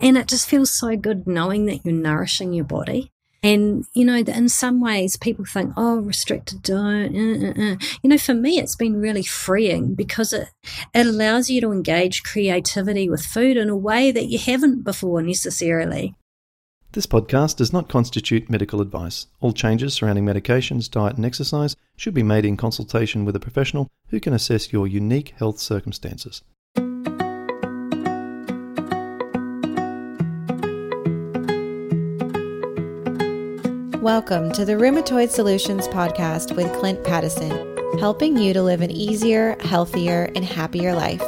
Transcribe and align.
And 0.00 0.16
it 0.16 0.28
just 0.28 0.48
feels 0.48 0.70
so 0.70 0.96
good 0.96 1.26
knowing 1.26 1.66
that 1.66 1.84
you're 1.84 1.94
nourishing 1.94 2.52
your 2.52 2.64
body. 2.64 3.10
And, 3.42 3.84
you 3.94 4.04
know, 4.04 4.16
in 4.16 4.48
some 4.48 4.80
ways 4.80 5.16
people 5.16 5.44
think, 5.44 5.72
oh, 5.76 5.98
restricted 6.00 6.62
diet. 6.62 7.12
Uh, 7.14 7.46
uh, 7.46 7.72
uh. 7.72 7.76
You 8.02 8.10
know, 8.10 8.18
for 8.18 8.34
me, 8.34 8.58
it's 8.58 8.74
been 8.74 9.00
really 9.00 9.22
freeing 9.22 9.94
because 9.94 10.32
it, 10.32 10.48
it 10.92 11.06
allows 11.06 11.48
you 11.48 11.60
to 11.60 11.70
engage 11.70 12.24
creativity 12.24 13.08
with 13.08 13.24
food 13.24 13.56
in 13.56 13.68
a 13.68 13.76
way 13.76 14.10
that 14.10 14.26
you 14.26 14.38
haven't 14.38 14.82
before 14.82 15.22
necessarily. 15.22 16.14
This 16.92 17.06
podcast 17.06 17.56
does 17.56 17.72
not 17.72 17.88
constitute 17.88 18.50
medical 18.50 18.80
advice. 18.80 19.26
All 19.40 19.52
changes 19.52 19.94
surrounding 19.94 20.24
medications, 20.24 20.90
diet, 20.90 21.16
and 21.16 21.24
exercise 21.24 21.76
should 21.96 22.14
be 22.14 22.22
made 22.22 22.44
in 22.44 22.56
consultation 22.56 23.24
with 23.24 23.36
a 23.36 23.40
professional 23.40 23.88
who 24.08 24.18
can 24.18 24.32
assess 24.32 24.72
your 24.72 24.86
unique 24.88 25.34
health 25.38 25.58
circumstances. 25.58 26.42
Welcome 34.02 34.52
to 34.52 34.64
the 34.64 34.74
Rheumatoid 34.74 35.28
Solutions 35.28 35.88
Podcast 35.88 36.54
with 36.54 36.72
Clint 36.74 37.02
Paddison, 37.02 37.98
helping 37.98 38.38
you 38.38 38.52
to 38.52 38.62
live 38.62 38.80
an 38.80 38.92
easier, 38.92 39.56
healthier, 39.58 40.30
and 40.36 40.44
happier 40.44 40.94
life. 40.94 41.20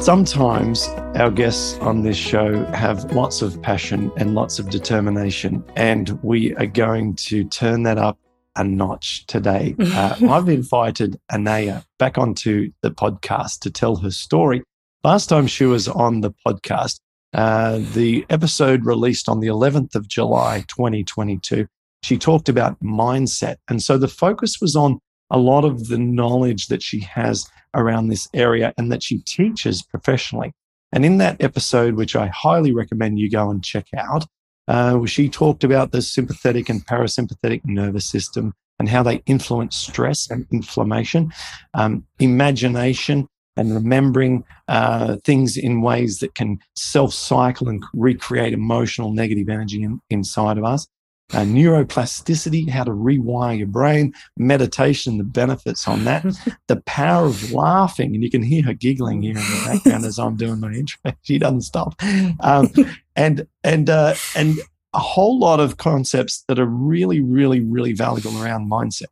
Sometimes 0.00 0.86
our 1.16 1.32
guests 1.32 1.76
on 1.80 2.02
this 2.02 2.16
show 2.16 2.64
have 2.66 3.10
lots 3.12 3.42
of 3.42 3.60
passion 3.60 4.12
and 4.16 4.36
lots 4.36 4.60
of 4.60 4.70
determination, 4.70 5.64
and 5.74 6.16
we 6.22 6.54
are 6.54 6.66
going 6.66 7.16
to 7.16 7.42
turn 7.42 7.82
that 7.82 7.98
up 7.98 8.20
a 8.54 8.62
notch 8.62 9.26
today. 9.26 9.74
Uh, 9.92 10.16
I've 10.30 10.48
invited 10.48 11.18
Anaya 11.32 11.84
back 11.98 12.18
onto 12.18 12.70
the 12.82 12.92
podcast 12.92 13.58
to 13.60 13.70
tell 13.70 13.96
her 13.96 14.10
story 14.12 14.62
Last 15.04 15.26
time 15.26 15.48
she 15.48 15.64
was 15.64 15.88
on 15.88 16.20
the 16.20 16.32
podcast, 16.46 17.00
uh, 17.34 17.80
the 17.92 18.24
episode 18.30 18.86
released 18.86 19.28
on 19.28 19.40
the 19.40 19.48
11th 19.48 19.96
of 19.96 20.06
July, 20.06 20.64
2022, 20.68 21.66
she 22.04 22.16
talked 22.16 22.48
about 22.48 22.80
mindset. 22.80 23.56
And 23.68 23.82
so 23.82 23.98
the 23.98 24.06
focus 24.06 24.60
was 24.60 24.76
on 24.76 25.00
a 25.28 25.38
lot 25.38 25.64
of 25.64 25.88
the 25.88 25.98
knowledge 25.98 26.68
that 26.68 26.84
she 26.84 27.00
has 27.00 27.50
around 27.74 28.08
this 28.08 28.28
area 28.32 28.72
and 28.78 28.92
that 28.92 29.02
she 29.02 29.18
teaches 29.26 29.82
professionally. 29.82 30.52
And 30.92 31.04
in 31.04 31.18
that 31.18 31.42
episode, 31.42 31.94
which 31.94 32.14
I 32.14 32.28
highly 32.28 32.72
recommend 32.72 33.18
you 33.18 33.28
go 33.28 33.50
and 33.50 33.64
check 33.64 33.88
out, 33.98 34.24
uh, 34.68 35.04
she 35.06 35.28
talked 35.28 35.64
about 35.64 35.90
the 35.90 36.00
sympathetic 36.00 36.68
and 36.68 36.86
parasympathetic 36.86 37.62
nervous 37.64 38.06
system 38.06 38.52
and 38.78 38.88
how 38.88 39.02
they 39.02 39.22
influence 39.26 39.76
stress 39.76 40.30
and 40.30 40.46
inflammation, 40.52 41.32
um, 41.74 42.06
imagination, 42.20 43.26
and 43.56 43.74
remembering 43.74 44.44
uh, 44.68 45.16
things 45.24 45.56
in 45.56 45.82
ways 45.82 46.18
that 46.18 46.34
can 46.34 46.58
self 46.74 47.12
cycle 47.12 47.68
and 47.68 47.82
recreate 47.94 48.52
emotional 48.52 49.12
negative 49.12 49.48
energy 49.48 49.82
in, 49.82 50.00
inside 50.10 50.58
of 50.58 50.64
us. 50.64 50.86
Uh, 51.32 51.44
neuroplasticity, 51.44 52.68
how 52.68 52.84
to 52.84 52.90
rewire 52.90 53.56
your 53.56 53.66
brain, 53.66 54.12
meditation, 54.36 55.16
the 55.16 55.24
benefits 55.24 55.88
on 55.88 56.04
that, 56.04 56.26
the 56.68 56.76
power 56.84 57.24
of 57.26 57.52
laughing. 57.52 58.14
And 58.14 58.22
you 58.22 58.30
can 58.30 58.42
hear 58.42 58.62
her 58.64 58.74
giggling 58.74 59.22
here 59.22 59.36
in 59.36 59.40
the 59.40 59.62
background 59.64 60.04
as 60.04 60.18
I'm 60.18 60.36
doing 60.36 60.60
my 60.60 60.72
intro. 60.72 61.12
She 61.22 61.38
doesn't 61.38 61.62
stop. 61.62 61.94
Um, 62.40 62.70
and, 63.16 63.46
and, 63.64 63.88
uh, 63.88 64.14
and 64.36 64.56
a 64.92 64.98
whole 64.98 65.38
lot 65.38 65.58
of 65.58 65.78
concepts 65.78 66.44
that 66.48 66.58
are 66.58 66.66
really, 66.66 67.20
really, 67.20 67.60
really 67.60 67.92
valuable 67.94 68.42
around 68.42 68.70
mindset. 68.70 69.06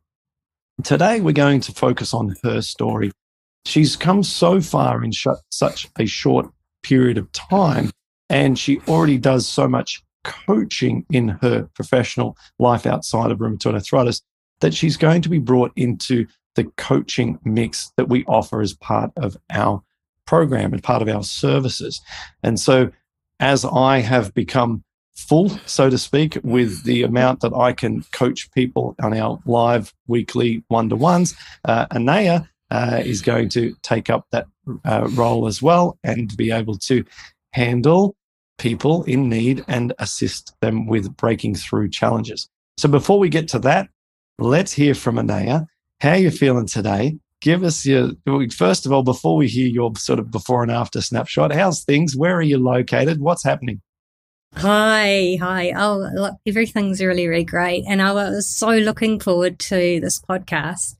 Today, 0.83 1.21
we're 1.21 1.31
going 1.31 1.61
to 1.61 1.71
focus 1.71 2.13
on 2.13 2.35
her 2.43 2.61
story 2.61 3.11
she's 3.65 3.95
come 3.95 4.23
so 4.23 4.61
far 4.61 5.03
in 5.03 5.11
sh- 5.11 5.27
such 5.49 5.89
a 5.99 6.05
short 6.05 6.47
period 6.83 7.17
of 7.17 7.31
time, 7.31 7.91
and 8.29 8.57
she 8.57 8.79
already 8.87 9.17
does 9.17 9.47
so 9.47 9.67
much 9.67 10.01
coaching 10.23 11.05
in 11.11 11.29
her 11.29 11.67
professional 11.73 12.37
life 12.59 12.85
outside 12.85 13.31
of 13.31 13.39
rheumatoid 13.39 13.73
arthritis 13.73 14.21
that 14.61 14.73
she's 14.73 14.97
going 14.97 15.21
to 15.21 15.29
be 15.29 15.39
brought 15.39 15.71
into 15.75 16.27
the 16.55 16.65
coaching 16.77 17.39
mix 17.43 17.91
that 17.97 18.09
we 18.09 18.23
offer 18.25 18.61
as 18.61 18.73
part 18.73 19.11
of 19.17 19.35
our 19.49 19.81
program 20.25 20.73
and 20.73 20.83
part 20.83 21.01
of 21.01 21.09
our 21.09 21.23
services. 21.23 22.01
And 22.43 22.59
so, 22.59 22.91
as 23.39 23.65
I 23.65 23.99
have 23.99 24.33
become 24.33 24.83
full, 25.15 25.49
so 25.65 25.89
to 25.89 25.97
speak, 25.97 26.37
with 26.43 26.83
the 26.83 27.03
amount 27.03 27.41
that 27.41 27.53
I 27.53 27.73
can 27.73 28.03
coach 28.11 28.51
people 28.51 28.95
on 29.01 29.17
our 29.17 29.39
live 29.45 29.93
weekly 30.07 30.63
one 30.67 30.89
to 30.89 30.95
ones, 30.95 31.35
uh, 31.65 31.87
Anaya 31.91 32.47
uh, 32.71 33.01
is 33.03 33.21
going 33.21 33.49
to 33.49 33.75
take 33.83 34.09
up 34.09 34.25
that 34.31 34.47
uh, 34.85 35.07
role 35.11 35.45
as 35.45 35.61
well 35.61 35.99
and 36.03 36.35
be 36.37 36.51
able 36.51 36.77
to 36.77 37.03
handle 37.53 38.15
people 38.57 39.03
in 39.03 39.27
need 39.27 39.63
and 39.67 39.93
assist 39.99 40.55
them 40.61 40.87
with 40.87 41.15
breaking 41.17 41.55
through 41.55 41.89
challenges. 41.89 42.49
So 42.77 42.87
before 42.87 43.19
we 43.19 43.29
get 43.29 43.47
to 43.49 43.59
that, 43.59 43.89
let's 44.39 44.71
hear 44.71 44.95
from 44.95 45.19
Anaya. 45.19 45.65
How 45.99 46.13
you 46.13 46.31
feeling 46.31 46.65
today? 46.65 47.17
Give 47.41 47.63
us 47.63 47.85
your, 47.85 48.11
first 48.55 48.85
of 48.85 48.91
all, 48.91 49.03
before 49.03 49.35
we 49.35 49.47
hear 49.47 49.67
your 49.67 49.91
sort 49.97 50.19
of 50.19 50.31
before 50.31 50.63
and 50.63 50.71
after 50.71 51.01
snapshot, 51.01 51.51
how's 51.51 51.83
things? 51.83 52.15
Where 52.15 52.35
are 52.37 52.41
you 52.41 52.57
located? 52.57 53.19
What's 53.19 53.43
happening? 53.43 53.81
Hi, 54.55 55.37
hi. 55.39 55.73
Oh, 55.75 56.09
look, 56.13 56.35
everything's 56.45 57.01
really, 57.01 57.27
really 57.27 57.43
great. 57.43 57.85
And 57.87 58.01
I 58.01 58.11
was 58.11 58.47
so 58.47 58.69
looking 58.69 59.19
forward 59.19 59.57
to 59.59 59.99
this 59.99 60.21
podcast. 60.21 60.97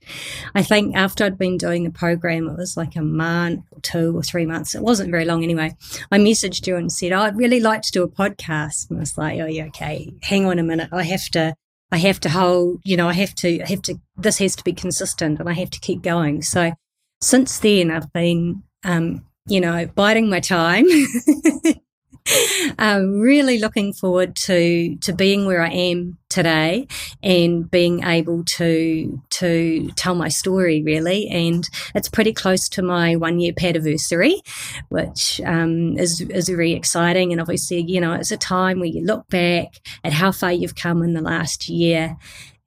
I 0.56 0.64
think 0.64 0.96
after 0.96 1.26
I'd 1.26 1.38
been 1.38 1.58
doing 1.58 1.84
the 1.84 1.92
program, 1.92 2.48
it 2.48 2.58
was 2.58 2.76
like 2.76 2.96
a 2.96 3.04
month 3.04 3.66
two 3.84 4.18
or 4.18 4.24
three 4.24 4.46
months. 4.46 4.74
It 4.74 4.82
wasn't 4.82 5.12
very 5.12 5.26
long 5.26 5.44
anyway. 5.44 5.76
I 6.12 6.18
messaged 6.18 6.66
you 6.66 6.76
and 6.76 6.92
said, 6.92 7.12
oh, 7.12 7.20
I'd 7.20 7.38
really 7.38 7.60
like 7.60 7.82
to 7.84 7.92
do 7.92 8.04
a 8.04 8.08
podcast. 8.08 8.90
And 8.90 8.98
I 8.98 9.02
was 9.02 9.18
like, 9.18 9.40
oh, 9.40 9.46
yeah, 9.46 9.66
okay. 9.66 10.12
Hang 10.24 10.46
on 10.46 10.58
a 10.58 10.64
minute. 10.64 10.90
I 10.92 11.04
have 11.04 11.30
to, 11.32 11.54
I 11.92 11.98
have 11.98 12.20
to 12.22 12.30
hold, 12.30 12.80
you 12.84 12.98
know, 12.98 13.10
I 13.10 13.14
have 13.14 13.36
to, 13.36 13.62
I 13.62 13.68
have 13.68 13.82
to, 13.84 14.00
this 14.18 14.40
has 14.40 14.56
to 14.56 14.64
be 14.64 14.74
consistent 14.74 15.40
and 15.40 15.50
I 15.50 15.54
have 15.54 15.70
to 15.72 15.80
keep 15.80 16.02
going. 16.02 16.42
So 16.42 16.72
since 17.20 17.60
then, 17.60 17.92
I've 17.92 18.12
been, 18.14 18.64
um, 18.84 19.26
you 19.46 19.62
know, 19.62 19.86
biding 19.88 20.30
my 20.30 20.40
time. 20.40 20.86
um, 22.80 23.20
really 23.20 23.60
looking 23.60 23.94
forward 23.94 24.36
to 24.36 24.96
to 24.98 25.14
being 25.14 25.46
where 25.46 25.62
I 25.62 25.70
am 25.70 26.18
today 26.30 26.88
and 27.22 27.70
being 27.70 28.04
able 28.04 28.44
to 28.44 29.22
to 29.30 29.90
tell 29.96 30.16
my 30.16 30.30
story 30.30 30.82
really. 30.84 31.28
And 31.30 31.68
it's 31.94 32.10
pretty 32.10 32.34
close 32.34 32.70
to 32.70 32.82
my 32.82 33.16
one 33.16 33.40
year 33.40 33.54
anniversary, 33.62 34.42
which 34.90 35.42
um, 35.46 35.98
is 35.98 36.22
is 36.22 36.50
very 36.50 36.74
exciting. 36.74 37.32
And 37.32 37.42
obviously, 37.42 37.82
you 37.82 38.02
know, 38.02 38.14
it's 38.14 38.32
a 38.32 38.38
time 38.38 38.80
where 38.80 38.90
you 38.90 39.04
look 39.04 39.28
back 39.30 39.82
at 40.04 40.14
how 40.14 40.32
far 40.32 40.52
you've 40.52 40.76
come 40.76 41.04
in 41.04 41.14
the 41.14 41.22
last 41.22 41.70
year 41.70 42.18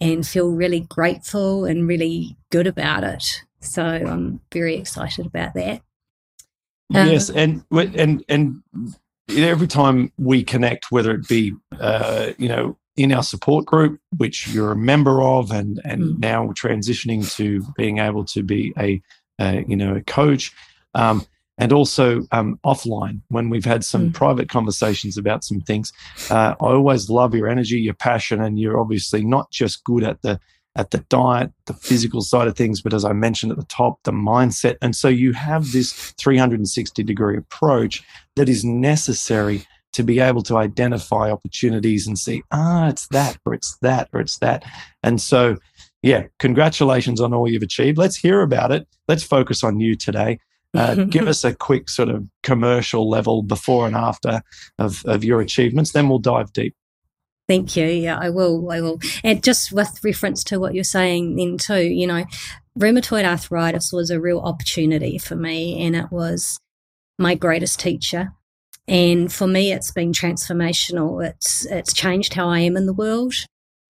and 0.01 0.27
feel 0.27 0.51
really 0.51 0.81
grateful 0.81 1.65
and 1.65 1.89
really 1.89 2.37
good 2.51 2.67
about 2.67 3.05
it. 3.05 3.25
So 3.61 3.83
I'm 3.83 4.41
very 4.53 4.77
excited 4.77 5.27
about 5.27 5.55
that. 5.55 5.81
Um, 6.95 7.09
yes, 7.09 7.31
and 7.31 7.65
and 7.71 8.23
and 8.29 8.63
every 9.29 9.67
time 9.67 10.13
we 10.19 10.43
connect, 10.43 10.91
whether 10.91 11.13
it 11.13 11.29
be 11.29 11.53
uh, 11.81 12.33
you 12.39 12.49
know 12.49 12.77
in 12.97 13.13
our 13.13 13.23
support 13.23 13.67
group, 13.67 14.01
which 14.17 14.49
you're 14.49 14.73
a 14.73 14.77
member 14.77 15.23
of, 15.23 15.51
and 15.51 15.81
and 15.85 16.03
mm. 16.03 16.19
now 16.19 16.47
transitioning 16.49 17.31
to 17.37 17.65
being 17.77 17.99
able 17.99 18.25
to 18.27 18.43
be 18.43 18.73
a 18.79 19.03
uh, 19.39 19.63
you 19.67 19.77
know 19.77 19.97
a 19.97 20.03
coach, 20.03 20.53
um, 20.95 21.27
and 21.59 21.73
also 21.73 22.23
um, 22.33 22.59
offline 22.65 23.21
when 23.29 23.51
we've 23.51 23.65
had 23.65 23.85
some 23.85 24.11
mm. 24.11 24.15
private 24.15 24.49
conversations 24.49 25.17
about 25.17 25.45
some 25.45 25.61
things. 25.61 25.93
Uh, 26.31 26.55
I 26.61 26.67
always 26.67 27.11
love 27.11 27.35
your 27.35 27.49
energy, 27.49 27.81
your 27.81 27.95
passion, 27.95 28.43
and 28.43 28.59
you're 28.59 28.81
obviously 28.81 29.25
not 29.25 29.51
just 29.51 29.85
good 29.85 30.05
at 30.05 30.23
the 30.23 30.41
at 30.77 30.91
the 30.91 30.99
diet, 31.09 31.53
the 31.67 31.75
physical 31.75 32.21
side 32.21 32.49
of 32.49 32.57
things, 32.57 32.83
but 32.83 32.93
as 32.93 33.05
I 33.05 33.13
mentioned 33.13 33.53
at 33.53 33.59
the 33.59 33.65
top, 33.67 34.03
the 34.03 34.13
mindset. 34.13 34.77
And 34.83 34.97
so 34.97 35.09
you 35.09 35.33
have 35.33 35.73
this 35.73 35.93
360 35.93 37.03
degree 37.05 37.37
approach 37.37 38.03
that 38.37 38.49
is 38.49 38.65
necessary 38.65 39.67
to 39.93 40.03
be 40.03 40.19
able 40.19 40.43
to 40.43 40.57
identify 40.57 41.31
opportunities 41.31 42.07
and 42.07 42.19
see, 42.19 42.43
ah, 42.51 42.89
it's 42.89 43.07
that, 43.09 43.39
or 43.47 43.55
it's 43.55 43.77
that, 43.79 44.09
or 44.13 44.21
it's 44.21 44.39
that. 44.39 44.65
And 45.05 45.21
so, 45.21 45.57
yeah, 46.03 46.25
congratulations 46.41 47.21
on 47.21 47.33
all 47.33 47.49
you've 47.49 47.63
achieved. 47.63 47.97
Let's 47.97 48.17
hear 48.17 48.43
about 48.43 48.73
it. 48.73 48.89
Let's 49.07 49.23
focus 49.23 49.63
on 49.63 49.79
you 49.79 49.95
today. 49.95 50.41
Uh, 50.75 50.95
give 51.09 51.29
us 51.29 51.45
a 51.45 51.55
quick 51.55 51.89
sort 51.89 52.09
of 52.09 52.29
commercial 52.43 53.09
level 53.09 53.45
before 53.45 53.87
and 53.87 53.95
after 53.95 54.43
of, 54.81 55.05
of 55.07 55.23
your 55.23 55.41
achievements. 55.41 55.93
Then 55.93 56.09
we'll 56.09 56.19
dive 56.19 56.53
deep. 56.53 56.75
Thank 57.47 57.77
you. 57.77 57.87
Yeah, 57.87 58.19
I 58.19 58.31
will. 58.31 58.71
I 58.71 58.81
will. 58.81 58.99
And 59.23 59.43
just 59.43 59.71
with 59.73 60.03
reference 60.03 60.43
to 60.45 60.59
what 60.59 60.75
you're 60.75 60.85
saying 60.85 61.37
then 61.37 61.59
too, 61.59 61.83
you 61.83 62.07
know, 62.07 62.25
rheumatoid 62.79 63.25
arthritis 63.25 63.93
was 63.93 64.11
a 64.11 64.21
real 64.21 64.41
opportunity 64.41 65.19
for 65.19 65.37
me 65.37 65.85
and 65.85 65.95
it 65.95 66.11
was 66.11 66.59
my 67.19 67.35
greatest 67.35 67.79
teacher. 67.81 68.33
And 68.89 69.33
for 69.33 69.47
me, 69.47 69.73
it's 69.73 69.93
been 69.93 70.13
transformational. 70.13 71.25
It's, 71.27 71.65
it's 71.67 71.93
changed 71.93 72.35
how 72.35 72.49
I 72.49 72.61
am 72.61 72.77
in 72.77 72.87
the 72.87 72.93
world 72.93 73.35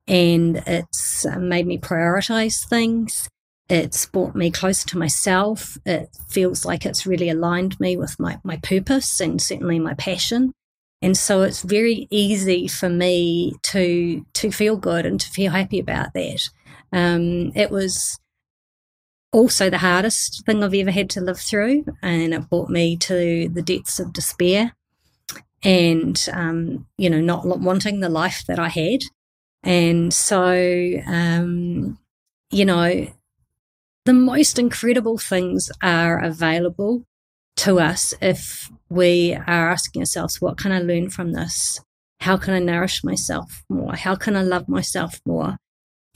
and 0.07 0.63
it's 0.67 1.25
uh, 1.25 1.39
made 1.39 1.67
me 1.67 1.79
prioritize 1.79 2.67
things. 2.67 3.29
it's 3.71 4.05
brought 4.07 4.35
me 4.35 4.51
closer 4.51 4.87
to 4.89 4.99
myself. 4.99 5.79
It 5.87 6.11
feels 6.29 6.65
like 6.65 6.85
it's 6.85 7.07
really 7.07 7.31
aligned 7.31 7.81
me 7.81 7.97
with 7.97 8.21
my, 8.21 8.39
my 8.45 8.59
purpose 8.59 9.21
and 9.21 9.41
certainly 9.41 9.79
my 9.79 9.95
passion. 9.95 10.53
And 11.05 11.19
so 11.19 11.43
it's 11.43 11.61
very 11.61 12.09
easy 12.09 12.67
for 12.67 12.89
me 12.89 13.53
to 13.65 14.25
to 14.33 14.51
feel 14.51 14.79
good 14.79 15.05
and 15.05 15.21
to 15.21 15.29
feel 15.29 15.53
happy 15.53 15.79
about 15.79 16.15
that. 16.15 16.49
Um, 16.95 17.53
it 17.55 17.71
was 17.71 18.19
also 19.31 19.69
the 19.69 19.77
hardest 19.77 20.47
thing 20.47 20.65
I've 20.65 20.73
ever 20.73 20.91
had 20.91 21.11
to 21.11 21.21
live 21.21 21.39
through, 21.39 21.85
and 22.01 22.33
it 22.33 22.49
brought 22.49 22.71
me 22.71 22.97
to 22.97 23.51
the 23.51 23.61
depths 23.61 24.01
of 24.01 24.15
despair 24.15 24.75
and 25.63 26.27
um, 26.33 26.87
you 26.97 27.11
know 27.11 27.21
not 27.21 27.47
wanting 27.47 28.01
the 28.01 28.09
life 28.09 28.43
that 28.49 28.59
I 28.59 28.69
had. 28.69 29.01
And 29.63 30.13
so, 30.13 30.55
um, 31.07 31.99
you 32.51 32.65
know, 32.65 33.13
the 34.07 34.15
most 34.15 34.59
incredible 34.59 35.19
things 35.19 35.71
are 35.83 36.19
available 36.19 37.05
to 37.57 37.79
us 37.79 38.15
if 38.21 38.71
we 38.89 39.35
are 39.35 39.71
asking 39.71 40.03
ourselves, 40.03 40.41
what 40.41 40.59
can 40.59 40.73
I 40.73 40.81
learn 40.81 41.11
from 41.11 41.33
this? 41.33 41.81
How 42.21 42.37
can 42.37 42.55
I 42.55 42.59
nourish 42.59 43.05
myself 43.05 43.65
more? 43.69 43.95
How 43.95 44.15
can 44.15 44.37
I 44.37 44.43
love 44.43 44.69
myself 44.69 45.21
more? 45.27 45.57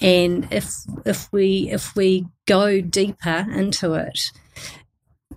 And 0.00 0.46
if 0.52 0.70
if 1.04 1.28
we 1.32 1.70
if 1.70 1.94
we 1.96 2.26
go 2.46 2.80
deeper 2.80 3.46
into 3.52 3.94
it, 3.94 4.18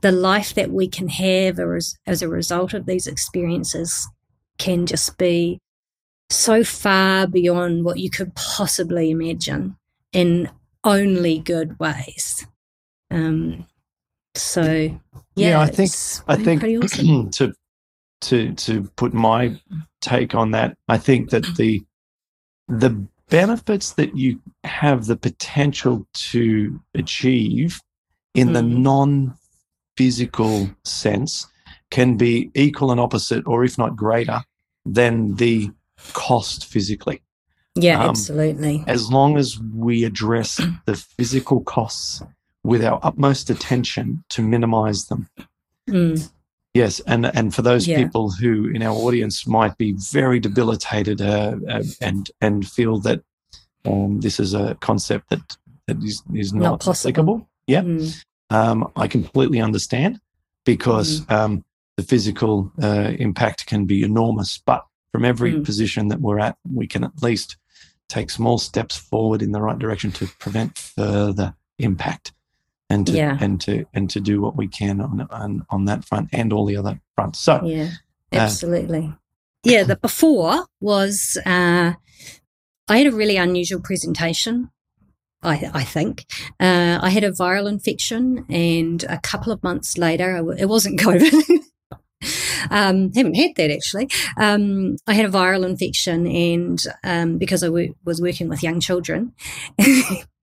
the 0.02 0.12
life 0.12 0.54
that 0.56 0.72
we 0.72 0.88
can 0.88 1.08
have 1.10 1.60
as, 1.60 1.96
as 2.06 2.22
a 2.22 2.30
result 2.30 2.74
of 2.74 2.86
these 2.86 3.08
experiences 3.08 4.08
can 4.58 4.86
just 4.86 5.18
be 5.18 5.60
so 6.30 6.64
far 6.64 7.28
beyond 7.28 7.84
what 7.84 8.00
you 8.00 8.10
could 8.10 8.34
possibly 8.36 9.12
imagine 9.12 9.76
in 10.14 10.50
only 10.84 11.40
good 11.40 11.78
ways. 11.80 12.46
Um, 13.10 13.68
so 14.36 14.64
yeah, 14.64 15.00
yeah 15.36 15.60
I 15.60 15.68
think 15.68 15.92
I 16.28 16.36
think 16.36 16.64
awesome. 16.84 17.32
to 17.32 17.54
to 18.22 18.54
to 18.54 18.84
put 18.96 19.14
my 19.14 19.60
take 20.02 20.36
on 20.36 20.52
that, 20.52 20.78
I 20.88 20.98
think 20.98 21.30
that 21.32 21.46
the 21.56 21.84
the 22.68 22.90
benefits 23.30 23.94
that 23.94 24.16
you 24.16 24.42
have 24.64 25.06
the 25.06 25.16
potential 25.16 26.08
to 26.14 26.80
achieve 26.94 27.80
in 28.34 28.50
mm. 28.50 28.54
the 28.54 28.62
non 28.62 29.34
physical 29.98 30.70
sense 30.84 31.48
can 31.90 32.16
be 32.16 32.50
equal 32.56 32.92
and 32.92 33.00
opposite, 33.00 33.46
or 33.46 33.64
if 33.64 33.78
not 33.78 33.96
greater, 33.96 34.42
than 34.86 35.36
the 35.36 35.70
cost 36.14 36.66
physically. 36.66 37.22
Yeah, 37.76 38.04
um, 38.04 38.10
absolutely. 38.10 38.84
As 38.88 39.12
long 39.12 39.38
as 39.38 39.60
we 39.60 40.04
address 40.04 40.62
the 40.86 40.96
physical 40.96 41.62
costs 41.62 42.22
with 42.64 42.84
our 42.84 43.00
utmost 43.04 43.50
attention 43.50 44.24
to 44.30 44.42
minimize 44.42 45.06
them. 45.06 45.28
Mm. 45.90 46.32
Yes, 46.74 47.02
and 47.02 47.26
and 47.26 47.54
for 47.54 47.62
those 47.62 47.88
yeah. 47.88 47.98
people 47.98 48.32
who 48.32 48.70
in 48.70 48.82
our 48.82 48.96
audience 48.96 49.46
might 49.46 49.78
be 49.78 49.94
very 50.12 50.40
debilitated 50.40 51.22
uh, 51.22 51.56
uh, 51.68 51.84
and 52.00 52.32
and 52.40 52.68
feel 52.68 53.00
that 53.00 53.22
um, 53.86 54.22
this 54.22 54.40
is 54.40 54.54
a 54.54 54.76
concept 54.76 55.30
that 55.30 55.58
that 55.88 56.02
is 56.04 56.24
is 56.34 56.54
not, 56.54 56.86
not 56.86 56.88
applicable. 56.88 57.48
Yeah, 57.68 57.82
mm. 57.82 58.24
um, 58.52 58.90
I 58.96 59.08
completely 59.08 59.60
understand 59.60 60.22
because 60.64 61.22
mm. 61.22 61.32
um, 61.32 61.66
the 61.98 62.04
physical 62.04 62.72
uh, 62.82 63.12
impact 63.20 63.66
can 63.66 63.86
be 63.86 64.04
enormous, 64.04 64.58
but 64.66 64.86
from 65.12 65.26
every 65.26 65.54
mm. 65.54 65.66
position 65.66 66.08
that 66.08 66.22
we're 66.22 66.40
at, 66.40 66.56
we 66.74 66.88
can 66.88 67.04
at 67.04 67.22
least 67.22 67.58
take 68.08 68.30
small 68.30 68.58
steps 68.58 68.96
forward 68.96 69.42
in 69.42 69.52
the 69.52 69.62
right 69.62 69.78
direction 69.78 70.12
to 70.12 70.28
prevent 70.40 70.78
further 70.78 71.54
impact 71.80 72.32
and 72.92 73.08
to 73.08 73.14
yeah. 73.14 73.38
and 73.40 73.62
to 73.62 73.86
and 73.94 74.10
to 74.10 74.20
do 74.20 74.42
what 74.42 74.58
we 74.58 74.68
can 74.68 75.00
on 75.00 75.28
on, 75.32 75.66
on 75.70 75.86
that 75.86 76.04
front 76.04 76.30
and 76.34 76.52
all 76.52 76.66
the 76.66 76.78
other 76.78 77.00
fronts. 77.16 77.40
So 77.40 77.62
yeah, 77.64 77.92
uh, 78.34 78.38
absolutely. 78.38 79.14
Uh, 79.14 79.18
yeah, 79.64 79.84
the 79.84 79.96
before 79.96 80.66
was 80.82 81.38
uh, 81.46 81.94
I 82.88 82.98
had 82.98 83.08
a 83.08 83.16
really 83.16 83.38
unusual 83.38 83.80
presentation. 83.80 84.72
I, 85.44 85.72
I 85.74 85.84
think 85.84 86.26
uh, 86.60 87.00
I 87.02 87.10
had 87.10 87.24
a 87.24 87.32
viral 87.32 87.68
infection, 87.68 88.46
and 88.50 89.04
a 89.06 89.18
couple 89.20 89.52
of 89.52 89.64
months 89.64 89.98
later, 89.98 90.38
it 90.58 90.68
wasn't 90.68 91.00
COVID. 91.08 91.34
um, 92.70 93.12
haven't 93.14 93.36
had 93.36 93.56
that 93.56 93.72
actually. 93.72 94.10
Um, 94.38 94.98
I 95.08 95.14
had 95.14 95.26
a 95.26 95.30
viral 95.30 95.68
infection, 95.68 96.28
and 96.28 96.84
um, 97.04 97.38
because 97.38 97.64
I 97.64 97.68
w- 97.68 97.96
was 98.04 98.22
working 98.22 98.50
with 98.50 98.62
young 98.62 98.80
children, 98.80 99.34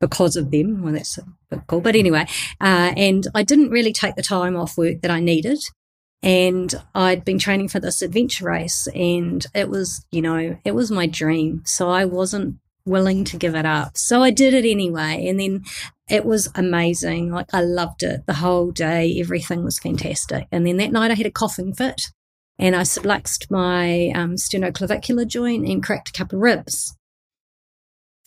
because 0.00 0.36
of 0.36 0.50
them, 0.50 0.82
well, 0.82 0.92
that's 0.92 1.18
a 1.18 1.24
bit 1.50 1.60
cool. 1.66 1.80
But 1.80 1.96
anyway, 1.96 2.26
uh, 2.60 2.92
and 2.96 3.26
I 3.34 3.42
didn't 3.42 3.70
really 3.70 3.92
take 3.92 4.16
the 4.16 4.22
time 4.22 4.56
off 4.56 4.78
work 4.78 5.02
that 5.02 5.10
I 5.10 5.20
needed. 5.20 5.58
And 6.22 6.74
I'd 6.94 7.24
been 7.24 7.38
training 7.38 7.68
for 7.68 7.80
this 7.80 8.02
adventure 8.02 8.44
race, 8.44 8.86
and 8.94 9.46
it 9.54 9.70
was, 9.70 10.04
you 10.10 10.20
know, 10.20 10.58
it 10.64 10.74
was 10.74 10.90
my 10.90 11.06
dream. 11.06 11.62
So 11.64 11.88
I 11.88 12.04
wasn't 12.04 12.56
willing 12.84 13.24
to 13.24 13.36
give 13.36 13.54
it 13.54 13.64
up. 13.64 13.96
So 13.96 14.22
I 14.22 14.30
did 14.30 14.52
it 14.52 14.68
anyway. 14.68 15.26
And 15.28 15.40
then 15.40 15.64
it 16.08 16.24
was 16.24 16.48
amazing. 16.54 17.30
Like 17.30 17.52
I 17.52 17.62
loved 17.62 18.02
it 18.02 18.26
the 18.26 18.34
whole 18.34 18.70
day. 18.70 19.16
Everything 19.20 19.64
was 19.64 19.78
fantastic. 19.78 20.46
And 20.50 20.66
then 20.66 20.76
that 20.78 20.92
night 20.92 21.10
I 21.10 21.14
had 21.14 21.26
a 21.26 21.30
coughing 21.30 21.72
fit 21.72 22.02
and 22.58 22.76
I 22.76 22.82
subluxed 22.82 23.50
my 23.50 24.10
um, 24.14 24.34
sternoclavicular 24.34 25.26
joint 25.26 25.66
and 25.66 25.82
cracked 25.82 26.10
a 26.10 26.12
couple 26.12 26.38
of 26.38 26.42
ribs. 26.42 26.96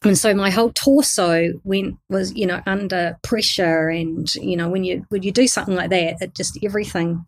And 0.04 0.18
so 0.18 0.34
my 0.34 0.50
whole 0.50 0.72
torso 0.74 1.54
went 1.64 1.98
was, 2.10 2.34
you 2.34 2.46
know, 2.46 2.62
under 2.66 3.18
pressure. 3.22 3.90
And, 3.90 4.34
you 4.36 4.58
know, 4.58 4.70
when 4.70 4.84
you 4.84 5.06
when 5.10 5.24
you 5.24 5.32
do 5.32 5.48
something 5.48 5.76
like 5.76 5.90
that, 5.92 6.22
it 6.22 6.36
just 6.36 6.58
everything 6.64 7.26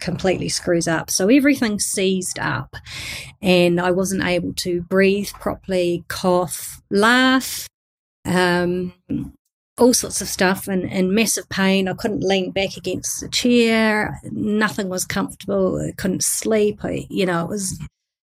completely 0.00 0.48
screws 0.48 0.88
up. 0.88 1.10
So 1.10 1.28
everything 1.28 1.78
seized 1.78 2.38
up 2.38 2.76
and 3.40 3.80
I 3.80 3.92
wasn't 3.92 4.24
able 4.24 4.52
to 4.54 4.82
breathe 4.82 5.30
properly, 5.40 6.04
cough, 6.08 6.82
laugh, 6.90 7.68
um, 8.24 8.92
all 9.78 9.94
sorts 9.94 10.20
of 10.20 10.28
stuff 10.28 10.68
and, 10.68 10.90
and 10.90 11.12
massive 11.12 11.48
pain. 11.48 11.88
I 11.88 11.94
couldn't 11.94 12.24
lean 12.24 12.50
back 12.50 12.76
against 12.76 13.20
the 13.20 13.28
chair. 13.28 14.20
Nothing 14.24 14.88
was 14.88 15.04
comfortable. 15.04 15.80
I 15.80 15.92
couldn't 15.92 16.24
sleep. 16.24 16.80
I, 16.84 17.06
you 17.08 17.24
know, 17.24 17.44
it 17.44 17.48
was 17.48 17.80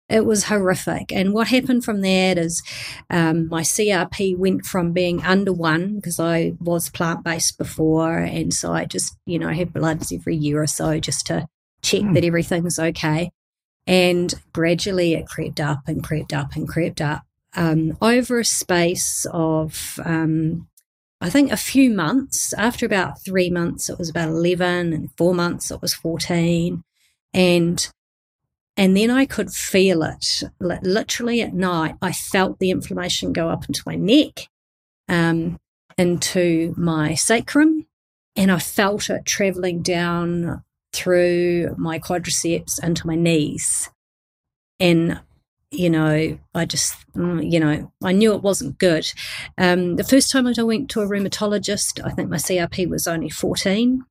it 0.09 0.25
was 0.25 0.45
horrific. 0.45 1.11
And 1.11 1.33
what 1.33 1.49
happened 1.49 1.85
from 1.85 2.01
that 2.01 2.37
is 2.37 2.63
um, 3.09 3.47
my 3.47 3.61
CRP 3.61 4.37
went 4.37 4.65
from 4.65 4.91
being 4.91 5.21
under 5.23 5.53
one 5.53 5.95
because 5.95 6.19
I 6.19 6.53
was 6.59 6.89
plant 6.89 7.23
based 7.23 7.57
before, 7.57 8.17
and 8.17 8.53
so 8.53 8.73
I 8.73 8.85
just 8.85 9.15
you 9.25 9.39
know 9.39 9.49
have 9.49 9.73
bloods 9.73 10.11
every 10.11 10.35
year 10.35 10.61
or 10.61 10.67
so 10.67 10.99
just 10.99 11.27
to 11.27 11.47
check 11.81 12.01
mm. 12.01 12.13
that 12.13 12.25
everything's 12.25 12.79
okay. 12.79 13.31
And 13.87 14.33
gradually 14.53 15.13
it 15.13 15.27
crept 15.27 15.59
up 15.59 15.81
and 15.87 16.03
crept 16.03 16.33
up 16.33 16.55
and 16.55 16.67
crept 16.67 17.01
up 17.01 17.23
um, 17.55 17.97
over 18.01 18.39
a 18.39 18.45
space 18.45 19.25
of, 19.31 19.99
um, 20.05 20.67
I 21.21 21.29
think, 21.29 21.51
a 21.51 21.57
few 21.57 21.89
months. 21.89 22.53
After 22.53 22.85
about 22.85 23.23
three 23.23 23.49
months, 23.49 23.89
it 23.89 23.97
was 23.97 24.09
about 24.09 24.29
11, 24.29 24.93
and 24.93 25.09
four 25.17 25.33
months, 25.33 25.71
it 25.71 25.81
was 25.81 25.93
14. 25.93 26.83
And 27.33 27.91
and 28.77 28.95
then 28.95 29.09
I 29.09 29.25
could 29.25 29.51
feel 29.51 30.03
it 30.03 30.43
literally 30.59 31.41
at 31.41 31.53
night. 31.53 31.95
I 32.01 32.11
felt 32.11 32.59
the 32.59 32.71
inflammation 32.71 33.33
go 33.33 33.49
up 33.49 33.65
into 33.67 33.83
my 33.85 33.95
neck, 33.95 34.47
um, 35.07 35.59
into 35.97 36.73
my 36.77 37.13
sacrum, 37.15 37.87
and 38.35 38.51
I 38.51 38.59
felt 38.59 39.09
it 39.09 39.25
traveling 39.25 39.81
down 39.81 40.63
through 40.93 41.75
my 41.77 41.99
quadriceps 41.99 42.81
into 42.81 43.05
my 43.05 43.15
knees. 43.15 43.89
And, 44.79 45.19
you 45.71 45.89
know, 45.89 46.39
I 46.55 46.65
just, 46.65 46.95
mm, 47.13 47.51
you 47.51 47.59
know, 47.59 47.91
I 48.03 48.13
knew 48.13 48.33
it 48.33 48.41
wasn't 48.41 48.77
good. 48.77 49.11
Um, 49.57 49.97
the 49.97 50.03
first 50.03 50.31
time 50.31 50.47
I 50.47 50.53
went 50.63 50.89
to 50.91 51.01
a 51.01 51.07
rheumatologist, 51.07 52.03
I 52.03 52.11
think 52.11 52.29
my 52.29 52.37
CRP 52.37 52.89
was 52.89 53.07
only 53.07 53.29
14. 53.29 54.05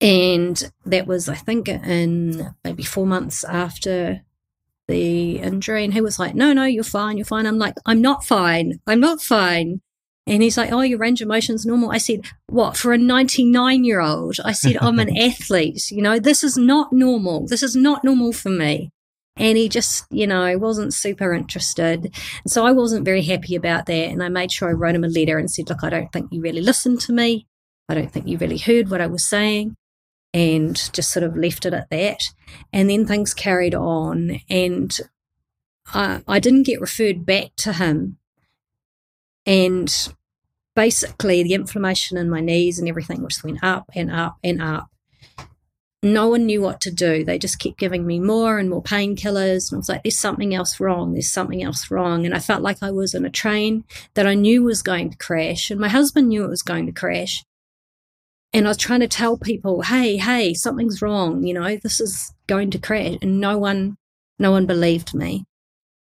And 0.00 0.72
that 0.86 1.06
was, 1.06 1.28
I 1.28 1.34
think, 1.34 1.68
in 1.68 2.54
maybe 2.64 2.82
four 2.82 3.06
months 3.06 3.44
after 3.44 4.22
the 4.88 5.38
injury. 5.38 5.84
And 5.84 5.92
he 5.92 6.00
was 6.00 6.18
like, 6.18 6.34
no, 6.34 6.52
no, 6.52 6.64
you're 6.64 6.84
fine, 6.84 7.16
you're 7.16 7.26
fine. 7.26 7.46
I'm 7.46 7.58
like, 7.58 7.74
I'm 7.86 8.00
not 8.00 8.24
fine. 8.24 8.80
I'm 8.86 9.00
not 9.00 9.20
fine. 9.20 9.80
And 10.26 10.42
he's 10.42 10.56
like, 10.56 10.70
Oh, 10.70 10.82
your 10.82 10.98
range 10.98 11.20
of 11.20 11.28
motion's 11.28 11.66
normal. 11.66 11.90
I 11.90 11.98
said, 11.98 12.26
What, 12.46 12.76
for 12.76 12.92
a 12.92 12.98
99 12.98 13.84
year 13.84 14.00
old? 14.00 14.36
I 14.44 14.52
said, 14.52 14.76
I'm 14.80 14.98
an 14.98 15.16
athlete. 15.20 15.90
You 15.90 16.02
know, 16.02 16.18
this 16.18 16.44
is 16.44 16.56
not 16.56 16.92
normal. 16.92 17.46
This 17.46 17.62
is 17.62 17.74
not 17.74 18.04
normal 18.04 18.32
for 18.32 18.50
me. 18.50 18.90
And 19.36 19.56
he 19.56 19.68
just, 19.68 20.04
you 20.10 20.26
know, 20.26 20.56
wasn't 20.58 20.92
super 20.92 21.32
interested. 21.32 22.14
So 22.46 22.66
I 22.66 22.72
wasn't 22.72 23.04
very 23.04 23.22
happy 23.22 23.56
about 23.56 23.86
that. 23.86 24.10
And 24.10 24.22
I 24.22 24.28
made 24.28 24.52
sure 24.52 24.68
I 24.68 24.72
wrote 24.72 24.94
him 24.94 25.04
a 25.04 25.08
letter 25.08 25.38
and 25.38 25.50
said, 25.50 25.68
Look, 25.68 25.82
I 25.82 25.90
don't 25.90 26.12
think 26.12 26.28
you 26.30 26.40
really 26.40 26.62
listened 26.62 27.00
to 27.02 27.12
me. 27.12 27.46
I 27.88 27.94
don't 27.94 28.12
think 28.12 28.28
you 28.28 28.38
really 28.38 28.58
heard 28.58 28.88
what 28.88 29.00
I 29.00 29.08
was 29.08 29.28
saying. 29.28 29.74
And 30.32 30.76
just 30.92 31.12
sort 31.12 31.24
of 31.24 31.36
left 31.36 31.66
it 31.66 31.74
at 31.74 31.90
that. 31.90 32.22
And 32.72 32.88
then 32.88 33.04
things 33.04 33.34
carried 33.34 33.74
on. 33.74 34.40
And 34.48 34.96
I, 35.92 36.22
I 36.28 36.38
didn't 36.38 36.64
get 36.64 36.80
referred 36.80 37.26
back 37.26 37.56
to 37.58 37.72
him 37.72 38.18
and 39.46 40.14
basically 40.76 41.42
the 41.42 41.54
inflammation 41.54 42.16
in 42.16 42.30
my 42.30 42.40
knees 42.40 42.78
and 42.78 42.88
everything 42.88 43.26
just 43.28 43.44
went 43.44 43.62
up 43.62 43.90
and 43.94 44.10
up 44.10 44.38
and 44.44 44.62
up. 44.62 44.88
No 46.02 46.28
one 46.28 46.46
knew 46.46 46.62
what 46.62 46.80
to 46.82 46.90
do. 46.90 47.24
They 47.24 47.38
just 47.38 47.58
kept 47.58 47.76
giving 47.76 48.06
me 48.06 48.18
more 48.18 48.58
and 48.58 48.70
more 48.70 48.82
painkillers. 48.82 49.70
And 49.70 49.76
I 49.76 49.78
was 49.78 49.88
like, 49.88 50.02
there's 50.02 50.18
something 50.18 50.54
else 50.54 50.80
wrong. 50.80 51.12
There's 51.12 51.30
something 51.30 51.62
else 51.62 51.90
wrong. 51.90 52.24
And 52.24 52.34
I 52.34 52.38
felt 52.38 52.62
like 52.62 52.82
I 52.82 52.90
was 52.90 53.12
in 53.12 53.26
a 53.26 53.30
train 53.30 53.84
that 54.14 54.26
I 54.26 54.34
knew 54.34 54.62
was 54.62 54.82
going 54.82 55.10
to 55.10 55.18
crash. 55.18 55.70
And 55.70 55.78
my 55.78 55.88
husband 55.88 56.28
knew 56.28 56.44
it 56.44 56.48
was 56.48 56.62
going 56.62 56.86
to 56.86 56.92
crash. 56.92 57.44
And 58.52 58.66
I 58.66 58.70
was 58.70 58.76
trying 58.76 59.00
to 59.00 59.08
tell 59.08 59.36
people, 59.38 59.82
hey, 59.82 60.16
hey, 60.16 60.54
something's 60.54 61.00
wrong. 61.00 61.44
You 61.44 61.54
know, 61.54 61.76
this 61.76 62.00
is 62.00 62.34
going 62.48 62.70
to 62.72 62.78
crash. 62.78 63.16
And 63.22 63.40
no 63.40 63.58
one, 63.58 63.96
no 64.38 64.50
one 64.50 64.66
believed 64.66 65.14
me. 65.14 65.44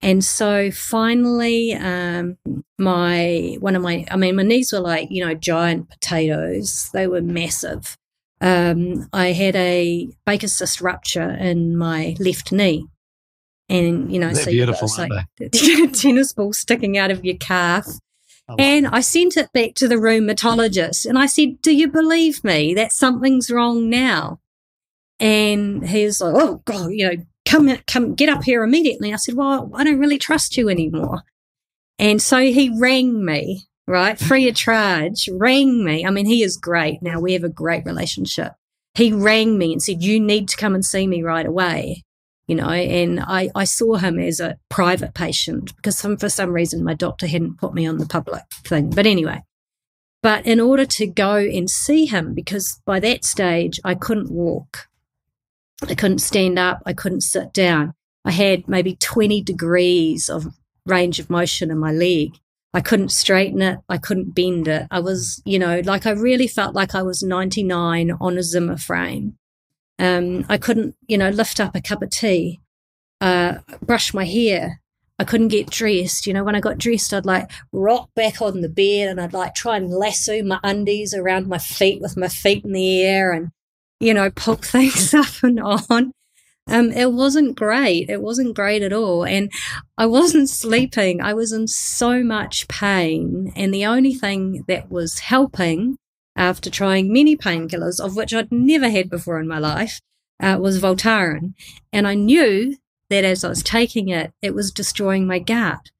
And 0.04 0.22
so 0.22 0.70
finally, 0.70 1.72
um, 1.72 2.36
my 2.78 3.56
one 3.60 3.74
of 3.74 3.80
my, 3.80 4.04
I 4.10 4.16
mean, 4.16 4.36
my 4.36 4.42
knees 4.42 4.70
were 4.70 4.80
like 4.80 5.08
you 5.10 5.24
know 5.24 5.32
giant 5.32 5.88
potatoes. 5.88 6.90
They 6.92 7.06
were 7.06 7.22
massive. 7.22 7.96
Um, 8.42 9.08
I 9.14 9.28
had 9.32 9.56
a 9.56 10.10
Baker's 10.26 10.54
cyst 10.54 10.82
rupture 10.82 11.30
in 11.30 11.78
my 11.78 12.16
left 12.18 12.52
knee, 12.52 12.86
and 13.70 14.12
you 14.12 14.18
know, 14.18 14.30
They're 14.34 14.44
so 14.44 14.50
beautiful, 14.50 14.88
you've 14.88 15.08
got 15.08 15.16
aren't 15.16 15.52
this, 15.52 15.80
like 15.80 15.92
tennis 15.94 16.34
ball 16.34 16.52
sticking 16.52 16.98
out 16.98 17.10
of 17.10 17.24
your 17.24 17.38
calf. 17.38 17.86
Oh, 18.48 18.56
And 18.58 18.86
I 18.86 19.00
sent 19.00 19.36
it 19.36 19.52
back 19.52 19.74
to 19.76 19.88
the 19.88 19.94
rheumatologist, 19.94 21.06
and 21.06 21.18
I 21.18 21.26
said, 21.26 21.62
"Do 21.62 21.74
you 21.74 21.88
believe 21.88 22.44
me 22.44 22.74
that 22.74 22.92
something's 22.92 23.50
wrong 23.50 23.88
now?" 23.88 24.40
And 25.18 25.86
he 25.88 26.04
was 26.04 26.20
like, 26.20 26.34
"Oh 26.36 26.62
God, 26.66 26.90
you 26.92 27.08
know, 27.08 27.22
come 27.46 27.74
come 27.86 28.14
get 28.14 28.28
up 28.28 28.44
here 28.44 28.62
immediately." 28.62 29.12
I 29.12 29.16
said, 29.16 29.34
"Well, 29.34 29.70
I 29.74 29.84
don't 29.84 29.98
really 29.98 30.18
trust 30.18 30.56
you 30.56 30.68
anymore." 30.68 31.22
And 31.98 32.20
so 32.20 32.38
he 32.38 32.70
rang 32.78 33.24
me, 33.24 33.66
right, 33.86 34.18
free 34.18 34.48
of 34.48 34.56
charge, 34.56 35.28
rang 35.32 35.84
me. 35.84 36.04
I 36.04 36.10
mean, 36.10 36.26
he 36.26 36.42
is 36.42 36.56
great. 36.56 37.00
Now 37.00 37.20
we 37.20 37.32
have 37.32 37.44
a 37.44 37.48
great 37.48 37.86
relationship. 37.86 38.52
He 38.94 39.12
rang 39.12 39.56
me 39.56 39.72
and 39.72 39.82
said, 39.82 40.02
"You 40.02 40.20
need 40.20 40.48
to 40.48 40.56
come 40.56 40.74
and 40.74 40.84
see 40.84 41.06
me 41.06 41.22
right 41.22 41.46
away." 41.46 42.04
You 42.46 42.56
know, 42.56 42.68
and 42.68 43.20
I, 43.20 43.48
I 43.54 43.64
saw 43.64 43.96
him 43.96 44.18
as 44.18 44.38
a 44.38 44.58
private 44.68 45.14
patient 45.14 45.74
because 45.76 45.96
some, 45.96 46.18
for 46.18 46.28
some 46.28 46.52
reason 46.52 46.84
my 46.84 46.92
doctor 46.92 47.26
hadn't 47.26 47.58
put 47.58 47.72
me 47.72 47.86
on 47.86 47.96
the 47.96 48.06
public 48.06 48.42
thing. 48.64 48.90
But 48.90 49.06
anyway, 49.06 49.42
but 50.22 50.46
in 50.46 50.60
order 50.60 50.86
to 50.86 51.06
go 51.06 51.36
and 51.36 51.68
see 51.68 52.06
him, 52.06 52.34
because 52.34 52.80
by 52.84 53.00
that 53.00 53.24
stage 53.24 53.80
I 53.84 53.94
couldn't 53.94 54.30
walk, 54.30 54.88
I 55.88 55.94
couldn't 55.94 56.20
stand 56.20 56.58
up, 56.58 56.82
I 56.86 56.92
couldn't 56.92 57.22
sit 57.22 57.52
down. 57.52 57.94
I 58.24 58.30
had 58.30 58.68
maybe 58.68 58.96
20 58.96 59.42
degrees 59.42 60.30
of 60.30 60.46
range 60.86 61.18
of 61.18 61.30
motion 61.30 61.70
in 61.70 61.78
my 61.78 61.92
leg. 61.92 62.38
I 62.72 62.80
couldn't 62.80 63.10
straighten 63.10 63.62
it, 63.62 63.80
I 63.88 63.98
couldn't 63.98 64.34
bend 64.34 64.66
it. 64.66 64.86
I 64.90 65.00
was, 65.00 65.42
you 65.44 65.58
know, 65.58 65.80
like 65.84 66.06
I 66.06 66.10
really 66.10 66.48
felt 66.48 66.74
like 66.74 66.94
I 66.94 67.02
was 67.02 67.22
99 67.22 68.10
on 68.20 68.38
a 68.38 68.42
Zimmer 68.42 68.76
frame. 68.76 69.36
Um, 69.98 70.44
I 70.48 70.58
couldn't, 70.58 70.96
you 71.06 71.18
know, 71.18 71.30
lift 71.30 71.60
up 71.60 71.74
a 71.74 71.80
cup 71.80 72.02
of 72.02 72.10
tea, 72.10 72.60
uh, 73.20 73.58
brush 73.82 74.12
my 74.12 74.24
hair. 74.24 74.80
I 75.18 75.24
couldn't 75.24 75.48
get 75.48 75.70
dressed. 75.70 76.26
You 76.26 76.34
know, 76.34 76.42
when 76.42 76.56
I 76.56 76.60
got 76.60 76.78
dressed, 76.78 77.14
I'd 77.14 77.24
like 77.24 77.50
rock 77.72 78.10
back 78.16 78.42
on 78.42 78.60
the 78.60 78.68
bed 78.68 79.08
and 79.08 79.20
I'd 79.20 79.32
like 79.32 79.54
try 79.54 79.76
and 79.76 79.88
lasso 79.88 80.42
my 80.42 80.58
undies 80.64 81.14
around 81.14 81.46
my 81.46 81.58
feet 81.58 82.00
with 82.00 82.16
my 82.16 82.28
feet 82.28 82.64
in 82.64 82.72
the 82.72 83.02
air 83.02 83.32
and, 83.32 83.50
you 84.00 84.12
know, 84.12 84.30
poke 84.30 84.64
things 84.64 85.14
up 85.14 85.42
and 85.42 85.60
on. 85.60 86.12
Um, 86.66 86.90
it 86.92 87.12
wasn't 87.12 87.56
great. 87.56 88.08
It 88.08 88.22
wasn't 88.22 88.56
great 88.56 88.82
at 88.82 88.92
all. 88.92 89.24
And 89.24 89.52
I 89.98 90.06
wasn't 90.06 90.48
sleeping. 90.48 91.20
I 91.20 91.34
was 91.34 91.52
in 91.52 91.68
so 91.68 92.22
much 92.22 92.66
pain. 92.68 93.52
And 93.54 93.72
the 93.72 93.84
only 93.84 94.14
thing 94.14 94.64
that 94.66 94.90
was 94.90 95.18
helping 95.20 95.98
after 96.36 96.70
trying 96.70 97.12
many 97.12 97.36
painkillers, 97.36 98.00
of 98.00 98.16
which 98.16 98.34
I'd 98.34 98.50
never 98.50 98.88
had 98.88 99.08
before 99.08 99.38
in 99.40 99.48
my 99.48 99.58
life, 99.58 100.00
uh, 100.40 100.58
was 100.60 100.80
Voltaren. 100.80 101.54
And 101.92 102.06
I 102.06 102.14
knew 102.14 102.76
that 103.10 103.24
as 103.24 103.44
I 103.44 103.48
was 103.48 103.62
taking 103.62 104.08
it, 104.08 104.32
it 104.42 104.54
was 104.54 104.72
destroying 104.72 105.26
my 105.26 105.38
gut. 105.38 105.90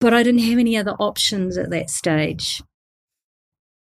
But 0.00 0.12
I 0.12 0.22
didn't 0.22 0.40
have 0.40 0.58
any 0.58 0.76
other 0.76 0.92
options 0.92 1.56
at 1.56 1.70
that 1.70 1.90
stage. 1.90 2.62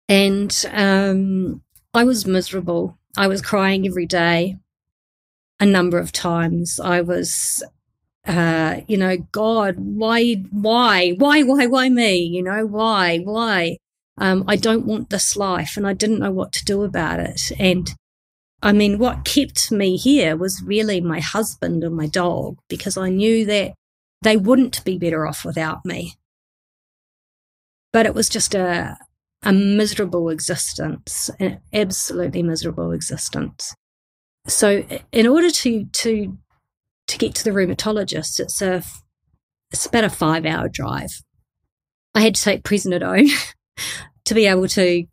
And 0.07 0.65
um, 0.71 1.61
I 1.93 2.03
was 2.03 2.25
miserable. 2.25 2.97
I 3.15 3.27
was 3.27 3.41
crying 3.41 3.85
every 3.85 4.05
day 4.05 4.57
a 5.59 5.65
number 5.65 5.99
of 5.99 6.11
times. 6.11 6.79
I 6.79 7.01
was, 7.01 7.63
uh, 8.25 8.81
you 8.87 8.97
know, 8.97 9.17
God, 9.31 9.75
why, 9.77 10.35
why, 10.51 11.11
why, 11.11 11.43
why, 11.43 11.65
why 11.67 11.89
me? 11.89 12.17
You 12.17 12.43
know, 12.43 12.65
why, 12.65 13.19
why? 13.19 13.77
Um, 14.19 14.43
I 14.47 14.57
don't 14.57 14.85
want 14.85 15.09
this 15.09 15.35
life, 15.35 15.77
and 15.77 15.87
I 15.87 15.93
didn't 15.93 16.19
know 16.19 16.31
what 16.31 16.51
to 16.53 16.65
do 16.65 16.83
about 16.83 17.19
it. 17.19 17.41
And 17.57 17.89
I 18.61 18.73
mean, 18.73 18.99
what 18.99 19.23
kept 19.23 19.71
me 19.71 19.95
here 19.95 20.35
was 20.35 20.61
really 20.61 20.99
my 20.99 21.21
husband 21.21 21.83
and 21.83 21.95
my 21.95 22.07
dog 22.07 22.57
because 22.67 22.97
I 22.97 23.09
knew 23.09 23.45
that 23.45 23.73
they 24.21 24.35
wouldn't 24.35 24.83
be 24.83 24.97
better 24.97 25.25
off 25.25 25.45
without 25.45 25.85
me. 25.85 26.15
But 27.93 28.05
it 28.05 28.13
was 28.13 28.27
just 28.27 28.53
a, 28.53 28.97
a 29.43 29.53
miserable 29.53 30.29
existence, 30.29 31.29
an 31.39 31.61
absolutely 31.73 32.43
miserable 32.43 32.91
existence. 32.91 33.73
So, 34.47 34.83
in 35.11 35.27
order 35.27 35.49
to 35.49 35.85
to 35.85 36.37
to 37.07 37.17
get 37.17 37.35
to 37.35 37.43
the 37.43 37.51
rheumatologist, 37.51 38.39
it's 38.39 38.61
a 38.61 38.83
it's 39.71 39.85
about 39.85 40.03
a 40.03 40.09
five 40.09 40.45
hour 40.45 40.67
drive. 40.67 41.21
I 42.13 42.21
had 42.21 42.35
to 42.35 42.43
take 42.43 42.63
prednisone 42.63 43.29
to 44.25 44.33
be 44.33 44.45
able 44.45 44.67
to, 44.69 45.05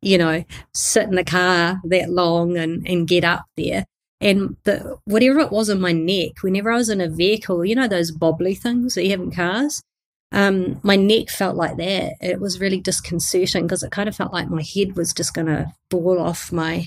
you 0.00 0.18
know, 0.18 0.44
sit 0.74 1.04
in 1.04 1.14
the 1.14 1.24
car 1.24 1.80
that 1.84 2.10
long 2.10 2.56
and, 2.56 2.86
and 2.88 3.08
get 3.08 3.24
up 3.24 3.44
there. 3.56 3.84
And 4.20 4.56
the, 4.64 4.98
whatever 5.04 5.40
it 5.40 5.50
was 5.50 5.68
in 5.68 5.80
my 5.80 5.92
neck, 5.92 6.42
whenever 6.42 6.70
I 6.70 6.76
was 6.76 6.88
in 6.88 7.00
a 7.00 7.08
vehicle, 7.08 7.64
you 7.64 7.74
know, 7.74 7.88
those 7.88 8.16
bobbly 8.16 8.56
things 8.56 8.94
that 8.94 9.04
you 9.04 9.10
have 9.10 9.20
in 9.20 9.32
cars, 9.32 9.82
um, 10.30 10.80
my 10.82 10.96
neck 10.96 11.28
felt 11.28 11.56
like 11.56 11.76
that. 11.76 12.14
It 12.20 12.40
was 12.40 12.60
really 12.60 12.80
disconcerting 12.80 13.64
because 13.64 13.82
it 13.82 13.90
kind 13.90 14.08
of 14.08 14.16
felt 14.16 14.32
like 14.32 14.48
my 14.48 14.62
head 14.62 14.96
was 14.96 15.12
just 15.12 15.34
going 15.34 15.48
to 15.48 15.72
fall 15.90 16.20
off 16.20 16.52
my 16.52 16.86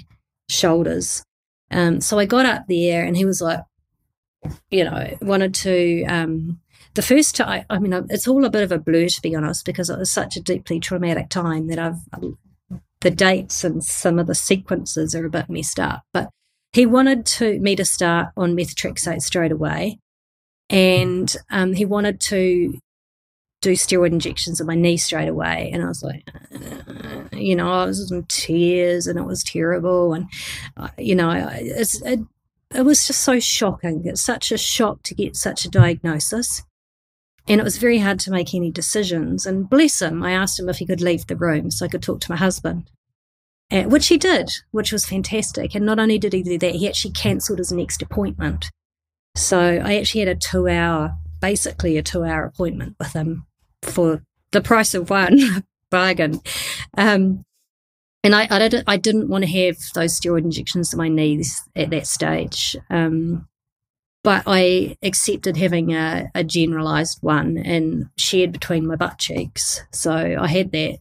shoulders. 0.50 1.24
Um, 1.72 2.02
so 2.02 2.20
I 2.20 2.26
got 2.26 2.46
up 2.46 2.66
there 2.68 3.04
and 3.04 3.16
he 3.16 3.26
was 3.26 3.42
like, 3.42 3.60
you 4.72 4.84
know, 4.84 5.18
wanted 5.22 5.54
to 5.56 6.04
um, 6.06 6.60
the 6.96 7.02
first 7.02 7.36
time, 7.36 7.66
I 7.70 7.80
mean, 7.80 7.94
it's 8.10 8.28
all 8.28 8.46
a 8.46 8.50
bit 8.50 8.64
of 8.64 8.72
a 8.72 8.80
blur 8.80 9.08
to 9.08 9.22
be 9.22 9.36
honest, 9.36 9.66
because 9.66 9.90
it 9.90 10.00
was 10.00 10.12
such 10.12 10.36
a 10.36 10.42
deeply 10.42 10.80
traumatic 10.80 11.30
time 11.30 11.68
that 11.68 11.80
I've 11.80 12.00
the 13.02 13.12
dates 13.12 13.64
and 13.64 13.84
some 13.84 14.18
of 14.18 14.26
the 14.26 14.34
sequences 14.34 15.14
are 15.14 15.26
a 15.26 15.30
bit 15.30 15.50
messed 15.50 15.80
up. 15.80 16.02
But 16.12 16.30
he 16.74 16.86
wanted 16.86 17.26
to 17.28 17.60
me 17.60 17.76
to 17.76 17.86
start 17.86 18.30
on 18.36 18.56
methotrexate 18.56 19.22
straight 19.22 19.52
away, 19.52 20.00
and 20.70 21.36
um, 21.52 21.74
he 21.74 21.86
wanted 21.86 22.20
to 22.22 22.80
do 23.62 23.72
steroid 23.72 24.12
injections 24.12 24.60
in 24.60 24.68
my 24.68 24.76
knee 24.76 24.98
straight 24.98 25.28
away. 25.28 25.72
And 25.74 25.84
I 25.84 25.88
was 25.88 26.04
like, 26.04 26.24
uh, 26.54 27.24
you 27.32 27.56
know, 27.56 27.72
I 27.72 27.86
was 27.86 28.12
in 28.12 28.24
tears 28.28 29.08
and 29.08 29.18
it 29.18 29.24
was 29.24 29.44
terrible. 29.44 30.14
And, 30.14 30.28
uh, 30.78 30.90
you 31.00 31.16
know, 31.16 31.32
it, 31.32 32.20
it 32.76 32.82
was 32.84 33.08
just 33.08 33.22
so 33.22 33.40
shocking. 33.40 34.04
It's 34.06 34.22
such 34.22 34.52
a 34.52 34.58
shock 34.58 35.02
to 35.04 35.16
get 35.16 35.36
such 35.36 35.66
a 35.66 35.70
diagnosis. 35.70 36.64
And 37.48 37.62
it 37.62 37.64
was 37.64 37.78
very 37.78 38.00
hard 38.00 38.20
to 38.22 38.32
make 38.32 38.54
any 38.54 38.72
decisions. 38.72 39.46
And 39.46 39.70
bless 39.70 40.02
him, 40.02 40.24
I 40.24 40.32
asked 40.32 40.60
him 40.60 40.70
if 40.70 40.78
he 40.78 40.86
could 40.86 41.02
leave 41.02 41.28
the 41.28 41.36
room 41.36 41.70
so 41.72 41.86
I 41.86 41.90
could 41.90 42.02
talk 42.02 42.22
to 42.22 42.32
my 42.32 42.38
husband, 42.38 42.90
and, 43.70 43.92
which 43.92 44.08
he 44.08 44.18
did, 44.18 44.50
which 44.72 44.92
was 44.92 45.06
fantastic. 45.06 45.76
And 45.76 45.86
not 45.86 46.00
only 46.00 46.18
did 46.18 46.34
he 46.34 46.44
do 46.44 46.58
that, 46.58 46.76
he 46.76 46.88
actually 46.88 47.12
cancelled 47.12 47.60
his 47.60 47.72
next 47.72 48.02
appointment. 48.02 48.72
So 49.36 49.60
I 49.60 49.96
actually 49.96 50.22
had 50.22 50.30
a 50.30 50.36
two 50.36 50.68
hour, 50.68 51.16
basically 51.42 51.98
a 51.98 52.04
two 52.04 52.24
hour 52.24 52.46
appointment 52.46 52.96
with 53.00 53.14
him 53.14 53.46
for 53.82 54.24
the 54.52 54.62
price 54.62 54.94
of 54.94 55.10
one 55.10 55.38
bargain. 55.92 56.42
Um, 56.98 57.44
and 58.24 58.34
I, 58.34 58.48
I, 58.50 58.58
didn't, 58.58 58.84
I 58.88 58.98
didn't 58.98 59.30
want 59.30 59.44
to 59.44 59.52
have 59.52 59.78
those 59.94 60.20
steroid 60.20 60.40
injections 60.40 60.90
to 60.90 60.98
my 60.98 61.10
knees 61.10 61.62
at 61.76 61.92
that 61.92 62.08
stage. 62.08 62.76
Um, 62.90 63.48
but 64.26 64.42
I 64.48 64.98
accepted 65.04 65.56
having 65.56 65.94
a, 65.94 66.32
a 66.34 66.44
generalized 66.44 67.20
one 67.22 67.60
and 67.60 68.10
shared 68.18 68.52
between 68.52 68.88
my 68.88 68.96
butt 68.96 69.20
cheeks. 69.20 69.84
So 69.92 70.12
I 70.12 70.48
had 70.48 70.72
that. 70.72 70.98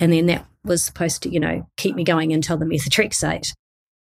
And 0.00 0.12
then 0.12 0.26
that 0.26 0.44
was 0.64 0.82
supposed 0.82 1.22
to, 1.22 1.30
you 1.30 1.38
know, 1.38 1.68
keep 1.76 1.94
me 1.94 2.02
going 2.02 2.32
until 2.32 2.56
the 2.56 2.64
methotrexate. 2.64 3.52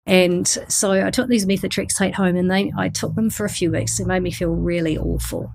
And 0.07 0.47
so 0.47 0.93
I 0.93 1.11
took 1.11 1.27
these 1.27 1.47
methotrexate 1.47 2.15
home 2.15 2.37
and 2.37 2.49
they 2.49 2.73
I 2.79 2.91
took 2.91 3.17
them 3.17 3.29
for 3.29 3.45
a 3.45 3.51
few 3.51 3.73
weeks. 3.73 3.99
It 3.99 4.07
made 4.07 4.23
me 4.23 4.31
feel 4.31 4.51
really 4.51 4.97
awful. 4.97 5.53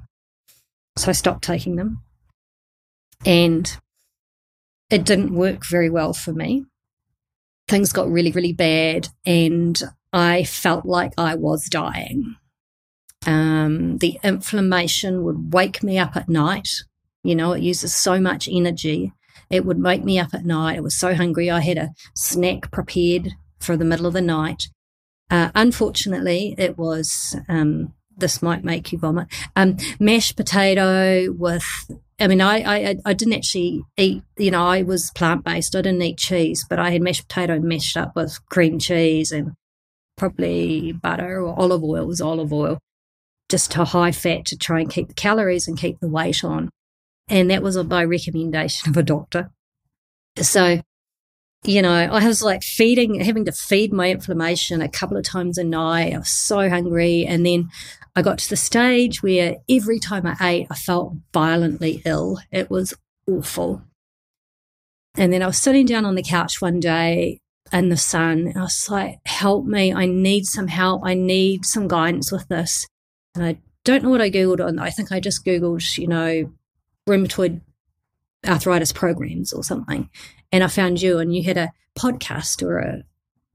So 0.98 1.08
I 1.08 1.14
stopped 1.14 1.46
taking 1.46 1.78
them. 1.78 2.04
And 3.26 3.78
it 4.90 5.06
didn't 5.06 5.34
work 5.34 5.66
very 5.66 5.90
well 5.90 6.12
for 6.12 6.34
me. 6.34 6.66
Things 7.70 7.94
got 7.94 8.12
really, 8.12 8.34
really 8.34 8.54
bad 8.54 9.08
and 9.26 9.82
I 10.12 10.44
felt 10.44 10.86
like 10.86 11.14
I 11.18 11.36
was 11.36 11.70
dying. 11.70 12.36
Um, 13.26 13.98
the 13.98 14.20
inflammation 14.24 15.24
would 15.24 15.54
wake 15.54 15.82
me 15.84 15.98
up 15.98 16.16
at 16.16 16.30
night. 16.30 16.70
You 17.24 17.36
know, 17.36 17.54
it 17.54 17.64
uses 17.64 17.96
so 17.96 18.20
much 18.20 18.48
energy 18.52 19.12
It 19.50 19.66
would 19.66 19.82
wake 19.82 20.04
me 20.04 20.20
up 20.20 20.34
at 20.34 20.46
night. 20.46 20.78
I 20.78 20.82
was 20.82 20.96
so 20.96 21.14
hungry. 21.14 21.50
I 21.52 21.60
had 21.62 21.78
a 21.78 21.92
snack 22.16 22.72
prepared 22.72 23.34
for 23.60 23.78
the 23.78 23.86
middle 23.86 24.06
of 24.06 24.14
the 24.14 24.22
night. 24.22 24.70
Uh, 25.30 25.50
unfortunately, 25.56 26.56
it 26.58 26.78
was, 26.78 27.36
um, 27.50 27.94
this 28.18 28.42
might 28.42 28.64
make 28.64 28.92
you 28.92 29.00
vomit, 29.00 29.28
um, 29.56 29.78
mashed 30.00 30.36
potato 30.38 31.32
with, 31.32 31.66
I 32.20 32.28
mean, 32.28 32.42
I, 32.42 32.58
I, 32.60 32.96
I 33.06 33.14
didn't 33.14 33.34
actually 33.34 33.82
eat, 33.98 34.24
you 34.38 34.52
know, 34.52 34.66
I 34.66 34.84
was 34.84 35.12
plant 35.12 35.44
based. 35.44 35.76
I 35.76 35.82
didn't 35.82 36.02
eat 36.02 36.18
cheese, 36.18 36.66
but 36.70 36.80
I 36.80 36.92
had 36.92 37.02
mashed 37.02 37.28
potato 37.28 37.60
mashed 37.60 37.98
up 37.98 38.16
with 38.16 38.40
cream 38.50 38.80
cheese 38.80 39.32
and 39.32 39.54
probably 40.16 40.94
butter 40.94 41.42
or 41.42 41.60
olive 41.60 41.84
oil 41.84 42.04
it 42.04 42.08
was 42.08 42.22
olive 42.22 42.54
oil, 42.54 42.80
just 43.50 43.72
to 43.72 43.86
high 43.86 44.12
fat 44.12 44.46
to 44.46 44.58
try 44.58 44.80
and 44.80 44.90
keep 44.90 45.08
the 45.08 45.14
calories 45.14 45.68
and 45.68 45.78
keep 45.78 46.00
the 46.00 46.10
weight 46.10 46.44
on. 46.44 46.70
And 47.28 47.50
that 47.50 47.64
was 47.64 47.82
by 47.84 48.04
recommendation 48.04 48.90
of 48.90 48.98
a 48.98 49.04
doctor. 49.04 49.52
So, 50.40 50.82
you 51.64 51.82
know, 51.82 51.94
I 51.94 52.28
was 52.28 52.44
like 52.44 52.64
feeding, 52.64 53.20
having 53.20 53.46
to 53.46 53.52
feed 53.52 53.92
my 53.92 54.12
inflammation 54.12 54.82
a 54.82 54.90
couple 54.90 55.18
of 55.18 55.24
times 55.24 55.58
a 55.58 55.64
night. 55.64 56.14
I 56.14 56.18
was 56.18 56.30
so 56.30 56.70
hungry. 56.70 57.26
And 57.26 57.46
then 57.46 57.70
I 58.16 58.22
got 58.22 58.38
to 58.40 58.50
the 58.50 58.56
stage 58.56 59.24
where 59.24 59.58
every 59.70 60.00
time 60.00 60.26
I 60.26 60.36
ate, 60.42 60.68
I 60.70 60.76
felt 60.76 61.14
violently 61.34 62.02
ill. 62.06 62.40
It 62.52 62.70
was 62.70 62.94
awful. 63.28 63.82
And 65.18 65.32
then 65.32 65.42
I 65.42 65.48
was 65.48 65.58
sitting 65.58 65.86
down 65.86 66.06
on 66.06 66.16
the 66.16 66.24
couch 66.24 66.62
one 66.62 66.80
day 66.80 67.40
in 67.72 67.90
the 67.90 67.98
sun. 67.98 68.48
And 68.48 68.58
I 68.58 68.64
was 68.64 68.90
like, 68.90 69.18
help 69.26 69.66
me. 69.66 69.94
I 69.94 70.06
need 70.06 70.46
some 70.46 70.68
help. 70.68 71.02
I 71.04 71.14
need 71.14 71.66
some 71.66 71.88
guidance 71.88 72.32
with 72.32 72.48
this. 72.48 72.86
And 73.36 73.46
I 73.46 73.58
don't 73.84 74.04
know 74.04 74.10
what 74.10 74.22
I 74.22 74.32
Googled 74.32 74.66
on. 74.66 74.80
I 74.80 74.90
think 74.90 75.12
I 75.12 75.20
just 75.20 75.46
Googled, 75.46 75.98
you 75.98 76.08
know, 76.08 76.52
rheumatoid 77.08 77.62
arthritis 78.48 78.92
programs 78.92 79.54
or 79.54 79.64
something. 79.64 80.10
And 80.52 80.64
I 80.64 80.68
found 80.68 81.02
you 81.02 81.20
and 81.20 81.36
you 81.36 81.44
had 81.44 81.58
a 81.58 81.72
podcast 81.98 82.64
or 82.64 82.80
a 82.80 83.04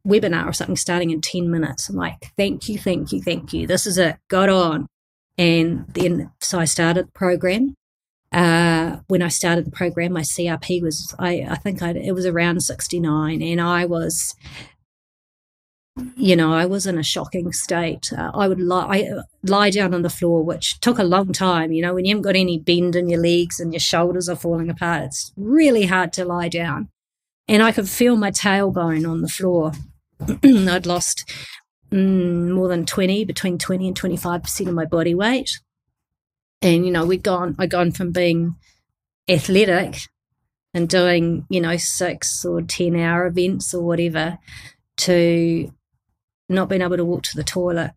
webinar 0.06 0.46
or 0.46 0.52
something 0.52 0.76
starting 0.76 1.10
in 1.10 1.20
10 1.20 1.50
minutes. 1.50 1.88
I'm 1.88 1.96
like, 1.96 2.32
thank 2.36 2.68
you, 2.68 2.78
thank 2.78 3.12
you, 3.12 3.22
thank 3.22 3.52
you. 3.52 3.66
This 3.66 3.86
is 3.86 3.98
it. 3.98 4.16
Got 4.28 4.48
on. 4.48 4.86
And 5.38 5.86
then, 5.88 6.30
so 6.40 6.58
I 6.58 6.64
started 6.64 7.08
the 7.08 7.12
program. 7.12 7.74
Uh, 8.32 8.98
when 9.08 9.22
I 9.22 9.28
started 9.28 9.66
the 9.66 9.70
program, 9.70 10.12
my 10.12 10.20
CRP 10.20 10.82
was, 10.82 11.14
I, 11.18 11.46
I 11.48 11.56
think 11.56 11.82
i 11.82 11.90
it 11.90 12.12
was 12.12 12.26
around 12.26 12.60
69, 12.60 13.42
and 13.42 13.60
I 13.60 13.86
was, 13.86 14.36
you 16.16 16.36
know, 16.36 16.52
I 16.52 16.66
was 16.66 16.86
in 16.86 16.98
a 16.98 17.02
shocking 17.02 17.52
state. 17.52 18.12
Uh, 18.12 18.30
I 18.34 18.48
would 18.48 18.60
lie, 18.60 18.86
I, 18.86 19.20
lie 19.42 19.70
down 19.70 19.92
on 19.92 20.02
the 20.02 20.10
floor, 20.10 20.42
which 20.42 20.80
took 20.80 20.98
a 20.98 21.04
long 21.04 21.32
time. 21.32 21.72
You 21.72 21.82
know, 21.82 21.94
when 21.94 22.04
you 22.04 22.10
haven't 22.10 22.22
got 22.22 22.36
any 22.36 22.58
bend 22.58 22.96
in 22.96 23.08
your 23.08 23.20
legs 23.20 23.60
and 23.60 23.72
your 23.72 23.80
shoulders 23.80 24.28
are 24.28 24.36
falling 24.36 24.70
apart, 24.70 25.04
it's 25.04 25.32
really 25.36 25.86
hard 25.86 26.12
to 26.14 26.24
lie 26.24 26.48
down. 26.48 26.88
And 27.48 27.62
I 27.62 27.72
could 27.72 27.88
feel 27.88 28.16
my 28.16 28.30
tailbone 28.30 29.08
on 29.10 29.22
the 29.22 29.28
floor. 29.28 29.72
I'd 30.44 30.86
lost 30.86 31.28
mm, 31.90 32.50
more 32.50 32.68
than 32.68 32.86
20, 32.86 33.24
between 33.24 33.58
20 33.58 33.88
and 33.88 34.00
25% 34.00 34.68
of 34.68 34.74
my 34.74 34.84
body 34.84 35.14
weight 35.14 35.50
and 36.62 36.84
you 36.84 36.92
know 36.92 37.04
we'd 37.04 37.22
gone 37.22 37.54
i'd 37.58 37.70
gone 37.70 37.92
from 37.92 38.12
being 38.12 38.54
athletic 39.28 40.00
and 40.74 40.88
doing 40.88 41.46
you 41.48 41.60
know 41.60 41.76
six 41.76 42.44
or 42.44 42.62
ten 42.62 42.96
hour 42.96 43.26
events 43.26 43.74
or 43.74 43.82
whatever 43.82 44.38
to 44.96 45.72
not 46.50 46.68
being 46.68 46.82
able 46.82 46.96
to 46.96 47.04
walk 47.04 47.22
to 47.22 47.36
the 47.36 47.44
toilet 47.44 47.92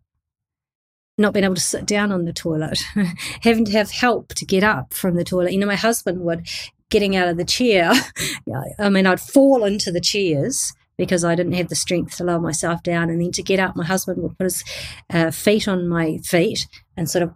not 1.16 1.32
being 1.32 1.44
able 1.44 1.54
to 1.54 1.60
sit 1.60 1.86
down 1.86 2.10
on 2.10 2.24
the 2.24 2.32
toilet 2.32 2.78
having 3.42 3.64
to 3.64 3.72
have 3.72 3.90
help 3.90 4.34
to 4.34 4.44
get 4.44 4.64
up 4.64 4.92
from 4.92 5.14
the 5.14 5.24
toilet 5.24 5.52
you 5.52 5.58
know 5.58 5.66
my 5.66 5.76
husband 5.76 6.20
would 6.20 6.46
getting 6.90 7.16
out 7.16 7.28
of 7.28 7.36
the 7.36 7.44
chair 7.44 7.92
i 8.78 8.88
mean 8.88 9.06
i'd 9.06 9.20
fall 9.20 9.64
into 9.64 9.90
the 9.92 10.00
chairs 10.00 10.72
because 10.96 11.24
I 11.24 11.34
didn't 11.34 11.54
have 11.54 11.68
the 11.68 11.74
strength 11.74 12.16
to 12.16 12.24
lower 12.24 12.40
myself 12.40 12.82
down. 12.82 13.10
And 13.10 13.20
then 13.20 13.32
to 13.32 13.42
get 13.42 13.60
up, 13.60 13.76
my 13.76 13.84
husband 13.84 14.22
would 14.22 14.38
put 14.38 14.44
his 14.44 14.64
uh, 15.10 15.30
feet 15.30 15.66
on 15.66 15.88
my 15.88 16.18
feet 16.18 16.68
and 16.96 17.10
sort 17.10 17.24
of 17.24 17.34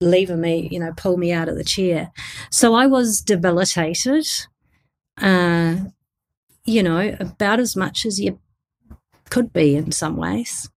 lever 0.00 0.36
me, 0.36 0.68
you 0.70 0.78
know, 0.78 0.92
pull 0.96 1.16
me 1.16 1.32
out 1.32 1.48
of 1.48 1.56
the 1.56 1.64
chair. 1.64 2.10
So 2.50 2.74
I 2.74 2.86
was 2.86 3.20
debilitated, 3.20 4.26
uh, 5.18 5.76
you 6.64 6.82
know, 6.82 7.16
about 7.18 7.60
as 7.60 7.76
much 7.76 8.04
as 8.04 8.20
you 8.20 8.38
could 9.30 9.52
be 9.52 9.76
in 9.76 9.92
some 9.92 10.16
ways. 10.16 10.68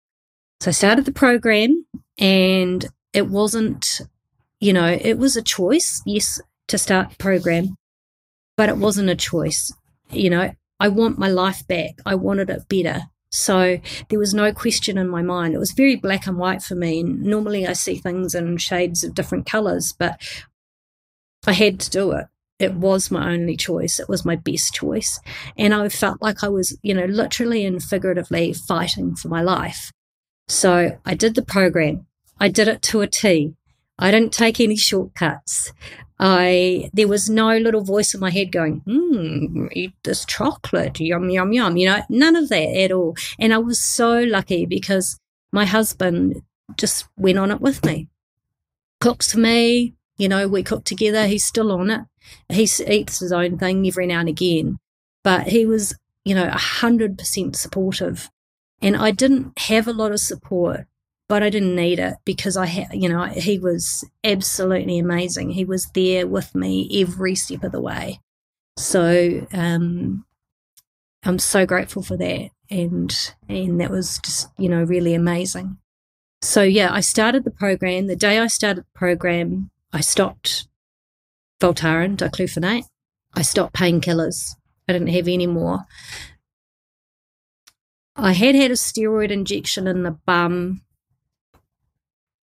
So 0.61 0.69
I 0.69 0.71
started 0.71 1.05
the 1.05 1.11
program 1.11 1.85
and 2.17 2.85
it 3.11 3.27
wasn't, 3.27 4.01
you 4.59 4.71
know, 4.71 4.87
it 4.87 5.17
was 5.17 5.35
a 5.35 5.41
choice, 5.41 6.01
yes, 6.05 6.39
to 6.67 6.77
start 6.77 7.09
the 7.09 7.15
program, 7.17 7.75
but 8.55 8.69
it 8.69 8.77
wasn't 8.77 9.09
a 9.09 9.15
choice. 9.15 9.73
You 10.09 10.29
know, 10.29 10.51
I 10.79 10.87
want 10.87 11.19
my 11.19 11.27
life 11.27 11.67
back. 11.67 11.95
I 12.05 12.15
wanted 12.15 12.49
it 12.49 12.67
better. 12.69 13.03
So 13.29 13.79
there 14.09 14.19
was 14.19 14.33
no 14.33 14.53
question 14.53 14.97
in 14.97 15.09
my 15.09 15.23
mind. 15.23 15.53
It 15.53 15.59
was 15.59 15.71
very 15.71 15.95
black 15.95 16.27
and 16.27 16.37
white 16.37 16.61
for 16.61 16.75
me. 16.75 16.99
And 16.99 17.23
normally 17.23 17.65
I 17.67 17.73
see 17.73 17.95
things 17.95 18.35
in 18.35 18.57
shades 18.57 19.03
of 19.03 19.15
different 19.15 19.45
colors, 19.47 19.91
but 19.91 20.21
I 21.45 21.53
had 21.53 21.79
to 21.81 21.89
do 21.89 22.11
it. 22.11 22.27
It 22.59 22.75
was 22.75 23.11
my 23.11 23.33
only 23.33 23.57
choice. 23.57 23.99
It 23.99 24.07
was 24.07 24.25
my 24.25 24.35
best 24.35 24.73
choice. 24.73 25.19
And 25.57 25.73
I 25.73 25.89
felt 25.89 26.21
like 26.21 26.43
I 26.43 26.49
was, 26.49 26.77
you 26.81 26.93
know, 26.93 27.05
literally 27.05 27.65
and 27.65 27.81
figuratively 27.81 28.53
fighting 28.53 29.15
for 29.15 29.27
my 29.27 29.41
life. 29.41 29.91
So 30.47 30.97
I 31.05 31.15
did 31.15 31.35
the 31.35 31.41
program. 31.43 32.05
I 32.39 32.49
did 32.49 32.67
it 32.67 32.81
to 32.83 33.01
a 33.01 33.07
T. 33.07 33.55
I 33.99 34.11
didn't 34.11 34.33
take 34.33 34.59
any 34.59 34.75
shortcuts. 34.75 35.71
I 36.19 36.89
there 36.93 37.07
was 37.07 37.29
no 37.29 37.57
little 37.57 37.83
voice 37.83 38.13
in 38.13 38.19
my 38.19 38.29
head 38.29 38.51
going, 38.51 38.81
"Hmm, 38.85 39.67
eat 39.71 39.93
this 40.03 40.25
chocolate, 40.25 40.99
yum 40.99 41.29
yum 41.29 41.53
yum." 41.53 41.77
You 41.77 41.87
know, 41.87 42.01
none 42.09 42.35
of 42.35 42.49
that 42.49 42.77
at 42.77 42.91
all. 42.91 43.15
And 43.39 43.53
I 43.53 43.57
was 43.57 43.79
so 43.79 44.21
lucky 44.21 44.65
because 44.65 45.17
my 45.51 45.65
husband 45.65 46.41
just 46.77 47.07
went 47.17 47.37
on 47.39 47.51
it 47.51 47.61
with 47.61 47.83
me. 47.85 48.07
Cooks 48.99 49.33
for 49.33 49.39
me, 49.39 49.95
you 50.17 50.29
know, 50.29 50.47
we 50.47 50.63
cook 50.63 50.85
together. 50.85 51.27
He's 51.27 51.43
still 51.43 51.71
on 51.71 51.89
it. 51.89 52.01
He 52.49 52.63
eats 52.63 53.19
his 53.19 53.31
own 53.31 53.57
thing 53.57 53.87
every 53.87 54.07
now 54.07 54.19
and 54.19 54.29
again, 54.29 54.77
but 55.23 55.47
he 55.47 55.65
was, 55.65 55.95
you 56.25 56.35
know, 56.35 56.47
a 56.47 56.57
hundred 56.57 57.17
percent 57.17 57.55
supportive. 57.55 58.29
And 58.81 58.95
I 58.97 59.11
didn't 59.11 59.57
have 59.59 59.87
a 59.87 59.93
lot 59.93 60.11
of 60.11 60.19
support 60.19 60.87
but 61.29 61.41
I 61.41 61.49
didn't 61.49 61.75
need 61.75 61.99
it 61.99 62.15
because 62.25 62.57
I 62.57 62.65
had, 62.67 62.89
you 62.93 63.09
know, 63.09 63.23
he 63.25 63.57
was 63.57 64.07
absolutely 64.23 64.99
amazing. 64.99 65.51
He 65.51 65.65
was 65.65 65.87
there 65.95 66.27
with 66.27 66.53
me 66.53 66.87
every 67.01 67.33
step 67.33 67.63
of 67.63 67.71
the 67.71 67.81
way. 67.81 68.19
So 68.77 69.47
um, 69.53 70.25
I'm 71.23 71.39
so 71.39 71.65
grateful 71.65 72.03
for 72.03 72.17
that, 72.17 72.49
and 72.69 73.15
and 73.47 73.79
that 73.79 73.91
was 73.91 74.19
just 74.19 74.49
you 74.57 74.69
know 74.69 74.83
really 74.83 75.13
amazing. 75.13 75.77
So 76.41 76.61
yeah, 76.63 76.93
I 76.93 76.99
started 76.99 77.45
the 77.45 77.51
program. 77.51 78.07
The 78.07 78.15
day 78.15 78.39
I 78.39 78.47
started 78.47 78.83
the 78.83 78.99
program, 78.99 79.69
I 79.91 80.01
stopped 80.01 80.67
Voltaren, 81.59 82.17
diclofenac. 82.17 82.83
I 83.35 83.41
stopped 83.41 83.75
painkillers. 83.75 84.55
I 84.87 84.93
didn't 84.93 85.07
have 85.07 85.27
any 85.27 85.47
more. 85.47 85.85
I 88.15 88.33
had 88.33 88.55
had 88.55 88.71
a 88.71 88.75
steroid 88.75 89.31
injection 89.31 89.87
in 89.87 90.03
the 90.03 90.11
bum 90.11 90.81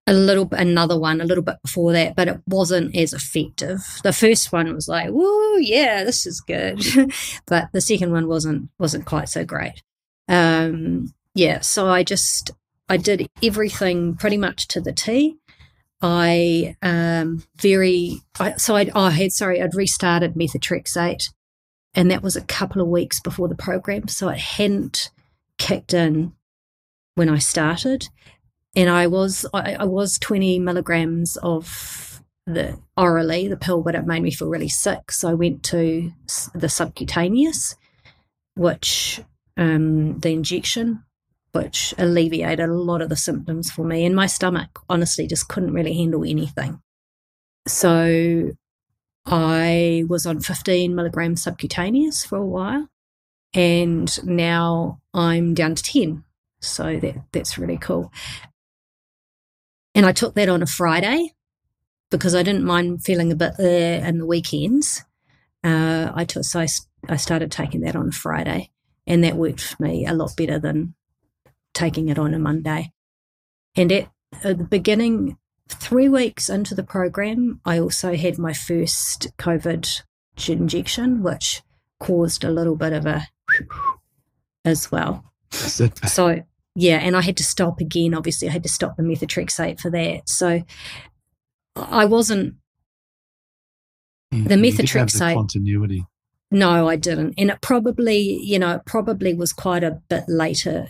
a 0.06 0.12
little 0.12 0.48
another 0.52 0.98
one 0.98 1.20
a 1.20 1.24
little 1.24 1.44
bit 1.44 1.56
before 1.62 1.92
that, 1.92 2.16
but 2.16 2.26
it 2.26 2.40
wasn't 2.46 2.96
as 2.96 3.12
effective. 3.12 3.78
The 4.02 4.12
first 4.12 4.52
one 4.52 4.74
was 4.74 4.88
like, 4.88 5.10
"Whoa, 5.10 5.56
yeah, 5.58 6.02
this 6.02 6.26
is 6.26 6.40
good," 6.40 6.82
but 7.46 7.68
the 7.72 7.80
second 7.80 8.10
one 8.10 8.26
wasn't 8.26 8.70
wasn't 8.78 9.06
quite 9.06 9.28
so 9.28 9.44
great. 9.44 9.82
Um, 10.28 11.14
yeah, 11.34 11.60
so 11.60 11.88
I 11.88 12.02
just 12.02 12.50
I 12.88 12.96
did 12.96 13.28
everything 13.40 14.16
pretty 14.16 14.36
much 14.36 14.66
to 14.68 14.80
the 14.80 14.92
T. 14.92 15.36
I 16.02 16.76
um, 16.82 17.44
very 17.56 18.20
I, 18.38 18.56
so 18.56 18.76
I, 18.76 18.90
oh, 18.94 19.10
had 19.10 19.32
sorry 19.32 19.62
I'd 19.62 19.74
restarted 19.74 20.34
methotrexate, 20.34 21.30
and 21.94 22.10
that 22.10 22.22
was 22.22 22.36
a 22.36 22.44
couple 22.44 22.80
of 22.80 22.88
weeks 22.88 23.20
before 23.20 23.48
the 23.48 23.54
program, 23.54 24.08
so 24.08 24.28
it 24.28 24.38
hadn't 24.38 25.10
kicked 25.58 25.92
in 25.92 26.32
when 27.14 27.28
I 27.28 27.38
started 27.38 28.08
and 28.76 28.88
I 28.88 29.06
was 29.06 29.46
I, 29.52 29.74
I 29.74 29.84
was 29.84 30.18
20 30.18 30.58
milligrams 30.58 31.36
of 31.38 32.22
the 32.46 32.78
orally 32.96 33.48
the 33.48 33.56
pill, 33.56 33.82
but 33.82 33.94
it 33.94 34.06
made 34.06 34.22
me 34.22 34.30
feel 34.30 34.48
really 34.48 34.68
sick. 34.68 35.12
So 35.12 35.28
I 35.28 35.34
went 35.34 35.62
to 35.64 36.12
the 36.54 36.68
subcutaneous, 36.68 37.76
which 38.54 39.20
um, 39.56 40.18
the 40.20 40.30
injection, 40.30 41.04
which 41.52 41.94
alleviated 41.98 42.68
a 42.68 42.74
lot 42.74 43.02
of 43.02 43.08
the 43.08 43.16
symptoms 43.16 43.70
for 43.70 43.84
me. 43.84 44.04
And 44.04 44.14
my 44.14 44.26
stomach 44.26 44.78
honestly 44.88 45.26
just 45.26 45.48
couldn't 45.48 45.72
really 45.72 45.94
handle 45.94 46.24
anything. 46.24 46.80
So 47.66 48.52
I 49.26 50.04
was 50.08 50.26
on 50.26 50.40
15 50.40 50.94
milligrams 50.94 51.42
subcutaneous 51.42 52.24
for 52.24 52.38
a 52.38 52.46
while, 52.46 52.88
and 53.52 54.24
now 54.24 55.00
I'm 55.12 55.54
down 55.54 55.74
to 55.74 55.82
10. 55.82 56.24
So 56.60 56.98
that 57.00 57.16
that's 57.32 57.58
really 57.58 57.78
cool. 57.78 58.12
And 59.94 60.06
I 60.06 60.12
took 60.12 60.34
that 60.34 60.48
on 60.48 60.62
a 60.62 60.66
Friday 60.66 61.34
because 62.10 62.34
I 62.34 62.42
didn't 62.42 62.64
mind 62.64 63.04
feeling 63.04 63.32
a 63.32 63.36
bit 63.36 63.54
there 63.58 64.04
in 64.04 64.18
the 64.18 64.26
weekends. 64.26 65.04
Uh, 65.62 66.10
I 66.14 66.24
took 66.24 66.44
so 66.44 66.60
I, 66.60 66.68
I 67.08 67.16
started 67.16 67.50
taking 67.50 67.82
that 67.82 67.96
on 67.96 68.10
Friday, 68.10 68.70
and 69.06 69.24
that 69.24 69.36
worked 69.36 69.60
for 69.60 69.82
me 69.82 70.06
a 70.06 70.14
lot 70.14 70.36
better 70.36 70.58
than 70.58 70.94
taking 71.74 72.08
it 72.08 72.18
on 72.18 72.34
a 72.34 72.38
Monday. 72.38 72.92
And 73.76 73.90
at, 73.92 74.10
at 74.42 74.58
the 74.58 74.64
beginning, 74.64 75.36
three 75.68 76.08
weeks 76.08 76.48
into 76.50 76.74
the 76.74 76.82
program, 76.82 77.60
I 77.64 77.78
also 77.78 78.16
had 78.16 78.38
my 78.38 78.52
first 78.52 79.28
COVID 79.38 80.02
injection, 80.48 81.22
which 81.22 81.62
caused 82.00 82.44
a 82.44 82.50
little 82.50 82.76
bit 82.76 82.92
of 82.92 83.06
a 83.06 83.26
as 84.64 84.90
well. 84.90 85.24
So 86.08 86.42
yeah, 86.74 86.98
and 86.98 87.16
I 87.16 87.20
had 87.22 87.36
to 87.38 87.44
stop 87.44 87.80
again. 87.80 88.14
Obviously, 88.14 88.48
I 88.48 88.52
had 88.52 88.62
to 88.62 88.68
stop 88.68 88.96
the 88.96 89.02
methotrexate 89.02 89.80
for 89.80 89.90
that. 89.90 90.28
So 90.28 90.62
I 91.76 92.04
wasn't 92.04 92.54
mm, 94.32 94.42
You- 94.42 94.44
The 94.44 94.54
methotrexate- 94.56 95.34
continuity. 95.34 96.06
No, 96.52 96.88
I 96.88 96.96
didn't. 96.96 97.34
And 97.38 97.50
it 97.50 97.60
probably, 97.60 98.18
you 98.42 98.58
know, 98.58 98.74
it 98.76 98.84
probably 98.84 99.34
was 99.34 99.52
quite 99.52 99.84
a 99.84 100.00
bit 100.08 100.24
later 100.26 100.88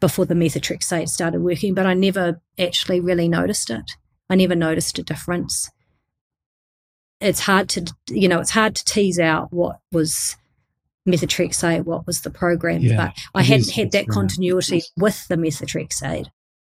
before 0.00 0.24
the 0.24 0.34
methotrexate 0.34 1.08
started 1.08 1.40
working, 1.42 1.74
but 1.74 1.86
I 1.86 1.94
never 1.94 2.40
actually 2.58 3.00
really 3.00 3.28
noticed 3.28 3.70
it. 3.70 3.90
I 4.28 4.34
never 4.36 4.54
noticed 4.54 4.98
a 4.98 5.02
difference. 5.02 5.70
It's 7.20 7.40
hard 7.40 7.68
to, 7.70 7.86
you 8.08 8.28
know, 8.28 8.40
it's 8.40 8.50
hard 8.50 8.74
to 8.76 8.84
tease 8.84 9.18
out 9.18 9.52
what 9.52 9.78
was 9.92 10.36
methotrexate, 11.06 11.84
what 11.84 12.06
was 12.06 12.22
the 12.22 12.30
program, 12.30 12.80
Yeah, 12.80 12.96
but 12.96 13.14
I 13.34 13.42
hadn't 13.42 13.68
is. 13.68 13.70
had 13.72 13.92
that 13.92 14.06
very- 14.06 14.14
continuity 14.14 14.82
with 14.96 15.26
the 15.28 15.36
methotrexate. 15.36 16.28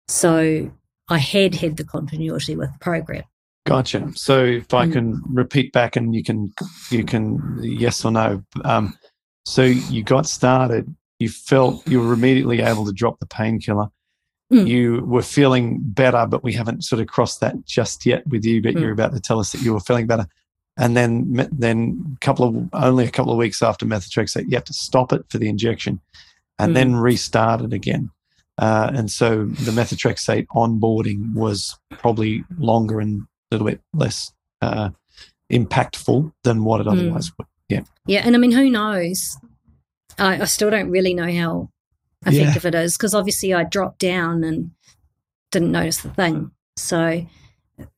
So 0.07 0.71
I 1.09 1.17
had 1.17 1.55
had 1.55 1.77
the 1.77 1.83
continuity 1.83 2.55
with 2.55 2.71
the 2.71 2.79
program. 2.79 3.23
Gotcha. 3.65 4.09
So 4.15 4.45
if 4.45 4.73
I 4.73 4.85
Mm. 4.87 4.93
can 4.93 5.21
repeat 5.27 5.73
back 5.73 5.97
and 5.97 6.15
you 6.15 6.23
can 6.23 6.53
you 6.89 7.03
can 7.03 7.59
yes 7.61 8.05
or 8.05 8.11
no. 8.11 8.41
Um, 8.63 8.97
so 9.45 9.63
you 9.63 10.03
got 10.03 10.25
started. 10.25 10.95
You 11.19 11.29
felt 11.29 11.87
you 11.87 11.99
were 12.01 12.13
immediately 12.13 12.61
able 12.61 12.85
to 12.85 12.91
drop 12.91 13.19
the 13.19 13.25
painkiller. 13.25 13.87
Mm. 14.53 14.67
You 14.67 15.03
were 15.05 15.21
feeling 15.23 15.79
better, 15.81 16.25
but 16.27 16.43
we 16.43 16.53
haven't 16.53 16.83
sort 16.83 17.01
of 17.01 17.07
crossed 17.07 17.39
that 17.41 17.65
just 17.65 18.05
yet 18.05 18.25
with 18.27 18.45
you. 18.45 18.61
But 18.61 18.75
Mm. 18.75 18.81
you're 18.81 18.91
about 18.91 19.13
to 19.13 19.19
tell 19.19 19.39
us 19.39 19.51
that 19.51 19.61
you 19.61 19.73
were 19.73 19.79
feeling 19.79 20.07
better, 20.07 20.27
and 20.77 20.95
then 20.95 21.49
then 21.51 22.15
a 22.15 22.19
couple 22.25 22.45
of 22.45 22.69
only 22.73 23.05
a 23.05 23.11
couple 23.11 23.31
of 23.31 23.37
weeks 23.37 23.61
after 23.61 23.85
methotrexate, 23.85 24.45
you 24.47 24.55
have 24.55 24.63
to 24.65 24.73
stop 24.73 25.11
it 25.11 25.25
for 25.29 25.37
the 25.37 25.49
injection, 25.49 25.99
and 26.59 26.71
Mm. 26.71 26.75
then 26.75 26.95
restart 26.95 27.61
it 27.61 27.73
again. 27.73 28.09
Uh, 28.59 28.89
and 28.93 29.11
so 29.11 29.45
the 29.45 29.71
methotrexate 29.71 30.47
onboarding 30.55 31.33
was 31.33 31.77
probably 31.91 32.43
longer 32.57 32.99
and 32.99 33.21
a 33.21 33.25
little 33.55 33.67
bit 33.67 33.81
less 33.93 34.31
uh, 34.61 34.89
impactful 35.51 36.31
than 36.43 36.63
what 36.63 36.81
it 36.81 36.87
Mm. 36.87 36.91
otherwise 36.91 37.31
would. 37.37 37.47
Yeah. 37.69 37.81
Yeah, 38.05 38.21
and 38.25 38.35
I 38.35 38.39
mean, 38.39 38.51
who 38.51 38.69
knows? 38.69 39.37
I, 40.19 40.41
I 40.41 40.45
still 40.45 40.69
don't 40.69 40.89
really 40.89 41.13
know 41.13 41.31
how 41.31 41.69
Yeah. 42.25 42.41
effective 42.43 42.65
it 42.65 42.75
is 42.75 42.97
because 42.97 43.13
obviously 43.13 43.53
I 43.53 43.63
dropped 43.63 43.99
down 43.99 44.43
and 44.43 44.71
didn't 45.51 45.71
notice 45.71 46.01
the 46.01 46.09
thing. 46.09 46.51
So 46.75 47.25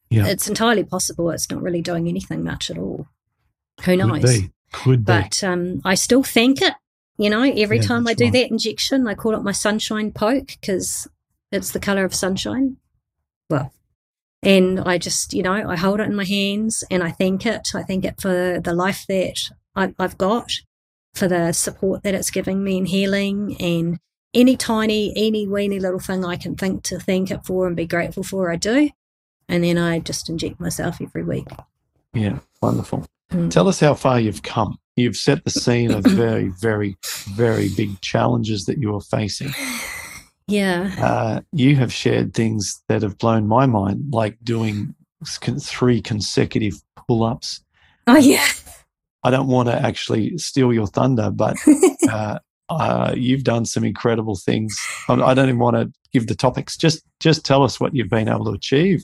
Yeah. 0.09 0.27
it's 0.27 0.47
entirely 0.47 0.83
possible 0.83 1.29
it's 1.31 1.49
not 1.49 1.61
really 1.61 1.81
doing 1.81 2.07
anything 2.07 2.43
much 2.43 2.69
at 2.69 2.77
all. 2.77 3.07
Who 3.81 3.97
Could 3.97 3.99
knows? 3.99 4.23
be. 4.23 4.51
Could 4.71 4.99
be. 5.05 5.13
But 5.13 5.43
um, 5.43 5.81
I 5.85 5.95
still 5.95 6.23
thank 6.23 6.61
it. 6.61 6.73
You 7.17 7.29
know, 7.29 7.41
every 7.43 7.77
Yeah, 7.77 7.83
time 7.87 8.07
I 8.07 8.13
do 8.13 8.25
right. 8.25 8.33
that 8.33 8.51
injection, 8.51 9.07
I 9.07 9.13
call 9.13 9.35
it 9.35 9.43
my 9.43 9.51
sunshine 9.51 10.11
poke 10.11 10.47
because 10.61 11.07
it's 11.51 11.71
the 11.71 11.79
color 11.79 12.05
of 12.05 12.13
sunshine. 12.15 12.77
Well, 13.49 13.73
and 14.43 14.79
I 14.79 14.97
just, 14.97 15.33
you 15.33 15.43
know, 15.43 15.51
I 15.69 15.75
hold 15.75 15.99
it 15.99 16.03
in 16.07 16.15
my 16.15 16.23
hands 16.23 16.83
and 16.89 17.03
I 17.03 17.11
thank 17.11 17.45
it. 17.45 17.69
I 17.75 17.83
thank 17.83 18.05
it 18.05 18.21
for 18.21 18.61
the 18.63 18.73
life 18.73 19.05
that 19.09 19.49
I, 19.75 19.93
I've 19.99 20.17
got, 20.17 20.49
for 21.13 21.27
the 21.27 21.51
support 21.51 22.03
that 22.03 22.15
it's 22.15 22.31
giving 22.31 22.63
me 22.63 22.77
in 22.77 22.85
healing, 22.85 23.57
and 23.59 23.99
any 24.33 24.55
tiny, 24.55 25.13
any 25.15 25.47
weeny 25.47 25.79
little 25.79 25.99
thing 25.99 26.23
I 26.23 26.35
can 26.35 26.55
think 26.55 26.83
to 26.83 26.99
thank 26.99 27.31
it 27.31 27.45
for 27.45 27.67
and 27.67 27.75
be 27.75 27.85
grateful 27.85 28.23
for, 28.23 28.51
I 28.51 28.55
do. 28.55 28.91
And 29.47 29.63
then 29.63 29.77
I 29.77 29.99
just 29.99 30.29
inject 30.29 30.59
myself 30.59 31.01
every 31.01 31.23
week. 31.23 31.47
Yeah. 32.13 32.39
Wonderful. 32.61 33.07
Mm. 33.31 33.49
Tell 33.49 33.67
us 33.67 33.79
how 33.79 33.95
far 33.95 34.19
you've 34.19 34.43
come. 34.43 34.77
You've 34.95 35.15
set 35.15 35.43
the 35.43 35.49
scene 35.49 35.91
of 35.91 36.03
very, 36.05 36.49
very, 36.61 36.97
very 37.29 37.69
big 37.75 38.01
challenges 38.01 38.65
that 38.65 38.77
you 38.77 38.95
are 38.95 39.01
facing. 39.01 39.53
Yeah. 40.49 40.95
Uh, 40.97 41.41
you 41.51 41.75
have 41.75 41.93
shared 41.93 42.33
things 42.33 42.81
that 42.87 43.03
have 43.03 43.19
blown 43.19 43.47
my 43.47 43.67
mind, 43.67 44.05
like 44.11 44.35
doing 44.43 44.95
three 45.23 46.01
consecutive 46.01 46.73
pull 47.07 47.23
ups. 47.23 47.63
Oh, 48.07 48.17
yeah. 48.17 48.47
I 49.23 49.31
don't 49.31 49.47
want 49.47 49.67
to 49.69 49.75
actually 49.75 50.37
steal 50.37 50.73
your 50.73 50.87
thunder, 50.87 51.29
but 51.29 51.57
uh, 52.09 52.39
uh, 52.69 53.13
you've 53.15 53.43
done 53.43 53.65
some 53.65 53.83
incredible 53.83 54.35
things. 54.35 54.79
I 55.07 55.13
I 55.13 55.33
don't 55.33 55.49
even 55.49 55.59
want 55.59 55.75
to 55.75 55.91
give 56.13 56.27
the 56.27 56.35
topics. 56.35 56.77
Just, 56.77 57.03
just 57.19 57.45
tell 57.45 57.63
us 57.63 57.79
what 57.79 57.95
you've 57.95 58.09
been 58.09 58.29
able 58.29 58.45
to 58.45 58.51
achieve. 58.51 59.03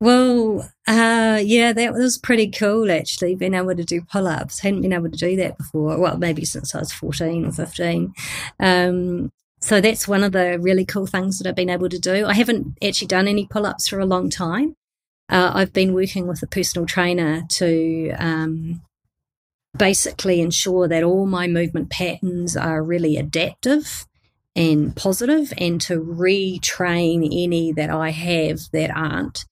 Well, 0.00 0.66
uh, 0.86 1.40
yeah, 1.44 1.74
that 1.74 1.92
was 1.92 2.16
pretty 2.16 2.50
cool 2.50 2.90
actually, 2.90 3.34
being 3.34 3.52
able 3.52 3.76
to 3.76 3.84
do 3.84 4.00
pull 4.00 4.26
ups. 4.26 4.60
Hadn't 4.60 4.80
been 4.80 4.94
able 4.94 5.10
to 5.10 5.16
do 5.16 5.36
that 5.36 5.58
before. 5.58 5.98
Well, 5.98 6.16
maybe 6.16 6.44
since 6.46 6.74
I 6.74 6.78
was 6.78 6.92
14 6.92 7.46
or 7.46 7.52
15. 7.52 8.14
Um, 8.58 9.30
so 9.60 9.80
that's 9.82 10.08
one 10.08 10.24
of 10.24 10.32
the 10.32 10.58
really 10.58 10.86
cool 10.86 11.06
things 11.06 11.38
that 11.38 11.46
I've 11.46 11.54
been 11.54 11.68
able 11.68 11.90
to 11.90 11.98
do. 11.98 12.26
I 12.26 12.32
haven't 12.32 12.78
actually 12.82 13.08
done 13.08 13.28
any 13.28 13.46
pull 13.46 13.66
ups 13.66 13.88
for 13.88 14.00
a 14.00 14.06
long 14.06 14.30
time. 14.30 14.74
Uh, 15.28 15.52
I've 15.54 15.72
been 15.74 15.92
working 15.92 16.26
with 16.26 16.42
a 16.42 16.46
personal 16.46 16.86
trainer 16.86 17.42
to 17.50 18.10
um, 18.18 18.80
basically 19.76 20.40
ensure 20.40 20.88
that 20.88 21.02
all 21.02 21.26
my 21.26 21.46
movement 21.46 21.90
patterns 21.90 22.56
are 22.56 22.82
really 22.82 23.16
adaptive 23.16 24.06
and 24.56 24.94
positive 24.96 25.52
and 25.58 25.80
to 25.80 26.00
retrain 26.00 27.24
any 27.26 27.72
that 27.72 27.88
I 27.88 28.10
have 28.10 28.60
that 28.72 28.90
aren't 28.90 29.44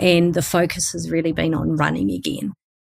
and 0.00 0.32
the 0.34 0.42
focus 0.42 0.92
has 0.92 1.10
really 1.10 1.32
been 1.32 1.54
on 1.54 1.76
running 1.76 2.10
again. 2.10 2.54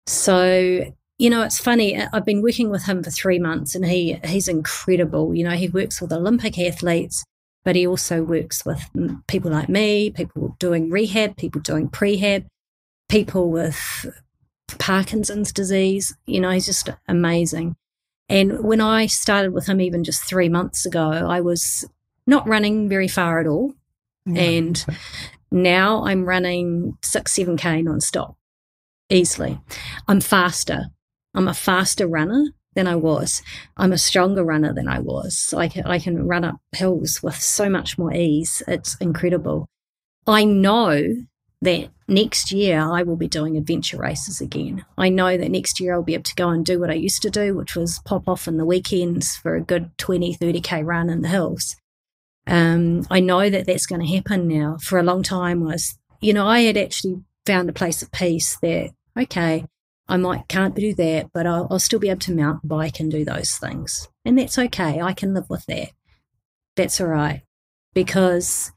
So, 0.07 0.85
you 1.19 1.29
know, 1.29 1.43
it's 1.43 1.59
funny. 1.59 2.01
I've 2.01 2.25
been 2.25 2.41
working 2.41 2.69
with 2.69 2.85
him 2.85 3.03
for 3.03 3.11
three 3.11 3.39
months, 3.39 3.75
and 3.75 3.85
he 3.85 4.19
he's 4.23 4.47
incredible. 4.47 5.35
You 5.35 5.43
know, 5.43 5.55
he 5.55 5.69
works 5.69 6.01
with 6.01 6.11
Olympic 6.11 6.57
athletes, 6.57 7.23
but 7.63 7.75
he 7.75 7.85
also 7.85 8.23
works 8.23 8.65
with 8.65 8.81
people 9.27 9.51
like 9.51 9.69
me, 9.69 10.09
people 10.09 10.55
doing 10.59 10.89
rehab, 10.89 11.37
people 11.37 11.61
doing 11.61 11.89
prehab, 11.89 12.45
people 13.09 13.51
with 13.51 14.05
Parkinson's 14.79 15.51
disease. 15.51 16.15
You 16.25 16.39
know, 16.39 16.51
he's 16.51 16.65
just 16.65 16.89
amazing. 17.07 17.75
And 18.29 18.63
when 18.63 18.81
I 18.81 19.05
started 19.05 19.53
with 19.53 19.67
him, 19.67 19.81
even 19.81 20.03
just 20.03 20.23
three 20.23 20.49
months 20.49 20.85
ago, 20.85 21.09
I 21.11 21.41
was 21.41 21.85
not 22.25 22.47
running 22.47 22.87
very 22.87 23.07
far 23.07 23.39
at 23.39 23.47
all, 23.47 23.73
and 24.25 24.83
now 25.51 26.05
I'm 26.05 26.23
running 26.23 26.97
six, 27.01 27.33
seven 27.33 27.57
K 27.57 27.83
nonstop 27.83 28.35
easily. 29.09 29.59
I'm 30.07 30.21
faster. 30.21 30.85
I'm 31.35 31.47
a 31.49 31.53
faster 31.53 32.07
runner 32.07 32.45
than 32.75 32.87
I 32.87 32.95
was. 32.95 33.43
I'm 33.75 33.91
a 33.91 33.97
stronger 33.97 34.43
runner 34.43 34.73
than 34.73 34.87
I 34.87 34.99
was. 34.99 35.53
I 35.55 35.67
can, 35.67 35.85
I 35.85 35.99
can 35.99 36.25
run 36.25 36.45
up 36.45 36.55
hills 36.71 37.21
with 37.21 37.35
so 37.35 37.69
much 37.69 37.97
more 37.97 38.13
ease. 38.13 38.63
It's 38.67 38.95
incredible. 38.97 39.67
I 40.25 40.45
know 40.45 41.17
that 41.63 41.89
next 42.07 42.51
year 42.51 42.79
I 42.79 43.03
will 43.03 43.15
be 43.15 43.27
doing 43.27 43.57
adventure 43.57 43.97
races 43.97 44.41
again. 44.41 44.85
I 44.97 45.09
know 45.09 45.37
that 45.37 45.51
next 45.51 45.79
year 45.79 45.93
I'll 45.93 46.03
be 46.03 46.13
able 46.13 46.23
to 46.23 46.35
go 46.35 46.49
and 46.49 46.65
do 46.65 46.79
what 46.79 46.89
I 46.89 46.95
used 46.95 47.21
to 47.23 47.29
do, 47.29 47.55
which 47.55 47.75
was 47.75 47.99
pop 48.05 48.27
off 48.27 48.47
in 48.47 48.57
the 48.57 48.65
weekends 48.65 49.35
for 49.35 49.55
a 49.55 49.61
good 49.61 49.97
20, 49.97 50.35
30K 50.35 50.85
run 50.85 51.09
in 51.09 51.21
the 51.21 51.29
hills 51.29 51.75
um, 52.47 53.05
I 53.09 53.19
know 53.19 53.49
that 53.49 53.65
that's 53.65 53.85
going 53.85 54.01
to 54.01 54.13
happen 54.13 54.47
now. 54.47 54.77
For 54.81 54.99
a 54.99 55.03
long 55.03 55.23
time, 55.23 55.61
was 55.63 55.97
you 56.19 56.33
know 56.33 56.47
I 56.47 56.61
had 56.61 56.77
actually 56.77 57.21
found 57.45 57.69
a 57.69 57.73
place 57.73 58.01
of 58.01 58.11
peace 58.11 58.57
that 58.61 58.91
okay, 59.17 59.65
I 60.07 60.17
might 60.17 60.47
can't 60.47 60.75
do 60.75 60.93
that, 60.95 61.31
but 61.33 61.47
I'll, 61.47 61.67
I'll 61.71 61.79
still 61.79 61.99
be 61.99 62.09
able 62.09 62.19
to 62.21 62.35
mountain 62.35 62.67
bike 62.67 62.99
and 62.99 63.11
do 63.11 63.23
those 63.23 63.57
things, 63.57 64.09
and 64.25 64.37
that's 64.37 64.57
okay. 64.57 65.01
I 65.01 65.13
can 65.13 65.33
live 65.33 65.49
with 65.49 65.65
that. 65.67 65.89
That's 66.75 66.99
all 66.99 67.07
right 67.07 67.43
because 67.93 68.71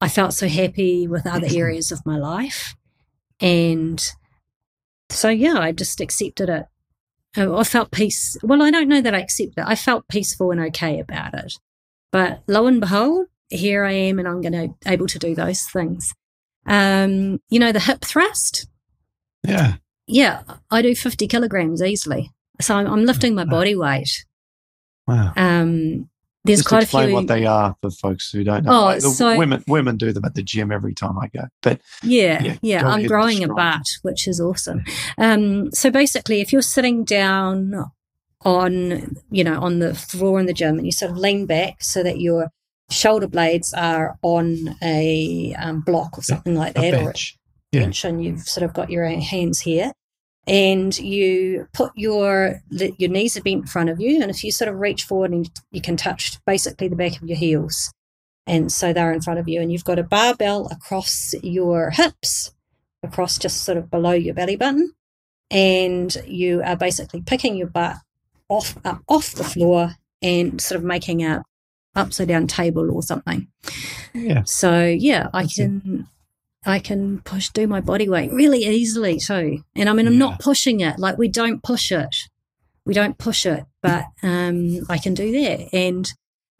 I 0.00 0.08
felt 0.08 0.32
so 0.32 0.48
happy 0.48 1.06
with 1.06 1.26
other 1.26 1.48
areas 1.50 1.92
of 1.92 2.04
my 2.06 2.16
life, 2.16 2.74
and 3.40 4.02
so 5.10 5.28
yeah, 5.28 5.58
I 5.58 5.72
just 5.72 6.00
accepted 6.00 6.48
it. 6.48 6.66
I 7.36 7.64
felt 7.64 7.92
peace. 7.92 8.36
Well, 8.42 8.62
I 8.62 8.70
don't 8.70 8.88
know 8.88 9.00
that 9.00 9.14
I 9.14 9.20
accepted 9.20 9.58
it. 9.58 9.64
I 9.66 9.76
felt 9.76 10.08
peaceful 10.08 10.50
and 10.50 10.60
okay 10.60 10.98
about 10.98 11.34
it. 11.34 11.54
But 12.10 12.42
lo 12.48 12.66
and 12.66 12.80
behold, 12.80 13.26
here 13.50 13.84
I 13.84 13.92
am, 13.92 14.18
and 14.18 14.26
I'm 14.26 14.40
going 14.40 14.52
to 14.52 14.90
able 14.90 15.06
to 15.06 15.18
do 15.18 15.34
those 15.34 15.62
things. 15.62 16.12
Um, 16.66 17.40
you 17.48 17.58
know, 17.58 17.72
the 17.72 17.80
hip 17.80 18.00
thrust. 18.04 18.66
yeah. 19.44 19.74
Yeah, 20.06 20.42
I 20.72 20.82
do 20.82 20.96
50 20.96 21.28
kilograms 21.28 21.80
easily. 21.80 22.32
So 22.60 22.74
I'm, 22.74 22.88
I'm 22.88 23.04
lifting 23.04 23.32
my 23.32 23.44
body 23.44 23.76
weight. 23.76 24.24
Wow. 25.06 25.32
Um, 25.36 26.10
there's 26.44 26.60
Just 26.60 26.68
quite 26.68 26.78
a 26.78 26.82
explain 26.82 27.06
few. 27.08 27.14
what 27.16 27.26
they 27.26 27.44
are 27.44 27.76
for 27.82 27.90
folks 27.90 28.30
who 28.32 28.42
don't 28.44 28.64
know. 28.64 28.72
Oh, 28.72 28.84
Like, 28.86 29.00
so- 29.02 29.36
women 29.36 29.62
women 29.68 29.96
do 29.98 30.10
them 30.12 30.24
at 30.24 30.34
the 30.34 30.42
gym 30.42 30.72
every 30.72 30.94
time 30.94 31.18
I 31.18 31.28
go. 31.28 31.44
But 31.62 31.80
Yeah, 32.02 32.42
Yeah, 32.42 32.56
yeah. 32.62 32.86
I'm 32.88 33.06
growing 33.06 33.44
a 33.44 33.48
butt, 33.48 33.86
which 34.02 34.26
is 34.26 34.40
awesome. 34.40 34.82
Um, 35.18 35.70
so 35.72 35.90
basically, 35.90 36.40
if 36.40 36.52
you're 36.52 36.62
sitting 36.62 37.04
down 37.04 37.90
on, 38.42 39.16
you 39.30 39.44
know, 39.44 39.60
on 39.60 39.80
the 39.80 39.94
floor 39.94 40.40
in 40.40 40.46
the 40.46 40.52
gym 40.54 40.76
and 40.78 40.86
you 40.86 40.92
sort 40.92 41.10
of 41.10 41.18
lean 41.18 41.44
back 41.46 41.82
so 41.82 42.02
that 42.02 42.20
your 42.20 42.48
shoulder 42.90 43.26
blades 43.28 43.72
are 43.74 44.16
on 44.22 44.76
a 44.82 45.54
um, 45.58 45.80
block 45.82 46.16
or 46.18 46.22
something 46.22 46.54
like 46.54 46.76
A 46.78 46.90
that, 46.90 47.02
or 47.02 47.04
bench. 47.06 47.36
a 47.72 47.76
Yeah. 47.76 47.82
bench, 47.84 48.04
and 48.04 48.24
you've 48.24 48.40
sort 48.48 48.64
of 48.64 48.72
got 48.74 48.90
your 48.90 49.04
hands 49.06 49.60
here. 49.60 49.92
And 50.46 50.98
you 50.98 51.68
put 51.72 51.92
your 51.94 52.62
your 52.70 53.10
knees 53.10 53.36
are 53.36 53.42
bent 53.42 53.62
in 53.62 53.66
front 53.66 53.90
of 53.90 54.00
you, 54.00 54.20
and 54.20 54.30
if 54.30 54.42
you 54.42 54.50
sort 54.50 54.70
of 54.70 54.80
reach 54.80 55.04
forward 55.04 55.30
and 55.30 55.48
you 55.70 55.80
can 55.80 55.96
touch 55.96 56.38
basically 56.44 56.88
the 56.88 56.96
back 56.96 57.20
of 57.20 57.28
your 57.28 57.36
heels, 57.36 57.92
and 58.46 58.72
so 58.72 58.92
they're 58.92 59.12
in 59.12 59.20
front 59.20 59.38
of 59.38 59.48
you, 59.48 59.60
and 59.60 59.70
you've 59.70 59.84
got 59.84 59.98
a 59.98 60.02
barbell 60.02 60.66
across 60.72 61.34
your 61.42 61.90
hips, 61.90 62.52
across 63.02 63.38
just 63.38 63.64
sort 63.64 63.78
of 63.78 63.90
below 63.90 64.12
your 64.12 64.34
belly 64.34 64.56
button, 64.56 64.92
and 65.50 66.16
you 66.26 66.62
are 66.64 66.76
basically 66.76 67.20
picking 67.20 67.56
your 67.56 67.68
butt 67.68 67.96
off 68.48 68.76
up 68.84 69.02
off 69.08 69.32
the 69.32 69.44
floor 69.44 69.94
and 70.22 70.60
sort 70.60 70.78
of 70.78 70.84
making 70.84 71.22
a 71.22 71.42
upside 71.94 72.28
down 72.28 72.46
table 72.46 72.90
or 72.90 73.02
something. 73.02 73.46
Yeah. 74.14 74.42
So 74.44 74.84
yeah, 74.84 75.28
I 75.32 75.42
That's 75.42 75.58
it. 75.58 76.04
I 76.66 76.78
can 76.78 77.20
push 77.22 77.48
do 77.50 77.66
my 77.66 77.80
body 77.80 78.08
weight 78.08 78.32
really 78.32 78.64
easily 78.66 79.18
too. 79.18 79.62
And 79.74 79.88
I 79.88 79.92
mean 79.92 80.06
I'm 80.06 80.12
Yeah. 80.14 80.18
not 80.18 80.40
pushing 80.40 80.80
it. 80.80 80.98
Like 80.98 81.16
we 81.18 81.28
don't 81.28 81.62
push 81.62 81.90
it. 81.92 82.14
We 82.84 82.94
don't 82.94 83.18
push 83.18 83.46
it, 83.46 83.64
but 83.82 84.04
um 84.22 84.80
I 84.88 84.98
can 84.98 85.14
do 85.14 85.32
that. 85.32 85.74
And 85.74 86.12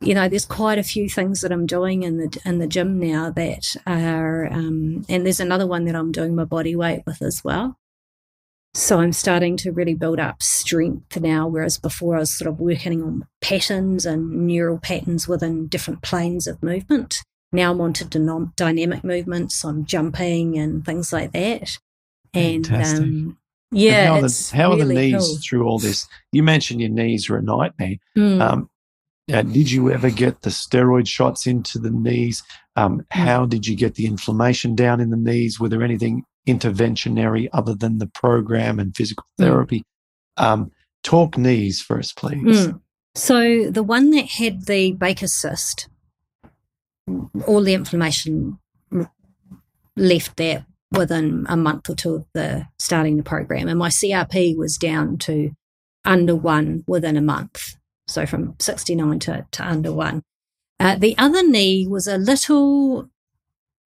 you 0.03 0.15
know, 0.15 0.31
there's 0.31 0.47
quite 0.47 0.79
a 0.79 0.83
few 0.83 1.11
things 1.11 1.43
that 1.43 1.53
I'm 1.53 1.67
doing 1.67 2.03
in 2.03 2.17
the 2.17 2.39
in 2.47 2.59
the 2.59 2.67
gym 2.67 2.99
now 2.99 3.31
that 3.31 3.77
are 3.87 4.47
um 4.51 5.05
and 5.09 5.27
there's 5.27 5.41
another 5.41 5.67
one 5.67 5.85
that 5.85 5.95
I'm 5.95 6.13
doing 6.13 6.35
my 6.35 6.45
body 6.45 6.75
weight 6.75 7.03
with 7.07 7.21
as 7.21 7.43
well. 7.45 7.77
So 8.73 9.01
I'm 9.01 9.13
starting 9.13 9.57
to 9.59 9.73
really 9.73 9.95
build 9.95 10.21
up 10.21 10.43
strength 10.43 11.21
now, 11.21 11.49
whereas 11.49 11.77
before 11.77 12.17
I 12.17 12.21
was 12.21 12.31
sort 12.31 12.49
of 12.49 12.61
working 12.61 13.03
on 13.03 13.27
patterns 13.41 14.07
and 14.07 14.47
neural 14.47 14.79
patterns 14.79 15.27
within 15.27 15.67
different 15.67 16.03
planes 16.03 16.47
of 16.47 16.63
movement. 16.63 17.19
Now 17.53 17.73
I'm 17.73 17.81
onto 17.81 18.05
dyno- 18.05 18.55
dynamic 18.57 19.03
movements. 19.05 19.57
So 19.57 19.69
I'm 19.69 19.85
jumping 19.85 20.59
and 20.59 20.85
things 20.85 21.13
like 21.13 21.33
that. 21.33 21.79
And 22.33 22.71
um, 22.73 23.39
yeah, 23.73 24.15
and 24.15 24.23
how, 24.23 24.29
the, 24.29 24.51
how 24.55 24.73
are 24.73 24.77
the 24.85 24.95
knees 24.95 25.27
cool. 25.27 25.39
through 25.43 25.65
all 25.67 25.79
this? 25.79 26.07
You 26.33 26.43
mentioned 26.45 26.81
your 26.81 26.91
knees 26.91 27.29
were 27.29 27.39
a 27.39 27.43
nightmare. 27.43 27.97
Mm. 28.17 28.41
Um, 28.41 28.71
uh, 29.33 29.43
did 29.43 29.71
you 29.71 29.91
ever 29.93 30.11
get 30.11 30.43
the 30.43 30.51
steroid 30.51 31.07
shots 31.09 31.47
into 31.47 31.79
the 31.79 31.91
knees? 31.91 32.43
Um, 32.77 33.05
Hmm. 33.13 33.21
how 33.23 33.47
did 33.47 33.67
you 33.67 33.77
get 33.77 33.95
the 33.97 34.07
inflammation 34.07 34.75
down 34.75 35.01
in 35.01 35.11
the 35.11 35.17
knees? 35.17 35.59
Were 35.61 35.69
there 35.69 35.83
anything 35.83 36.23
interventionary 36.49 37.49
other 37.53 37.75
than 37.75 37.99
the 37.99 38.07
program 38.07 38.79
and 38.79 38.97
physical 38.97 39.25
Hmm. 39.39 39.45
therapy? 39.45 39.83
Um, 40.37 40.71
talk 41.03 41.37
knees 41.37 41.81
first, 41.81 42.17
please. 42.17 42.69
Mm. 42.69 42.81
So 43.17 43.71
the 43.71 43.83
one 43.83 44.11
that 44.11 44.27
had 44.27 44.67
the 44.67 44.93
Baker's 44.93 45.33
cyst, 45.33 45.89
all 47.47 47.63
the 47.63 47.75
inflammation 47.75 48.59
left 49.97 50.37
there 50.37 50.67
within 50.93 51.47
a 51.49 51.57
month 51.57 51.89
or 51.89 51.95
two 51.95 52.15
of 52.17 52.27
the 52.35 52.67
starting 52.79 53.17
the 53.17 53.23
program, 53.23 53.69
and 53.69 53.79
my 53.79 53.89
CRP 53.89 54.57
was 54.57 54.77
down 54.77 55.19
to 55.19 55.51
under 56.05 56.35
one 56.35 56.85
within 56.87 57.17
a 57.17 57.23
month. 57.23 57.77
So 58.09 58.27
from 58.27 58.57
sixty 58.59 58.95
nine 58.95 59.19
to, 59.21 59.47
to 59.53 59.65
under 59.65 59.93
one. 59.93 60.23
Uh, 60.79 60.97
the 60.97 61.17
other 61.19 61.47
knee 61.47 61.87
was 61.87 62.07
a 62.07 62.17
little 62.17 63.09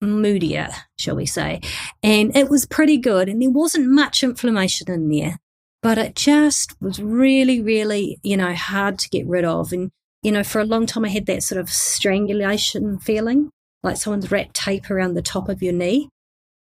moodier, 0.01 0.67
shall 0.97 1.15
we 1.15 1.25
say, 1.25 1.61
and 2.03 2.35
it 2.35 2.49
was 2.49 2.65
pretty 2.65 2.97
good, 2.97 3.29
and 3.29 3.41
there 3.41 3.49
wasn't 3.49 3.87
much 3.87 4.23
inflammation 4.23 4.91
in 4.91 5.09
there 5.09 5.39
but 5.81 5.97
it 5.97 6.15
just 6.15 6.79
was 6.81 7.01
really, 7.01 7.61
really, 7.61 8.19
you 8.23 8.37
know, 8.37 8.53
hard 8.53 8.99
to 8.99 9.09
get 9.09 9.27
rid 9.27 9.45
of. 9.45 9.73
And, 9.73 9.91
you 10.21 10.31
know, 10.31 10.43
for 10.43 10.59
a 10.59 10.65
long 10.65 10.85
time 10.85 11.05
I 11.05 11.09
had 11.09 11.25
that 11.27 11.43
sort 11.43 11.59
of 11.59 11.69
strangulation 11.69 12.99
feeling, 12.99 13.49
like 13.83 13.97
someone's 13.97 14.31
wrapped 14.31 14.55
tape 14.55 14.89
around 14.89 15.13
the 15.13 15.21
top 15.21 15.49
of 15.49 15.61
your 15.63 15.73
knee. 15.73 16.09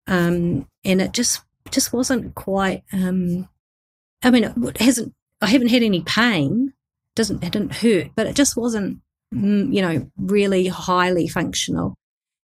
Um, 0.06 0.66
and 0.84 1.00
it 1.00 1.12
just 1.12 1.42
just 1.70 1.94
wasn't 1.94 2.34
quite 2.34 2.82
um 2.92 3.48
I 4.22 4.30
mean 4.30 4.44
it 4.44 4.78
hasn't 4.78 5.14
I 5.40 5.46
haven't 5.46 5.68
had 5.68 5.82
any 5.82 6.02
pain. 6.02 6.72
Doesn't 7.14 7.42
it 7.42 7.52
didn't 7.52 7.76
hurt, 7.76 8.08
but 8.14 8.26
it 8.26 8.36
just 8.36 8.56
wasn't 8.56 9.00
mm, 9.34 9.72
you 9.72 9.82
know, 9.82 10.10
really 10.16 10.68
highly 10.68 11.28
functional. 11.28 11.94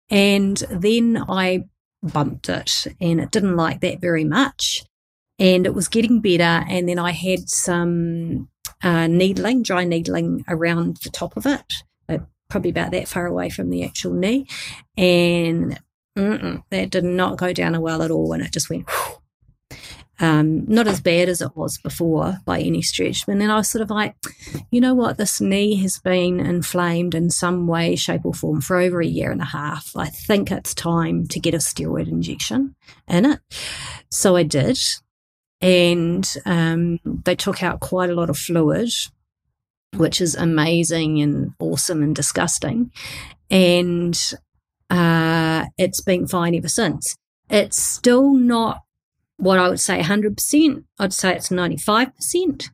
And 0.10 0.58
then 0.70 1.24
I 1.28 1.66
bumped 2.04 2.50
it 2.50 2.88
and 3.02 3.20
it 3.20 3.32
didn't 3.32 3.56
like 3.56 3.82
that 3.82 4.00
very 4.00 4.24
much 4.24 4.84
and 5.40 5.66
it 5.66 5.74
was 5.74 5.88
getting 5.88 6.22
better. 6.22 6.66
And 6.70 6.88
then 6.88 7.00
I 7.00 7.12
had 7.12 7.50
some 7.50 8.50
uh, 8.84 9.08
needling, 9.08 9.64
dry 9.64 9.84
needling 9.84 10.46
around 10.48 10.98
the 10.98 11.10
top 11.10 11.38
of 11.38 11.46
it, 11.46 11.74
uh, 12.10 12.20
probably 12.50 12.70
about 12.70 12.92
that 12.92 13.08
far 13.08 13.26
away 13.26 13.50
from 13.50 13.70
the 13.70 13.84
actual 13.84 14.14
knee. 14.14 14.48
And 14.98 15.80
that 16.16 16.90
did 16.90 17.04
not 17.04 17.38
go 17.38 17.54
down 17.54 17.76
a 17.76 17.82
well 17.82 18.02
at 18.02 18.12
all. 18.12 18.34
And 18.34 18.42
it 18.44 18.52
just 18.52 18.70
went, 18.70 18.90
um, 20.20 20.66
not 20.66 20.88
as 20.88 21.00
bad 21.00 21.30
as 21.30 21.42
it 21.42 21.56
was 21.56 21.78
before 21.78 22.38
by 22.44 22.60
any 22.60 22.82
stretch. 22.82 23.24
And 23.28 23.40
then 23.40 23.52
I 23.52 23.58
was 23.58 23.70
sort 23.70 23.84
of 23.84 23.92
like, 23.92 24.16
you 24.72 24.82
know 24.82 24.96
what? 24.96 25.18
This 25.18 25.40
knee 25.40 25.76
has 25.76 26.00
been 26.00 26.40
inflamed 26.40 27.14
in 27.14 27.30
some 27.30 27.68
way, 27.68 27.96
shape, 27.96 28.26
or 28.26 28.34
form 28.34 28.62
for 28.62 28.78
over 28.78 29.00
a 29.00 29.06
year 29.06 29.32
and 29.32 29.42
a 29.42 29.46
half. 29.46 29.92
I 29.96 30.08
think 30.08 30.52
it's 30.52 30.74
time 30.74 31.28
to 31.28 31.40
get 31.40 31.54
a 31.54 31.58
steroid 31.58 32.08
injection 32.08 32.76
in 33.08 33.26
it. 33.26 33.40
So 34.10 34.36
I 34.36 34.44
did 34.44 34.80
and 35.62 36.36
um, 36.46 37.00
they 37.04 37.36
took 37.36 37.64
out 37.64 37.80
quite 37.80 38.10
a 38.10 38.16
lot 38.16 38.30
of 38.30 38.38
fluid, 38.38 38.90
which 39.96 40.22
is 40.22 40.36
amazing 40.36 41.22
and 41.22 41.54
awesome 41.60 42.04
and 42.04 42.16
disgusting. 42.16 42.92
And 43.50 44.20
uh, 44.90 45.66
it's 45.78 46.02
been 46.02 46.28
fine 46.28 46.56
ever 46.56 46.70
since. 46.70 47.16
It's 47.50 47.82
still 47.82 48.34
not 48.34 48.84
what 49.38 49.60
I 49.60 49.70
would 49.70 49.80
say 49.80 50.02
100%. 50.02 50.84
I'd 51.00 51.14
say 51.14 51.36
it's 51.36 51.50
95%, 51.50 52.70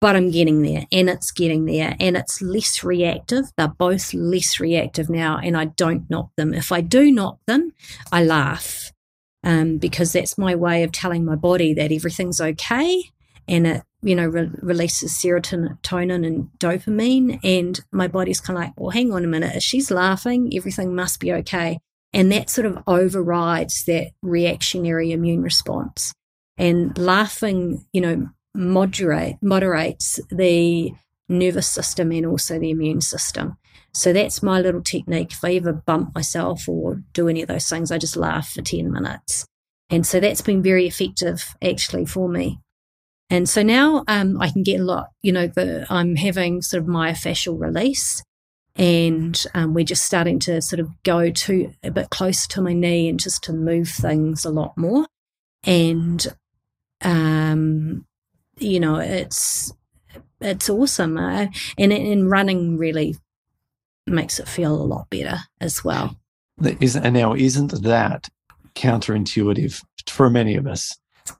but 0.00 0.16
I'm 0.16 0.30
getting 0.30 0.62
there 0.62 0.86
and 0.92 1.08
it's 1.08 1.30
getting 1.30 1.64
there 1.64 1.96
and 1.98 2.16
it's 2.16 2.42
less 2.42 2.84
reactive. 2.84 3.46
They're 3.56 3.68
both 3.68 4.12
less 4.14 4.60
reactive 4.60 5.08
now, 5.08 5.38
and 5.38 5.56
I 5.56 5.66
don't 5.66 6.08
knock 6.10 6.30
them. 6.36 6.54
If 6.54 6.70
I 6.70 6.80
do 6.80 7.10
knock 7.10 7.38
them, 7.46 7.72
I 8.12 8.24
laugh 8.24 8.91
um, 9.44 9.78
because 9.78 10.12
that's 10.12 10.38
my 10.38 10.54
way 10.54 10.82
of 10.82 10.92
telling 10.92 11.24
my 11.24 11.34
body 11.34 11.74
that 11.74 11.92
everything's 11.92 12.40
okay 12.40 13.10
and 13.48 13.66
it 13.66 13.82
you 14.02 14.14
know 14.14 14.26
re- 14.26 14.50
releases 14.60 15.12
serotonin 15.12 16.26
and 16.26 16.48
dopamine. 16.58 17.38
And 17.42 17.80
my 17.92 18.08
body's 18.08 18.40
kind 18.40 18.58
of 18.58 18.64
like 18.64 18.80
well 18.80 18.90
hang 18.90 19.12
on 19.12 19.24
a 19.24 19.28
minute. 19.28 19.56
If 19.56 19.62
she's 19.62 19.90
laughing 19.90 20.52
everything 20.54 20.94
must 20.94 21.20
be 21.20 21.32
okay. 21.32 21.78
And 22.14 22.30
that 22.30 22.50
sort 22.50 22.66
of 22.66 22.82
overrides 22.86 23.84
that 23.86 24.10
reactionary 24.20 25.12
immune 25.12 25.42
response. 25.42 26.12
And 26.58 26.96
laughing 26.98 27.84
you 27.92 28.00
know 28.00 28.28
moderate 28.54 29.36
moderates 29.40 30.20
the 30.30 30.92
nervous 31.28 31.66
system 31.66 32.12
and 32.12 32.26
also 32.26 32.58
the 32.58 32.70
immune 32.70 33.00
system 33.00 33.56
so 33.94 34.12
that's 34.12 34.42
my 34.42 34.60
little 34.60 34.82
technique. 34.82 35.32
If 35.32 35.44
I 35.44 35.54
ever 35.54 35.72
bump 35.72 36.14
myself 36.14 36.68
or 36.68 37.02
do 37.12 37.28
any 37.28 37.42
of 37.42 37.48
those 37.48 37.68
things, 37.68 37.90
I 37.90 37.98
just 37.98 38.16
laugh 38.16 38.50
for 38.50 38.62
10 38.62 38.90
minutes. 38.90 39.46
And 39.90 40.06
so 40.06 40.20
that's 40.20 40.40
been 40.40 40.62
very 40.62 40.86
effective 40.86 41.54
actually 41.62 42.06
for 42.06 42.28
me. 42.28 42.58
And 43.28 43.48
so 43.48 43.62
now 43.62 44.04
um, 44.08 44.40
I 44.40 44.50
can 44.50 44.62
get 44.62 44.80
a 44.80 44.84
lot, 44.84 45.08
you 45.22 45.32
know, 45.32 45.46
the, 45.46 45.86
I'm 45.90 46.16
having 46.16 46.62
sort 46.62 46.82
of 46.82 46.88
myofascial 46.88 47.58
release 47.58 48.22
and 48.76 49.44
um, 49.52 49.74
we're 49.74 49.84
just 49.84 50.04
starting 50.04 50.38
to 50.40 50.62
sort 50.62 50.80
of 50.80 50.90
go 51.02 51.30
to 51.30 51.72
a 51.82 51.90
bit 51.90 52.08
closer 52.10 52.48
to 52.50 52.62
my 52.62 52.72
knee 52.72 53.08
and 53.08 53.20
just 53.20 53.44
to 53.44 53.52
move 53.52 53.88
things 53.88 54.44
a 54.44 54.50
lot 54.50 54.76
more. 54.78 55.06
And, 55.64 56.26
um, 57.02 58.06
you 58.58 58.80
know, 58.80 58.96
it's, 58.96 59.72
it's 60.40 60.70
awesome. 60.70 61.18
Uh, 61.18 61.46
and, 61.78 61.92
in 61.92 62.28
running 62.28 62.78
really 62.78 63.16
makes 64.06 64.38
it 64.40 64.48
feel 64.48 64.74
a 64.74 64.82
lot 64.84 65.08
better 65.10 65.38
as 65.60 65.84
well. 65.84 66.16
And 66.62 67.14
now, 67.14 67.34
isn't 67.34 67.82
that 67.82 68.28
counterintuitive 68.74 69.82
for 70.08 70.30
many 70.30 70.54
of 70.56 70.66
us? 70.66 70.96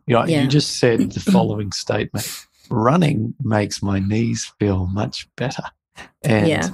You, 0.06 0.14
know, 0.16 0.24
Yeah. 0.26 0.42
you 0.42 0.48
just 0.48 0.78
said 0.78 1.12
the 1.12 1.20
following 1.32 1.72
statement 1.72 2.46
running 2.70 3.34
makes 3.42 3.82
my 3.82 3.98
knees 3.98 4.52
feel 4.58 4.86
much 4.86 5.28
better. 5.36 5.64
And 6.22 6.48
Yeah. 6.48 6.68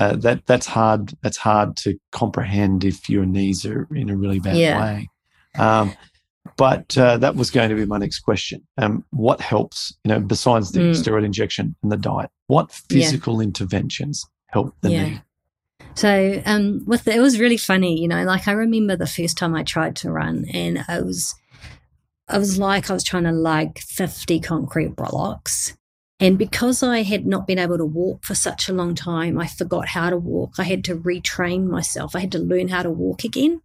uh, 0.00 0.16
that 0.16 0.46
that's 0.46 0.66
hard. 0.66 1.12
That's 1.22 1.36
hard 1.36 1.76
to 1.78 1.98
comprehend 2.12 2.84
if 2.84 3.08
your 3.10 3.26
knees 3.26 3.66
are 3.66 3.86
in 3.94 4.08
a 4.10 4.16
really 4.16 4.38
bad 4.38 4.56
Yeah. 4.56 4.78
way. 4.80 5.10
Um, 5.58 5.92
but 6.56 6.96
uh, 6.98 7.18
that 7.18 7.34
was 7.36 7.50
going 7.50 7.68
to 7.68 7.74
be 7.76 7.84
my 7.84 7.98
next 7.98 8.20
question. 8.20 8.66
Um, 8.78 9.04
what 9.10 9.40
helps, 9.40 9.94
you 10.04 10.08
know, 10.08 10.20
besides 10.20 10.72
the 10.72 10.80
Mm. 10.80 10.90
steroid 10.90 11.24
injection 11.24 11.76
and 11.82 11.92
the 11.92 11.96
diet? 11.96 12.30
What 12.46 12.70
Yeah. 12.88 12.98
physical 13.00 13.40
interventions 13.40 14.24
help 14.48 14.74
the 14.80 14.90
Yeah. 14.90 15.02
knee? 15.04 15.20
So 15.94 16.42
um, 16.46 16.82
with 16.86 17.04
the, 17.04 17.14
it 17.14 17.20
was 17.20 17.38
really 17.38 17.56
funny, 17.56 18.00
you 18.00 18.08
know. 18.08 18.24
Like 18.24 18.48
I 18.48 18.52
remember 18.52 18.96
the 18.96 19.06
first 19.06 19.36
time 19.36 19.54
I 19.54 19.62
tried 19.62 19.96
to 19.96 20.10
run, 20.10 20.46
and 20.52 20.84
I 20.88 21.00
was, 21.00 21.34
I 22.28 22.38
was 22.38 22.58
like 22.58 22.90
I 22.90 22.94
was 22.94 23.04
trying 23.04 23.24
to 23.24 23.32
lug 23.32 23.78
fifty 23.78 24.40
concrete 24.40 24.96
blocks, 24.96 25.76
and 26.18 26.38
because 26.38 26.82
I 26.82 27.02
had 27.02 27.26
not 27.26 27.46
been 27.46 27.58
able 27.58 27.78
to 27.78 27.84
walk 27.84 28.24
for 28.24 28.34
such 28.34 28.68
a 28.68 28.72
long 28.72 28.94
time, 28.94 29.38
I 29.38 29.46
forgot 29.46 29.88
how 29.88 30.08
to 30.10 30.16
walk. 30.16 30.54
I 30.58 30.64
had 30.64 30.82
to 30.84 30.96
retrain 30.96 31.66
myself. 31.66 32.16
I 32.16 32.20
had 32.20 32.32
to 32.32 32.38
learn 32.38 32.68
how 32.68 32.82
to 32.82 32.90
walk 32.90 33.22
again, 33.22 33.60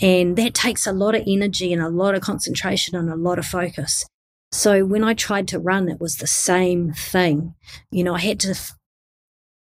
and 0.00 0.36
that 0.36 0.54
takes 0.54 0.86
a 0.86 0.92
lot 0.92 1.14
of 1.14 1.24
energy 1.26 1.72
and 1.72 1.82
a 1.82 1.88
lot 1.88 2.14
of 2.14 2.20
concentration 2.20 2.94
and 2.94 3.10
a 3.10 3.16
lot 3.16 3.38
of 3.38 3.46
focus. 3.46 4.04
So 4.52 4.84
when 4.84 5.02
I 5.02 5.14
tried 5.14 5.48
to 5.48 5.58
run, 5.58 5.88
it 5.88 6.00
was 6.00 6.16
the 6.16 6.28
same 6.28 6.92
thing. 6.92 7.54
You 7.90 8.04
know, 8.04 8.14
I 8.14 8.20
had 8.20 8.38
to 8.40 8.54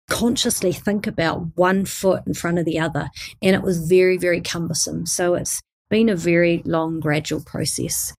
consciously 0.09 0.73
think 0.73 1.07
about 1.07 1.55
one 1.55 1.85
foot 1.85 2.23
in 2.25 2.33
front 2.33 2.59
of 2.59 2.65
the 2.65 2.79
other, 2.79 3.09
and 3.41 3.55
it 3.55 3.61
was 3.61 3.87
very, 3.87 4.17
very 4.17 4.41
cumbersome. 4.41 5.05
So 5.05 5.35
it's 5.35 5.61
been 5.89 6.09
a 6.09 6.15
very 6.15 6.61
long, 6.65 6.99
gradual 6.99 7.41
process. 7.43 8.13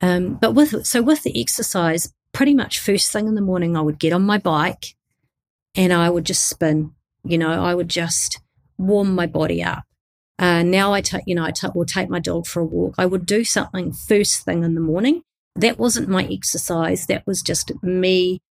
Um, 0.00 0.34
but 0.34 0.52
with 0.52 0.86
so 0.86 1.02
with 1.02 1.22
the 1.22 1.40
exercise, 1.40 2.12
pretty 2.32 2.54
much 2.54 2.78
first 2.78 3.12
thing 3.12 3.26
in 3.26 3.34
the 3.34 3.40
morning, 3.40 3.76
I 3.76 3.80
would 3.80 3.98
get 3.98 4.12
on 4.12 4.22
my 4.22 4.38
bike, 4.38 4.94
and 5.74 5.92
I 5.92 6.10
would 6.10 6.24
just 6.24 6.48
spin. 6.48 6.92
You 7.24 7.38
know, 7.38 7.64
I 7.64 7.74
would 7.74 7.88
just 7.88 8.40
warm 8.78 9.14
my 9.14 9.26
body 9.26 9.62
up. 9.62 9.84
Uh, 10.38 10.62
now 10.62 10.92
I 10.92 11.00
take, 11.00 11.22
you 11.26 11.34
know, 11.34 11.44
I 11.44 11.52
will 11.74 11.86
take 11.86 12.10
my 12.10 12.20
dog 12.20 12.46
for 12.46 12.60
a 12.60 12.64
walk. 12.64 12.94
I 12.98 13.06
would 13.06 13.24
do 13.24 13.42
something 13.42 13.92
first 13.92 14.44
thing 14.44 14.64
in 14.64 14.74
the 14.74 14.80
morning. 14.80 15.22
That 15.54 15.78
wasn't 15.78 16.08
my 16.08 16.24
exercise. 16.24 17.06
That 17.06 17.26
was 17.26 17.40
just 17.40 17.72
me 17.82 18.42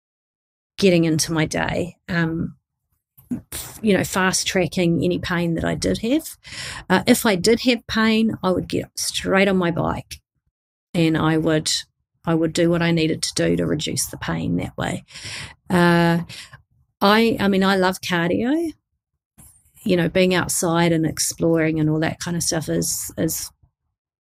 getting 0.78 1.04
into 1.04 1.32
my 1.32 1.44
day. 1.44 1.96
Um, 2.08 2.56
you 3.82 3.96
know, 3.96 4.04
fast 4.04 4.46
tracking 4.46 5.02
any 5.02 5.18
pain 5.18 5.54
that 5.54 5.64
I 5.64 5.74
did 5.74 5.98
have. 5.98 6.36
Uh, 6.88 7.02
if 7.06 7.26
I 7.26 7.36
did 7.36 7.60
have 7.60 7.86
pain, 7.86 8.36
I 8.42 8.50
would 8.50 8.68
get 8.68 8.86
straight 8.96 9.48
on 9.48 9.56
my 9.56 9.70
bike, 9.70 10.20
and 10.92 11.16
I 11.16 11.36
would 11.38 11.70
I 12.26 12.34
would 12.34 12.52
do 12.52 12.70
what 12.70 12.82
I 12.82 12.90
needed 12.90 13.22
to 13.22 13.34
do 13.34 13.56
to 13.56 13.66
reduce 13.66 14.06
the 14.06 14.16
pain 14.16 14.56
that 14.56 14.76
way. 14.76 15.04
Uh, 15.68 16.20
I 17.00 17.36
I 17.40 17.48
mean, 17.48 17.64
I 17.64 17.76
love 17.76 18.00
cardio. 18.00 18.72
You 19.86 19.96
know, 19.96 20.08
being 20.08 20.34
outside 20.34 20.92
and 20.92 21.04
exploring 21.04 21.78
and 21.78 21.90
all 21.90 22.00
that 22.00 22.18
kind 22.20 22.36
of 22.36 22.42
stuff 22.42 22.68
is 22.68 23.12
is 23.18 23.50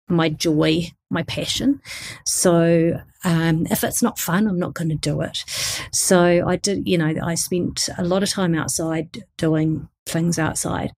my 0.10 0.30
joy, 0.30 0.92
my 1.10 1.24
passion. 1.24 1.82
So 2.26 3.00
um, 3.24 3.68
if 3.70 3.84
it's 3.84 4.02
not 4.02 4.20
fun, 4.20 4.48
I'm 4.48 4.60
not 4.60 4.74
going 4.74 4.90
to 4.90 4.96
do 4.96 5.22
it. 5.22 5.44
So 5.92 6.48
I 6.48 6.56
did, 6.56 6.88
you 6.88 6.98
know, 6.98 7.14
I 7.24 7.36
spent 7.36 7.90
a 7.98 8.04
lot 8.04 8.24
of 8.24 8.30
time 8.30 8.56
outside 8.56 9.24
doing 9.38 9.88
things 10.06 10.40
outside. 10.40 10.92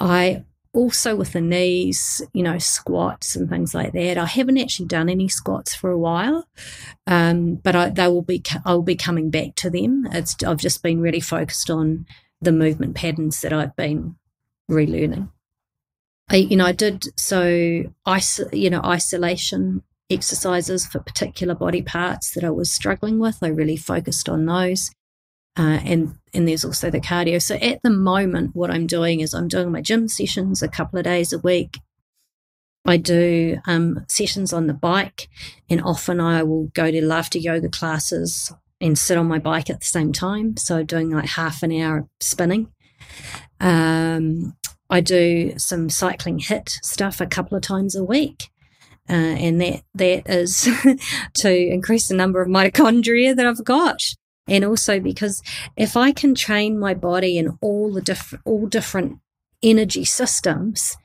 I 0.00 0.44
also 0.72 1.16
with 1.16 1.32
the 1.32 1.40
knees, 1.40 2.22
you 2.32 2.42
know, 2.42 2.58
squats 2.58 3.34
and 3.34 3.48
things 3.48 3.74
like 3.74 3.92
that. 3.92 4.18
I 4.18 4.26
haven't 4.26 4.58
actually 4.58 4.86
done 4.86 5.08
any 5.08 5.28
squats 5.28 5.74
for 5.74 5.90
a 5.90 5.98
while, 5.98 6.46
um, 7.06 7.56
but 7.56 7.74
I, 7.74 7.90
they 7.90 8.06
will 8.06 8.22
be. 8.22 8.42
I 8.64 8.74
will 8.74 8.82
be 8.82 8.96
coming 8.96 9.30
back 9.30 9.54
to 9.56 9.70
them. 9.70 10.06
It's 10.12 10.36
I've 10.44 10.58
just 10.58 10.82
been 10.82 11.00
really 11.00 11.20
focused 11.20 11.70
on 11.70 12.06
the 12.40 12.52
movement 12.52 12.94
patterns 12.94 13.40
that 13.40 13.52
I've 13.52 13.74
been 13.76 14.16
relearning. 14.70 15.30
I, 16.30 16.36
you 16.36 16.56
know, 16.56 16.66
I 16.66 16.72
did 16.72 17.04
so. 17.18 17.84
Iso- 18.06 18.52
you 18.52 18.70
know, 18.70 18.80
isolation 18.82 19.82
exercises 20.10 20.86
for 20.86 21.00
particular 21.00 21.54
body 21.54 21.82
parts 21.82 22.32
that 22.32 22.44
I 22.44 22.50
was 22.50 22.70
struggling 22.70 23.18
with. 23.18 23.38
I 23.42 23.48
really 23.48 23.76
focused 23.76 24.28
on 24.28 24.46
those. 24.46 24.90
Uh, 25.58 25.80
and 25.84 26.14
and 26.32 26.46
there's 26.46 26.64
also 26.64 26.90
the 26.90 27.00
cardio. 27.00 27.42
So 27.42 27.56
at 27.56 27.80
the 27.82 27.90
moment, 27.90 28.54
what 28.54 28.70
I'm 28.70 28.86
doing 28.86 29.20
is 29.20 29.34
I'm 29.34 29.48
doing 29.48 29.72
my 29.72 29.80
gym 29.80 30.06
sessions 30.08 30.62
a 30.62 30.68
couple 30.68 30.98
of 30.98 31.04
days 31.04 31.32
a 31.32 31.38
week. 31.38 31.78
I 32.86 32.96
do 32.96 33.58
um, 33.66 34.04
sessions 34.08 34.52
on 34.52 34.66
the 34.66 34.74
bike, 34.74 35.28
and 35.68 35.82
often 35.82 36.20
I 36.20 36.42
will 36.44 36.68
go 36.74 36.90
to 36.90 37.04
laughter 37.04 37.38
yoga 37.38 37.68
classes 37.68 38.52
and 38.80 38.96
sit 38.96 39.18
on 39.18 39.26
my 39.26 39.40
bike 39.40 39.68
at 39.68 39.80
the 39.80 39.86
same 39.86 40.12
time. 40.12 40.56
So 40.56 40.84
doing 40.84 41.10
like 41.10 41.30
half 41.30 41.62
an 41.62 41.72
hour 41.72 42.06
spinning. 42.20 42.72
Um, 43.60 44.56
I 44.90 45.00
do 45.00 45.58
some 45.58 45.90
cycling 45.90 46.38
HIIT 46.38 46.70
stuff 46.82 47.20
a 47.20 47.26
couple 47.26 47.56
of 47.56 47.62
times 47.62 47.94
a 47.94 48.04
week. 48.04 48.50
Uh, 49.10 49.14
and 49.40 49.60
that 49.60 49.82
that 49.94 50.28
is 50.28 50.68
to 51.34 51.50
increase 51.50 52.08
the 52.08 52.14
number 52.14 52.42
of 52.42 52.48
mitochondria 52.48 53.34
that 53.34 53.46
I've 53.46 53.64
got, 53.64 54.02
and 54.46 54.66
also 54.66 55.00
because 55.00 55.42
if 55.78 55.96
I 55.96 56.12
can 56.12 56.34
train 56.34 56.78
my 56.78 56.92
body 56.92 57.38
in 57.38 57.56
all 57.62 57.90
the 57.90 58.02
different 58.02 58.42
all 58.44 58.66
different 58.66 59.18
energy 59.62 60.04
systems, 60.04 60.98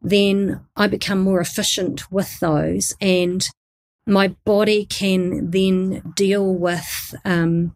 then 0.00 0.60
I 0.76 0.86
become 0.86 1.18
more 1.18 1.40
efficient 1.40 2.12
with 2.12 2.38
those, 2.38 2.94
and 3.00 3.44
my 4.06 4.28
body 4.44 4.86
can 4.86 5.50
then 5.50 6.12
deal 6.14 6.54
with 6.54 7.12
um, 7.24 7.74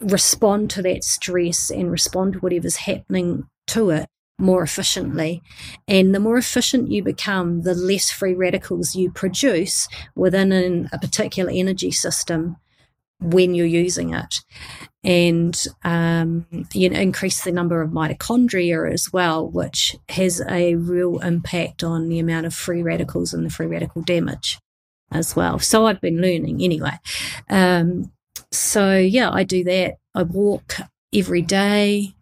respond 0.00 0.70
to 0.70 0.82
that 0.82 1.04
stress 1.04 1.70
and 1.70 1.92
respond 1.92 2.32
to 2.32 2.38
whatever's 2.40 2.76
happening 2.76 3.48
to 3.68 3.90
it 3.90 4.08
more 4.38 4.62
efficiently. 4.62 5.42
And 5.86 6.14
the 6.14 6.20
more 6.20 6.36
efficient 6.36 6.90
you 6.90 7.02
become, 7.02 7.62
the 7.62 7.74
less 7.74 8.10
free 8.10 8.34
radicals 8.34 8.94
you 8.94 9.10
produce 9.10 9.88
within 10.14 10.52
an, 10.52 10.88
a 10.92 10.98
particular 10.98 11.50
energy 11.54 11.90
system 11.90 12.56
when 13.20 13.54
you're 13.54 13.66
using 13.66 14.12
it. 14.12 14.36
And 15.02 15.66
um, 15.84 16.46
you 16.72 16.88
know, 16.88 16.98
increase 16.98 17.44
the 17.44 17.52
number 17.52 17.82
of 17.82 17.90
mitochondria 17.90 18.92
as 18.92 19.12
well, 19.12 19.48
which 19.48 19.96
has 20.08 20.42
a 20.48 20.74
real 20.76 21.18
impact 21.20 21.84
on 21.84 22.08
the 22.08 22.18
amount 22.18 22.46
of 22.46 22.54
free 22.54 22.82
radicals 22.82 23.32
and 23.32 23.44
the 23.44 23.50
free 23.50 23.66
radical 23.66 24.02
damage 24.02 24.58
as 25.12 25.36
well. 25.36 25.58
So 25.58 25.86
I've 25.86 26.00
been 26.00 26.20
learning 26.20 26.62
anyway. 26.62 26.98
Um, 27.48 28.10
so 28.50 28.96
yeah, 28.96 29.30
I 29.30 29.44
do 29.44 29.62
that. 29.64 29.96
I 30.14 30.22
walk 30.22 30.76
every 31.12 31.42
day. 31.42 32.14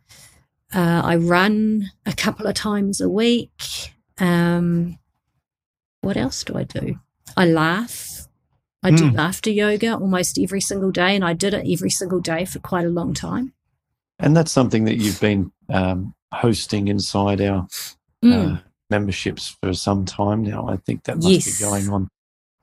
Uh, 0.74 1.02
I 1.04 1.16
run 1.16 1.90
a 2.06 2.12
couple 2.14 2.46
of 2.46 2.54
times 2.54 3.00
a 3.00 3.08
week. 3.08 3.50
Um, 4.18 4.98
what 6.00 6.16
else 6.16 6.44
do 6.44 6.56
I 6.56 6.64
do? 6.64 6.98
I 7.36 7.46
laugh. 7.46 8.28
I 8.82 8.90
do 8.90 9.04
Mm. 9.10 9.14
laughter 9.14 9.50
yoga 9.50 9.92
almost 9.94 10.38
every 10.38 10.60
single 10.60 10.90
day, 10.90 11.14
and 11.14 11.24
I 11.24 11.34
did 11.34 11.54
it 11.54 11.66
every 11.70 11.90
single 11.90 12.20
day 12.20 12.44
for 12.44 12.58
quite 12.58 12.84
a 12.84 12.90
long 12.90 13.14
time. 13.14 13.52
And 14.18 14.36
that's 14.36 14.50
something 14.50 14.84
that 14.84 14.96
you've 14.96 15.20
been 15.20 15.52
um, 15.68 16.14
hosting 16.32 16.88
inside 16.88 17.40
our 17.40 17.66
Mm. 18.24 18.56
uh, 18.56 18.60
memberships 18.90 19.56
for 19.62 19.72
some 19.74 20.04
time 20.04 20.42
now. 20.42 20.68
I 20.68 20.76
think 20.78 21.04
that 21.04 21.16
must 21.16 21.28
Yes. 21.28 21.58
be 21.58 21.64
going 21.64 21.88
on 21.90 22.08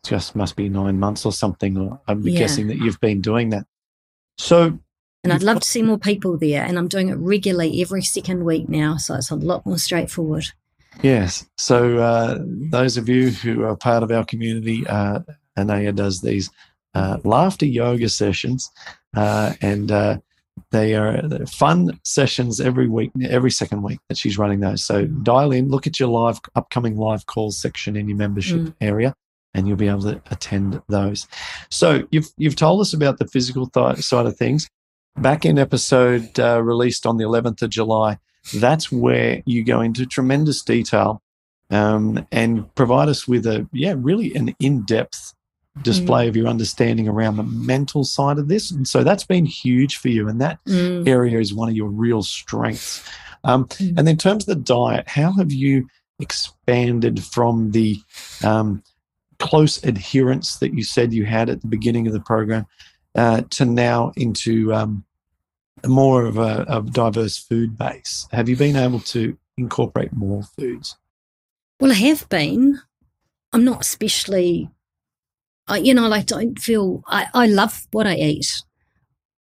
just 0.06 0.34
must 0.36 0.56
be 0.56 0.69
nine 0.69 0.98
months 1.00 1.26
or 1.26 1.32
something. 1.34 1.98
I'm 2.08 2.26
Yeah. 2.28 2.39
guessing 2.39 2.67
that 2.67 2.78
you've 2.78 3.00
been 3.02 3.19
doing 3.22 3.50
that. 3.50 3.65
So 4.38 4.80
and 5.23 5.34
I'd 5.34 5.43
love 5.43 5.60
to 5.60 5.67
see 5.67 5.82
more 5.82 5.97
people 5.97 6.38
there, 6.38 6.63
and 6.63 6.77
I'm 6.77 6.88
doing 6.88 7.10
it 7.10 7.15
regularly 7.15 7.82
every 7.82 8.01
second 8.01 8.45
week 8.45 8.69
now, 8.69 8.97
so 8.97 9.15
it's 9.15 9.32
a 9.32 9.36
lot 9.36 9.65
more 9.65 9.77
straightforward. 9.77 10.45
Yes. 11.01 11.45
So 11.58 11.97
uh, 11.97 12.39
those 12.71 12.97
of 12.97 13.08
you 13.10 13.29
who 13.29 13.63
are 13.63 13.75
part 13.75 14.03
of 14.03 14.12
our 14.12 14.25
community, 14.25 14.86
uh, 14.88 15.19
Anaya 15.58 15.91
does 15.91 16.21
these 16.21 16.49
uh, 16.93 17.17
laughter 17.23 17.65
yoga 17.65 18.10
sessions, 18.10 18.69
uh, 19.15 19.53
and 19.62 19.91
uh, 19.91 20.17
they 20.71 20.95
are 20.95 21.45
fun 21.47 21.99
sessions 22.03 22.60
every 22.60 22.88
week, 22.88 23.12
every 23.23 23.51
second 23.51 23.82
week 23.84 23.99
that 24.10 24.17
she's 24.17 24.38
running 24.38 24.60
those. 24.60 24.84
So 24.84 25.05
dial 25.05 25.51
in, 25.51 25.69
look 25.69 25.88
at 25.88 25.99
your 25.99 26.10
live 26.10 26.39
upcoming 26.55 26.97
live 26.97 27.25
calls 27.25 27.60
section 27.60 27.95
in 27.95 28.08
your 28.08 28.17
membership 28.17 28.60
Mm. 28.60 28.73
area. 28.82 29.13
And 29.55 29.67
you'll 29.67 29.77
be 29.77 29.88
able 29.88 30.03
to 30.03 30.21
attend 30.29 30.79
those. 30.89 31.27
So 31.71 32.08
you've 32.12 32.27
you've 32.38 32.55
told 32.55 32.82
us 32.82 32.93
about 32.93 33.17
the 33.17 33.25
physical 33.27 33.65
th- 33.65 33.97
side 33.97 34.27
of 34.27 34.38
things. 34.38 34.69
Back 35.21 35.43
in 35.45 35.60
episode 35.60 36.39
uh, 36.39 36.62
released 36.63 37.05
on 37.05 37.17
the 37.17 37.25
11th 37.25 37.62
of 37.62 37.69
July, 37.69 38.17
that's 38.55 38.89
where 38.91 39.43
you 39.45 39.65
go 39.65 39.82
into 39.82 40.05
tremendous 40.05 40.62
detail 40.63 41.21
um, 41.69 42.25
and 42.32 42.73
provide 42.75 43.10
us 43.10 43.27
with 43.27 43.45
a 43.45 43.67
yeah 43.73 43.93
really 43.97 44.34
an 44.36 44.55
in-depth 44.59 45.34
display 45.82 46.28
of 46.28 46.36
your 46.36 46.47
understanding 46.47 47.07
around 47.07 47.36
the 47.38 47.43
mental 47.43 48.03
side 48.03 48.38
of 48.39 48.47
this 48.47 48.72
and 48.72 48.88
so 48.88 49.03
that's 49.03 49.24
been 49.24 49.45
huge 49.45 49.97
for 49.97 50.09
you 50.09 50.28
and 50.28 50.41
that 50.41 50.57
Mm. 50.65 51.07
area 51.07 51.39
is 51.39 51.53
one 51.53 51.70
of 51.70 51.76
your 51.76 51.89
real 51.89 52.24
strengths 52.24 53.03
um, 53.43 53.65
Mm. 53.65 53.99
and 53.99 54.09
in 54.09 54.17
terms 54.17 54.47
of 54.47 54.57
the 54.57 54.63
diet 54.63 55.07
how 55.07 55.32
have 55.34 55.51
you 55.53 55.88
expanded 56.20 57.24
from 57.24 57.72
the 57.72 57.97
um, 58.43 58.82
close 59.38 59.82
adherence 59.84 60.57
that 60.57 60.74
you 60.74 60.84
said 60.84 61.13
you 61.13 61.26
had 61.26 61.49
at 61.49 61.61
the 61.61 61.67
beginning 61.67 62.07
of 62.07 62.13
the 62.13 62.20
program 62.22 62.65
uh, 63.15 63.41
to 63.51 63.63
now 63.65 64.11
into 64.17 64.74
um, 64.74 65.05
more 65.86 66.25
of 66.25 66.38
a, 66.38 66.65
a 66.67 66.82
diverse 66.82 67.38
food 67.38 67.77
base? 67.77 68.27
Have 68.32 68.49
you 68.49 68.55
been 68.55 68.75
able 68.75 68.99
to 69.01 69.38
incorporate 69.57 70.13
more 70.13 70.43
foods? 70.43 70.97
Well, 71.80 71.91
I 71.91 71.95
have 71.95 72.27
been. 72.30 72.80
I'm 73.53 73.63
not 73.63 73.82
especially, 73.82 74.69
I, 75.67 75.77
you 75.77 75.93
know, 75.93 76.11
I 76.11 76.21
don't 76.21 76.59
feel, 76.59 77.03
I, 77.07 77.27
I 77.34 77.47
love 77.47 77.88
what 77.91 78.05
I 78.05 78.15
eat. 78.15 78.63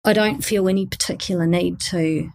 I 0.05 0.13
don't 0.13 0.45
feel 0.45 0.69
any 0.69 0.87
particular 0.87 1.47
need 1.47 1.81
to 1.91 2.31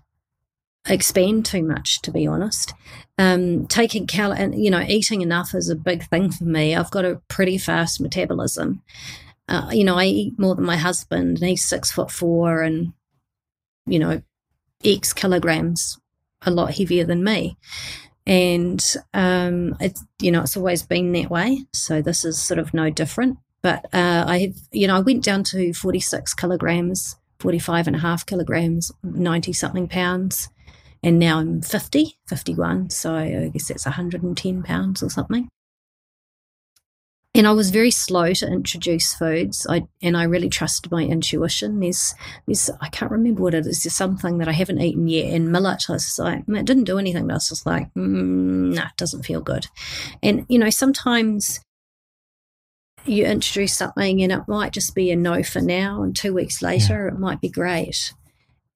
expand 0.88 1.46
too 1.46 1.64
much, 1.64 2.02
to 2.02 2.12
be 2.12 2.28
honest. 2.28 2.74
Um, 3.18 3.68
taking 3.68 4.08
cal 4.08 4.32
and 4.32 4.56
you 4.62 4.72
know, 4.72 4.82
eating 4.82 5.22
enough 5.22 5.54
is 5.54 5.70
a 5.70 5.76
big 5.76 6.04
thing 6.10 6.32
for 6.32 6.44
me. 6.44 6.76
I've 6.76 6.92
got 6.92 7.06
a 7.06 7.22
pretty 7.28 7.58
fast 7.58 8.02
metabolism. 8.02 8.82
Uh, 9.48 9.70
you 9.72 9.84
know, 9.84 9.98
I 9.98 10.06
eat 10.06 10.40
more 10.40 10.56
than 10.56 10.66
my 10.66 10.78
husband, 10.78 11.38
and 11.38 11.48
he's 11.48 11.64
six 11.64 11.92
foot 11.92 12.10
four, 12.10 12.62
and 12.62 12.94
you 13.86 14.00
know, 14.00 14.22
X 14.84 15.14
kilograms, 15.14 16.00
a 16.44 16.52
lot 16.52 16.74
heavier 16.74 17.06
than 17.06 17.24
me. 17.24 17.58
And 18.26 18.84
um, 19.14 19.76
it's 19.80 20.04
you 20.20 20.32
know, 20.32 20.42
it's 20.42 20.58
always 20.58 20.84
been 20.84 21.12
that 21.14 21.30
way. 21.30 21.66
So 21.74 22.02
this 22.02 22.24
is 22.24 22.40
sort 22.40 22.60
of 22.60 22.74
no 22.74 22.90
different. 22.90 23.38
But 23.64 23.86
uh, 23.94 24.26
I 24.28 24.40
have, 24.40 24.56
you 24.72 24.88
know, 24.88 24.96
I 24.96 25.02
went 25.02 25.24
down 25.24 25.44
to 25.46 25.74
forty 25.74 26.00
six 26.00 26.34
kilograms 26.34 27.16
45 27.42 27.88
and 27.88 27.96
a 27.96 28.00
half 28.00 28.26
kilograms, 28.26 28.92
90 29.04 29.52
something 29.54 29.88
pounds. 29.88 30.50
And 31.04 31.18
now 31.18 31.40
I'm 31.40 31.62
50, 31.62 32.20
51. 32.28 32.92
So 32.92 33.16
I 33.16 33.50
guess 33.52 33.68
that's 33.68 33.86
110 33.86 34.64
pounds 34.64 35.02
or 35.02 35.10
something. 35.10 35.50
And 37.34 37.48
I 37.48 37.54
was 37.54 37.70
very 37.72 37.92
slow 37.92 38.34
to 38.34 38.48
introduce 38.48 39.14
foods. 39.14 39.66
I 39.70 39.84
and 40.02 40.18
I 40.18 40.24
really 40.24 40.50
trusted 40.50 40.92
my 40.92 41.04
intuition. 41.04 41.80
There's, 41.80 42.14
there's 42.46 42.70
I 42.82 42.90
can't 42.90 43.12
remember 43.12 43.44
what 43.44 43.54
it 43.54 43.66
is. 43.66 43.84
There's 43.84 43.96
something 43.96 44.38
that 44.40 44.50
I 44.50 44.52
haven't 44.52 44.82
eaten 44.82 45.08
yet. 45.08 45.34
And 45.34 45.52
millet, 45.52 45.90
I 45.90 45.94
was 45.94 46.20
like, 46.20 46.44
it 46.48 46.66
didn't 46.66 46.84
do 46.84 47.00
anything. 47.00 47.28
But 47.28 47.34
I 47.34 47.36
was 47.36 47.50
just 47.50 47.66
like, 47.66 47.94
mm, 47.94 48.74
nah, 48.74 48.88
it 48.88 48.98
doesn't 48.98 49.24
feel 49.26 49.40
good. 49.40 49.68
And 50.22 50.46
you 50.50 50.60
know, 50.60 50.70
sometimes 50.70 51.62
you 53.06 53.26
introduce 53.26 53.74
something 53.74 54.22
and 54.22 54.32
it 54.32 54.48
might 54.48 54.74
just 54.74 54.94
be 54.94 55.12
a 55.12 55.16
no 55.16 55.44
for 55.44 55.62
now 55.62 56.04
and 56.04 56.16
two 56.16 56.34
weeks 56.34 56.62
later 56.62 57.08
yeah. 57.08 57.14
it 57.14 57.20
might 57.20 57.42
be 57.42 57.50
great 57.50 58.14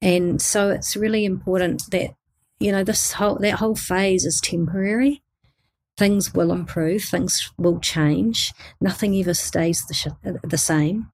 and 0.02 0.42
so 0.42 0.70
it's 0.70 0.96
really 0.96 1.26
important 1.26 1.84
that 1.92 2.12
you 2.60 2.72
know 2.72 2.84
this 2.84 3.14
whole 3.14 3.36
that 3.36 3.60
whole 3.60 3.76
phase 3.76 4.26
is 4.26 4.42
temporary 4.42 5.22
things 5.98 6.34
will 6.34 6.52
improve 6.52 7.04
things 7.04 7.52
will 7.58 7.80
change 7.80 8.54
nothing 8.82 9.16
ever 9.16 9.34
stays 9.34 9.86
the, 9.86 9.94
sh- 9.94 10.40
the 10.44 10.58
same 10.58 11.12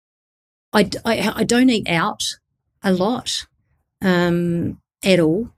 I, 0.73 0.89
I, 1.05 1.34
I 1.38 1.43
don't 1.43 1.69
eat 1.69 1.88
out 1.89 2.23
a 2.84 2.91
lot 2.93 3.45
um, 4.01 4.79
at 5.03 5.19
all 5.19 5.49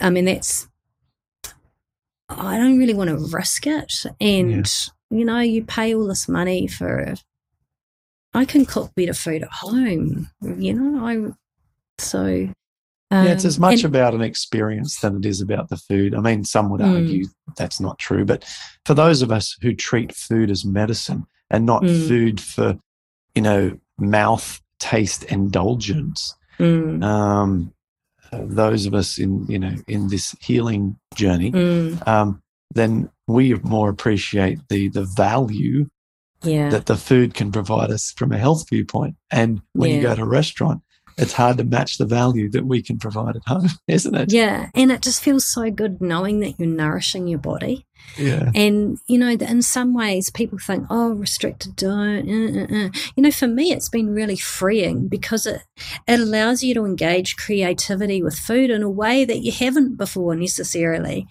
i 0.00 0.10
mean 0.10 0.24
that's 0.24 0.68
I 2.26 2.56
don't 2.56 2.78
really 2.78 2.94
want 2.94 3.10
to 3.10 3.36
risk 3.36 3.66
it. 3.66 4.06
And 4.18 4.66
yeah 4.66 4.92
you 5.14 5.24
know, 5.24 5.38
you 5.38 5.64
pay 5.64 5.94
all 5.94 6.06
this 6.06 6.28
money 6.28 6.66
for. 6.66 7.14
I 8.36 8.44
can 8.44 8.64
cook 8.64 8.92
better 8.96 9.14
food 9.14 9.44
at 9.44 9.52
home. 9.52 10.28
You 10.42 10.74
know, 10.74 11.06
I 11.06 11.32
so. 11.98 12.48
Um, 13.14 13.26
yeah, 13.26 13.32
it's 13.32 13.44
as 13.44 13.58
um, 13.58 13.62
much 13.62 13.84
and, 13.84 13.94
about 13.94 14.14
an 14.14 14.22
experience 14.22 14.98
than 14.98 15.16
it 15.18 15.24
is 15.24 15.40
about 15.40 15.68
the 15.68 15.76
food. 15.76 16.14
I 16.14 16.20
mean, 16.20 16.44
some 16.44 16.68
would 16.70 16.80
mm. 16.80 16.94
argue 16.94 17.26
that's 17.56 17.78
not 17.78 17.98
true, 17.98 18.24
but 18.24 18.44
for 18.84 18.94
those 18.94 19.22
of 19.22 19.30
us 19.30 19.56
who 19.62 19.72
treat 19.72 20.12
food 20.12 20.50
as 20.50 20.64
medicine 20.64 21.24
and 21.48 21.64
not 21.64 21.82
mm. 21.82 22.08
food 22.08 22.40
for, 22.40 22.76
you 23.34 23.42
know, 23.42 23.78
mouth 23.98 24.60
taste 24.80 25.22
indulgence, 25.24 26.34
mm. 26.58 27.04
um, 27.04 27.72
those 28.32 28.84
of 28.84 28.94
us 28.94 29.18
in 29.18 29.46
you 29.46 29.60
know 29.60 29.76
in 29.86 30.08
this 30.08 30.34
healing 30.40 30.98
journey, 31.14 31.52
mm. 31.52 32.08
um, 32.08 32.42
then 32.74 33.08
we 33.28 33.54
more 33.62 33.90
appreciate 33.90 34.58
the 34.68 34.88
the 34.88 35.04
value 35.04 35.88
yeah. 36.42 36.68
that 36.70 36.86
the 36.86 36.96
food 36.96 37.34
can 37.34 37.52
provide 37.52 37.90
us 37.90 38.12
from 38.16 38.32
a 38.32 38.38
health 38.38 38.68
viewpoint. 38.68 39.14
And 39.30 39.62
when 39.72 39.90
yeah. 39.90 39.96
you 39.96 40.02
go 40.02 40.14
to 40.16 40.22
a 40.22 40.26
restaurant, 40.26 40.82
it's 41.16 41.32
hard 41.32 41.58
to 41.58 41.64
match 41.64 41.98
the 41.98 42.06
value 42.06 42.50
that 42.50 42.66
we 42.66 42.82
can 42.82 42.98
provide 42.98 43.36
at 43.36 43.42
home, 43.46 43.68
isn't 43.88 44.14
it? 44.14 44.32
Yeah. 44.32 44.70
And 44.74 44.90
it 44.90 45.02
just 45.02 45.22
feels 45.22 45.44
so 45.44 45.70
good 45.70 46.00
knowing 46.00 46.40
that 46.40 46.58
you're 46.58 46.68
nourishing 46.68 47.26
your 47.26 47.38
body. 47.38 47.86
Yeah. 48.16 48.50
And, 48.54 48.98
you 49.06 49.18
know, 49.18 49.30
in 49.30 49.62
some 49.62 49.94
ways 49.94 50.30
people 50.30 50.58
think, 50.58 50.86
oh, 50.90 51.12
restricted 51.14 51.76
diet. 51.76 52.26
Uh, 52.28 52.60
uh, 52.60 52.86
uh. 52.86 52.90
You 53.16 53.22
know, 53.22 53.30
for 53.30 53.48
me, 53.48 53.72
it's 53.72 53.88
been 53.88 54.14
really 54.14 54.36
freeing 54.36 55.08
because 55.08 55.46
it, 55.46 55.62
it 56.06 56.20
allows 56.20 56.62
you 56.62 56.74
to 56.74 56.84
engage 56.84 57.36
creativity 57.36 58.22
with 58.22 58.38
food 58.38 58.70
in 58.70 58.82
a 58.82 58.90
way 58.90 59.24
that 59.24 59.38
you 59.38 59.52
haven't 59.52 59.96
before 59.96 60.36
necessarily. 60.36 61.26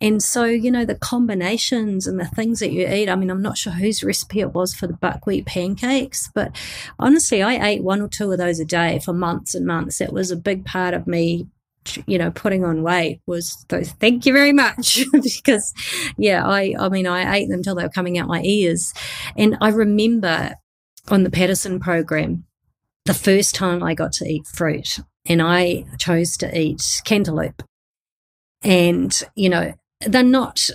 And 0.00 0.22
so, 0.22 0.44
you 0.44 0.70
know, 0.70 0.84
the 0.84 0.94
combinations 0.94 2.06
and 2.06 2.18
the 2.18 2.26
things 2.26 2.60
that 2.60 2.72
you 2.72 2.88
eat, 2.88 3.08
I 3.08 3.16
mean, 3.16 3.30
I'm 3.30 3.42
not 3.42 3.58
sure 3.58 3.72
whose 3.72 4.02
recipe 4.02 4.40
it 4.40 4.54
was 4.54 4.74
for 4.74 4.86
the 4.86 4.94
buckwheat 4.94 5.46
pancakes, 5.46 6.30
but 6.34 6.56
honestly, 6.98 7.42
I 7.42 7.68
ate 7.68 7.82
one 7.82 8.00
or 8.00 8.08
two 8.08 8.32
of 8.32 8.38
those 8.38 8.60
a 8.60 8.64
day 8.64 9.00
for 9.04 9.12
months 9.12 9.54
and 9.54 9.66
months. 9.66 10.00
It 10.00 10.12
was 10.12 10.30
a 10.30 10.36
big 10.36 10.64
part 10.64 10.94
of 10.94 11.06
me 11.06 11.46
you 12.06 12.18
know 12.18 12.30
putting 12.30 12.64
on 12.64 12.82
weight 12.82 13.20
was 13.26 13.64
those 13.68 13.90
thank 13.92 14.26
you 14.26 14.32
very 14.32 14.52
much. 14.52 15.04
Because 15.12 15.72
yeah 16.16 16.46
i 16.46 16.74
i 16.78 16.88
mean 16.88 17.06
i 17.06 17.36
ate 17.36 17.48
them 17.48 17.62
till 17.62 17.74
they 17.74 17.82
were 17.82 17.88
coming 17.88 18.18
out 18.18 18.28
my 18.28 18.42
ears. 18.42 18.92
And 19.36 19.56
i 19.60 19.68
remember 19.68 20.54
on 21.08 21.24
the 21.24 21.30
paddison 21.30 21.80
program 21.80 22.44
the 23.04 23.14
first 23.14 23.54
time 23.54 23.82
i 23.82 23.94
got 23.94 24.12
to 24.12 24.24
eat 24.24 24.46
fruit 24.46 25.00
and 25.26 25.42
i 25.42 25.84
chose 25.98 26.36
to 26.38 26.58
eat 26.58 27.02
cantaloupe. 27.04 27.62
And 28.62 29.22
you 29.34 29.48
know 29.48 29.74
they're 30.00 30.22
not 30.22 30.70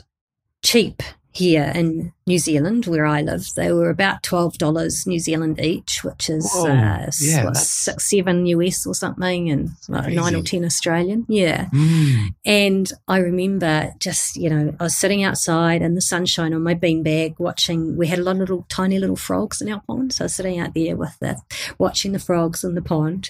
cheap 0.63 1.01
here 1.37 1.71
in 1.75 2.11
New 2.25 2.39
Zealand, 2.39 2.87
where 2.87 3.05
I 3.05 3.21
live, 3.21 3.53
they 3.55 3.71
were 3.71 3.91
about 3.91 4.23
twelve 4.23 4.57
dollars 4.57 5.05
New 5.05 5.19
Zealand 5.19 5.59
each, 5.59 6.03
which 6.03 6.31
is 6.31 6.51
uh, 6.55 7.11
yeah, 7.21 7.45
what, 7.45 7.57
six, 7.57 8.09
seven 8.09 8.47
US 8.47 8.87
or 8.87 8.95
something, 8.95 9.49
and 9.51 9.69
like 9.87 10.13
nine 10.13 10.35
or 10.35 10.41
ten 10.41 10.65
Australian. 10.65 11.25
Yeah, 11.29 11.65
mm. 11.65 12.33
and 12.43 12.91
I 13.07 13.19
remember 13.19 13.93
just 13.99 14.35
you 14.35 14.49
know 14.49 14.75
I 14.79 14.83
was 14.83 14.95
sitting 14.95 15.23
outside 15.23 15.83
in 15.83 15.93
the 15.93 16.01
sunshine 16.01 16.53
on 16.55 16.63
my 16.63 16.73
beanbag 16.73 17.37
watching. 17.37 17.95
We 17.95 18.07
had 18.07 18.19
a 18.19 18.23
lot 18.23 18.37
of 18.37 18.39
little 18.39 18.65
tiny 18.67 18.97
little 18.97 19.15
frogs 19.15 19.61
in 19.61 19.71
our 19.71 19.81
pond, 19.87 20.13
so 20.13 20.23
I 20.23 20.25
was 20.25 20.35
sitting 20.35 20.59
out 20.59 20.73
there 20.73 20.95
with 20.95 21.17
the 21.19 21.39
watching 21.77 22.13
the 22.13 22.19
frogs 22.19 22.63
in 22.63 22.73
the 22.73 22.81
pond. 22.81 23.29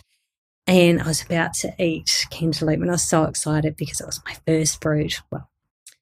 And 0.70 1.01
I 1.01 1.08
was 1.08 1.22
about 1.22 1.53
to 1.62 1.74
eat 1.78 2.28
cantaloupe, 2.30 2.82
and 2.82 2.89
I 2.89 2.93
was 2.93 3.03
so 3.03 3.24
excited 3.24 3.78
because 3.78 4.01
it 4.01 4.05
was 4.05 4.22
my 4.26 4.36
first 4.45 4.82
fruit. 4.82 5.22
Well, 5.32 5.49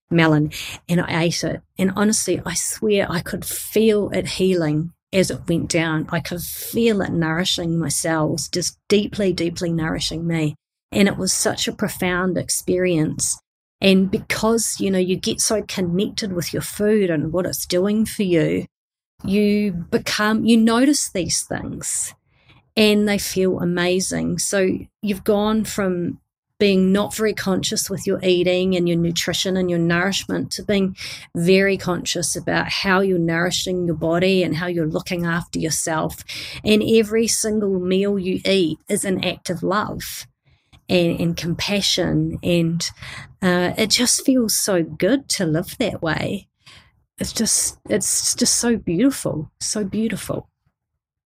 melon 0.10 0.52
and 0.88 1.02
I 1.02 1.24
ate 1.24 1.44
it. 1.44 1.62
And 1.78 1.92
honestly, 1.96 2.42
I 2.46 2.54
swear 2.54 3.08
I 3.10 3.22
could 3.22 3.46
feel 3.46 4.10
it 4.10 4.28
healing 4.28 4.94
as 5.14 5.32
it 5.32 5.48
went 5.48 5.70
down. 5.70 6.08
I 6.12 6.20
could 6.20 6.42
feel 6.42 7.02
it 7.02 7.12
nourishing 7.12 7.80
my 7.80 7.90
cells, 7.90 8.48
just 8.50 8.78
deeply, 8.90 9.34
deeply 9.34 9.72
nourishing 9.72 10.28
me. 10.28 10.56
And 10.92 11.08
it 11.08 11.18
was 11.18 11.34
such 11.34 11.68
a 11.68 11.74
profound 11.74 12.38
experience. 12.38 13.40
And 13.82 14.10
because, 14.10 14.80
you 14.80 14.90
know, 14.90 15.00
you 15.00 15.16
get 15.16 15.42
so 15.42 15.64
connected 15.64 16.34
with 16.34 16.54
your 16.54 16.62
food 16.62 17.10
and 17.10 17.34
what 17.34 17.46
it's 17.46 17.66
doing 17.66 18.06
for 18.06 18.24
you, 18.24 18.66
you 19.24 19.72
become, 19.72 20.46
you 20.46 20.58
notice 20.58 21.10
these 21.10 21.44
things 21.44 22.14
and 22.76 23.08
they 23.08 23.18
feel 23.18 23.60
amazing. 23.60 24.40
So 24.40 24.70
you've 25.02 25.24
gone 25.24 25.66
from 25.66 26.20
being 26.58 26.92
not 26.92 27.14
very 27.14 27.34
conscious 27.34 27.90
with 27.90 28.08
your 28.08 28.20
eating 28.24 28.76
and 28.76 28.88
your 28.88 28.98
nutrition 28.98 29.58
and 29.58 29.70
your 29.70 29.80
nourishment 29.80 30.52
to 30.52 30.64
being 30.64 30.96
very 31.36 31.78
conscious 31.78 32.36
about 32.36 32.70
how 32.70 33.02
you're 33.02 33.20
nourishing 33.20 33.86
your 33.86 33.96
body 33.96 34.42
and 34.42 34.56
how 34.56 34.68
you're 34.68 34.88
looking 34.88 35.26
after 35.26 35.60
yourself. 35.60 36.24
And 36.64 36.82
every 36.82 37.28
single 37.28 37.80
meal 37.80 38.18
you 38.18 38.40
eat 38.46 38.80
is 38.88 39.04
an 39.04 39.24
act 39.24 39.50
of 39.50 39.64
love 39.64 40.28
and, 40.88 41.20
and 41.20 41.38
compassion. 41.38 42.40
And 42.42 42.90
uh, 43.42 43.74
it 43.78 43.90
just 43.90 44.26
feels 44.26 44.56
so 44.56 44.82
good 44.84 45.28
to 45.30 45.46
live 45.46 45.78
that 45.80 46.02
way. 46.02 46.48
It's 47.18 47.34
just, 47.34 47.80
it's 47.90 48.36
just 48.36 48.56
so 48.56 48.78
beautiful, 48.78 49.52
so 49.60 49.84
beautiful. 49.84 50.50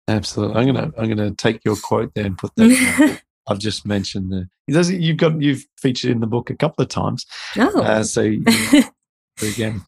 Absolutely. 0.09 0.57
I'm 0.57 0.67
gonna 0.67 0.93
I'm 0.99 1.09
gonna 1.09 1.31
take 1.31 1.65
your 1.65 1.77
quote 1.77 2.13
there 2.15 2.27
and 2.27 2.37
put 2.37 2.55
that 2.57 3.21
I've 3.49 3.59
just 3.59 3.85
mentioned 3.87 4.33
the 4.33 4.49
you've 4.91 5.17
got 5.17 5.41
you've 5.41 5.67
featured 5.79 6.11
in 6.11 6.21
the 6.21 6.27
book 6.27 6.51
a 6.51 6.57
couple 6.57 6.83
of 6.83 6.89
times. 6.89 7.27
Oh, 7.59 7.83
uh, 7.83 8.05
so 8.05 8.23
again, 9.43 9.85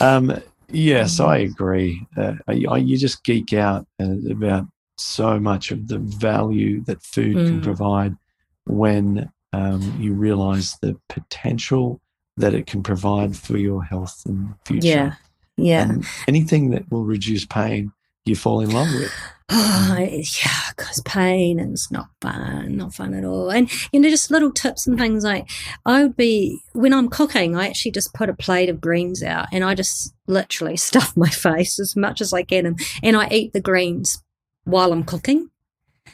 um, 0.00 0.40
yes, 0.70 1.20
I 1.20 1.38
agree. 1.38 2.06
Uh, 2.16 2.34
I, 2.46 2.52
you 2.78 2.96
just 2.96 3.24
geek 3.24 3.52
out 3.52 3.86
uh, 4.00 4.30
about 4.30 4.66
so 4.98 5.38
much 5.38 5.70
of 5.70 5.88
the 5.88 5.98
value 5.98 6.82
that 6.84 7.02
food 7.02 7.36
mm. 7.36 7.46
can 7.46 7.60
provide 7.60 8.16
when 8.64 9.30
um, 9.52 9.96
you 10.00 10.12
realize 10.12 10.76
the 10.80 10.98
potential 11.08 12.00
that 12.38 12.54
it 12.54 12.66
can 12.66 12.82
provide 12.82 13.36
for 13.36 13.56
your 13.56 13.82
health 13.82 14.22
and 14.26 14.54
future. 14.64 14.88
Yeah, 14.88 15.14
yeah. 15.56 15.82
And 15.82 16.06
anything 16.28 16.70
that 16.70 16.90
will 16.90 17.04
reduce 17.04 17.44
pain 17.44 17.92
you 18.30 18.36
fall 18.36 18.60
in 18.60 18.70
love 18.70 18.92
with? 18.92 19.12
Oh, 19.48 19.96
yeah, 19.98 20.70
because 20.76 21.00
pain 21.02 21.60
is 21.60 21.88
not 21.90 22.08
fun, 22.20 22.76
not 22.76 22.94
fun 22.94 23.14
at 23.14 23.24
all. 23.24 23.50
And, 23.50 23.70
you 23.92 24.00
know, 24.00 24.10
just 24.10 24.30
little 24.30 24.50
tips 24.50 24.86
and 24.86 24.98
things 24.98 25.24
like 25.24 25.48
I 25.84 26.02
would 26.02 26.16
be, 26.16 26.60
when 26.72 26.92
I'm 26.92 27.08
cooking, 27.08 27.56
I 27.56 27.68
actually 27.68 27.92
just 27.92 28.14
put 28.14 28.28
a 28.28 28.34
plate 28.34 28.68
of 28.68 28.80
greens 28.80 29.22
out 29.22 29.46
and 29.52 29.64
I 29.64 29.74
just 29.74 30.12
literally 30.26 30.76
stuff 30.88 31.16
my 31.16 31.30
face 31.30 31.78
as 31.78 31.94
much 31.96 32.20
as 32.20 32.32
I 32.32 32.42
can 32.42 32.66
and, 32.66 32.80
and 33.02 33.16
I 33.16 33.28
eat 33.30 33.52
the 33.52 33.60
greens 33.60 34.22
while 34.64 34.92
I'm 34.92 35.04
cooking. 35.04 35.50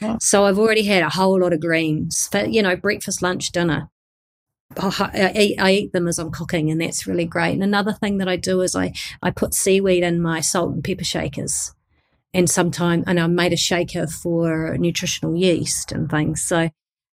Oh. 0.01 0.17
So 0.19 0.45
I've 0.45 0.59
already 0.59 0.83
had 0.83 1.03
a 1.03 1.09
whole 1.09 1.39
lot 1.39 1.53
of 1.53 1.61
greens 1.61 2.27
for, 2.31 2.45
you 2.45 2.61
know, 2.61 2.75
breakfast, 2.75 3.21
lunch, 3.21 3.51
dinner. 3.51 3.89
I 4.75 5.33
eat, 5.35 5.59
I 5.59 5.71
eat 5.71 5.93
them 5.93 6.07
as 6.07 6.17
I'm 6.17 6.31
cooking, 6.31 6.71
and 6.71 6.81
that's 6.81 7.05
really 7.05 7.25
great. 7.25 7.53
And 7.53 7.61
another 7.61 7.93
thing 7.93 8.17
that 8.17 8.27
I 8.27 8.37
do 8.37 8.61
is 8.61 8.75
I, 8.75 8.91
I 9.21 9.29
put 9.29 9.53
seaweed 9.53 10.01
in 10.01 10.19
my 10.19 10.41
salt 10.41 10.73
and 10.73 10.83
pepper 10.83 11.03
shakers 11.03 11.75
and 12.33 12.49
sometimes 12.49 13.03
and 13.07 13.19
I 13.19 13.27
made 13.27 13.53
a 13.53 13.57
shaker 13.57 14.07
for 14.07 14.77
nutritional 14.77 15.35
yeast 15.35 15.91
and 15.91 16.09
things. 16.09 16.41
So 16.41 16.69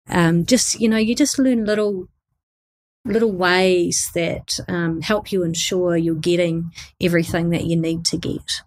um, 0.09 0.45
just 0.45 0.79
you 0.79 0.89
know, 0.89 0.97
you 0.97 1.15
just 1.15 1.39
learn 1.39 1.65
little 1.65 2.07
little 3.05 3.31
ways 3.31 4.09
that 4.15 4.57
um, 4.67 5.01
help 5.01 5.31
you 5.31 5.43
ensure 5.43 5.97
you're 5.97 6.15
getting 6.15 6.71
everything 7.01 7.49
that 7.49 7.65
you 7.65 7.75
need 7.75 8.05
to 8.05 8.17
get. 8.17 8.61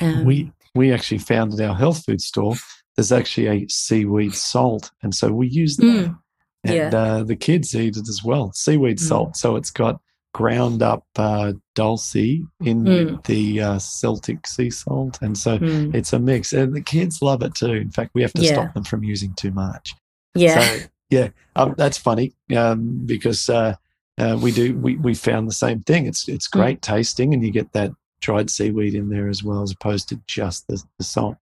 Um, 0.00 0.24
we 0.24 0.52
we 0.74 0.92
actually 0.92 1.18
found 1.18 1.52
at 1.54 1.60
our 1.68 1.74
health 1.74 2.04
food 2.04 2.20
store 2.20 2.54
there's 2.96 3.12
actually 3.12 3.46
a 3.46 3.68
seaweed 3.68 4.34
salt, 4.34 4.90
and 5.02 5.14
so 5.14 5.32
we 5.32 5.48
use 5.48 5.78
that, 5.78 5.84
Mm, 5.86 6.18
and 6.64 6.74
yeah. 6.74 6.90
uh, 6.94 7.22
the 7.22 7.36
kids 7.36 7.74
eat 7.74 7.96
it 7.96 8.08
as 8.08 8.22
well. 8.22 8.52
Seaweed 8.52 8.98
Mm. 8.98 9.00
salt, 9.08 9.36
so 9.36 9.56
it's 9.56 9.70
got 9.70 10.00
ground 10.32 10.82
up 10.82 11.04
uh, 11.16 11.52
dulse 11.74 12.14
in 12.14 12.46
Mm. 12.60 13.24
the 13.26 13.60
uh, 13.60 13.78
Celtic 13.78 14.46
sea 14.46 14.70
salt, 14.70 15.18
and 15.22 15.36
so 15.36 15.58
mm, 15.58 15.94
it's 15.94 16.12
a 16.12 16.18
mix, 16.18 16.52
and 16.52 16.74
the 16.74 16.80
kids 16.80 17.20
love 17.22 17.42
it 17.42 17.54
too. 17.54 17.72
In 17.72 17.90
fact, 17.90 18.12
we 18.14 18.22
have 18.22 18.32
to 18.34 18.42
Yeah. 18.42 18.52
stop 18.54 18.74
them 18.74 18.84
from 18.84 19.04
using 19.04 19.34
too 19.34 19.50
much. 19.50 19.94
yeah, 20.34 20.60
So, 20.64 20.86
yeah, 21.10 21.28
um, 21.56 21.74
that's 21.76 21.98
funny 21.98 22.32
um, 22.56 23.02
because 23.04 23.48
uh, 23.50 23.74
uh, 24.18 24.38
we 24.40 24.52
do 24.52 24.74
we, 24.78 24.96
we 24.96 25.14
found 25.14 25.48
the 25.48 25.52
same 25.54 25.80
thing. 25.82 26.06
It's 26.06 26.28
it's 26.28 26.48
Mm. 26.48 26.52
great 26.52 26.82
tasting, 26.82 27.34
and 27.34 27.44
you 27.44 27.50
get 27.50 27.72
that 27.72 27.92
dried 28.20 28.48
seaweed 28.50 28.94
in 28.94 29.08
there 29.10 29.28
as 29.28 29.42
well, 29.42 29.62
as 29.62 29.72
opposed 29.72 30.08
to 30.10 30.20
just 30.26 30.66
the, 30.68 30.82
the 30.98 31.04
salt. 31.04 31.36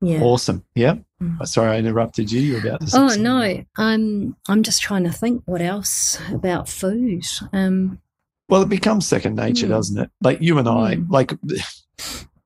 yeah. 0.00 0.20
Awesome. 0.20 0.64
Yeah. 0.74 0.96
Mm. 1.22 1.46
Sorry, 1.46 1.76
I 1.76 1.78
interrupted 1.78 2.32
you. 2.32 2.40
You're 2.40 2.58
about 2.58 2.80
to. 2.80 2.86
say 2.90 2.98
Oh 2.98 3.14
no, 3.16 3.64
I'm 3.76 4.36
I'm 4.48 4.62
just 4.64 4.82
trying 4.82 5.04
to 5.04 5.12
think 5.12 5.42
what 5.46 5.60
else 5.62 6.18
about 6.32 6.68
food. 6.68 7.24
Um, 7.52 8.00
Well, 8.48 8.62
it 8.62 8.68
becomes 8.68 9.06
second 9.06 9.36
nature, 9.36 9.66
Mm. 9.66 9.70
doesn't 9.70 9.98
it? 9.98 10.10
Like 10.22 10.40
you 10.40 10.58
and 10.58 10.68
I, 10.68 10.96
Mm. 10.96 11.10
like 11.10 11.32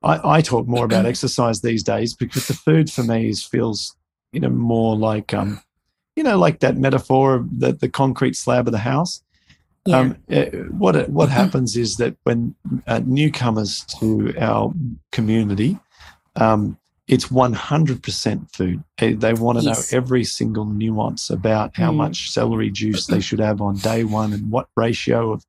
I, 0.03 0.37
I 0.39 0.41
talk 0.43 0.67
more 0.69 0.85
about 0.85 1.07
exercise 1.13 1.61
these 1.61 1.83
days 1.83 2.15
because 2.15 2.47
the 2.47 2.55
food 2.55 2.91
for 2.91 3.03
me 3.03 3.29
is 3.29 3.43
feels, 3.43 3.97
you 4.33 4.41
know, 4.41 4.49
more 4.51 4.97
like 4.97 5.35
um, 5.35 5.61
you 6.17 6.23
know, 6.25 6.39
like 6.39 6.61
that 6.61 6.77
metaphor 6.77 7.35
of 7.35 7.61
the 7.61 7.73
the 7.73 7.89
concrete 7.89 8.37
slab 8.37 8.67
of 8.69 8.73
the 8.73 8.79
house. 8.79 9.23
yeah, 9.87 10.01
Um, 10.01 10.17
eh, 10.29 10.51
what 10.71 10.97
it- 10.97 11.09
what 11.11 11.29
happens 11.31 11.77
is 11.77 11.97
that 11.97 12.17
when 12.25 12.55
uh, 12.87 13.01
newcomers 13.05 13.85
to 14.01 14.35
our 14.39 14.73
community, 15.13 15.79
um, 16.37 16.77
it's 17.09 17.31
one 17.31 17.55
hundred 17.55 18.03
percent 18.03 18.51
food. 18.53 18.83
They, 18.99 19.15
they 19.15 19.33
want 19.35 19.59
to 19.59 19.65
Yes. 19.65 19.93
know 19.93 19.97
every 19.99 20.25
single 20.25 20.65
nuance 20.67 21.31
about 21.31 21.77
how 21.77 21.91
Mm. 21.91 21.97
much 21.97 22.31
celery 22.31 22.71
juice 22.71 23.07
they 23.07 23.21
should 23.21 23.41
have 23.41 23.61
on 23.61 23.77
day 23.77 24.05
one 24.05 24.33
and 24.33 24.51
what 24.51 24.69
ratio 24.77 25.33
of 25.33 25.45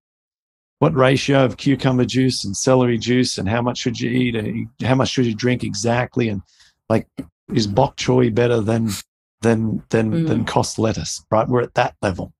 what 0.79 0.95
ratio 0.95 1.43
of 1.45 1.57
cucumber 1.57 2.05
juice 2.05 2.43
and 2.45 2.55
celery 2.55 2.97
juice 2.97 3.37
and 3.37 3.47
how 3.49 3.61
much 3.61 3.77
should 3.77 3.99
you 3.99 4.09
eat 4.09 4.35
and 4.35 4.67
how 4.83 4.95
much 4.95 5.09
should 5.09 5.25
you 5.25 5.35
drink 5.35 5.63
exactly 5.63 6.29
and 6.29 6.41
like 6.89 7.07
is 7.53 7.67
bok 7.67 7.95
choy 7.97 8.33
better 8.33 8.59
than 8.61 8.89
than 9.41 9.81
than 9.89 10.11
Mm. 10.11 10.27
than 10.27 10.45
cos 10.45 10.77
lettuce 10.79 11.23
right 11.31 11.47
we're 11.47 11.61
at 11.61 11.73
that 11.75 11.95
level 12.01 12.33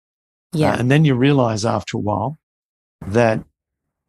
yeah, 0.54 0.74
uh, 0.74 0.78
and 0.80 0.90
then 0.90 1.06
you 1.06 1.14
realize 1.16 1.64
after 1.66 1.98
a 1.98 2.00
while 2.02 2.38
that 3.08 3.44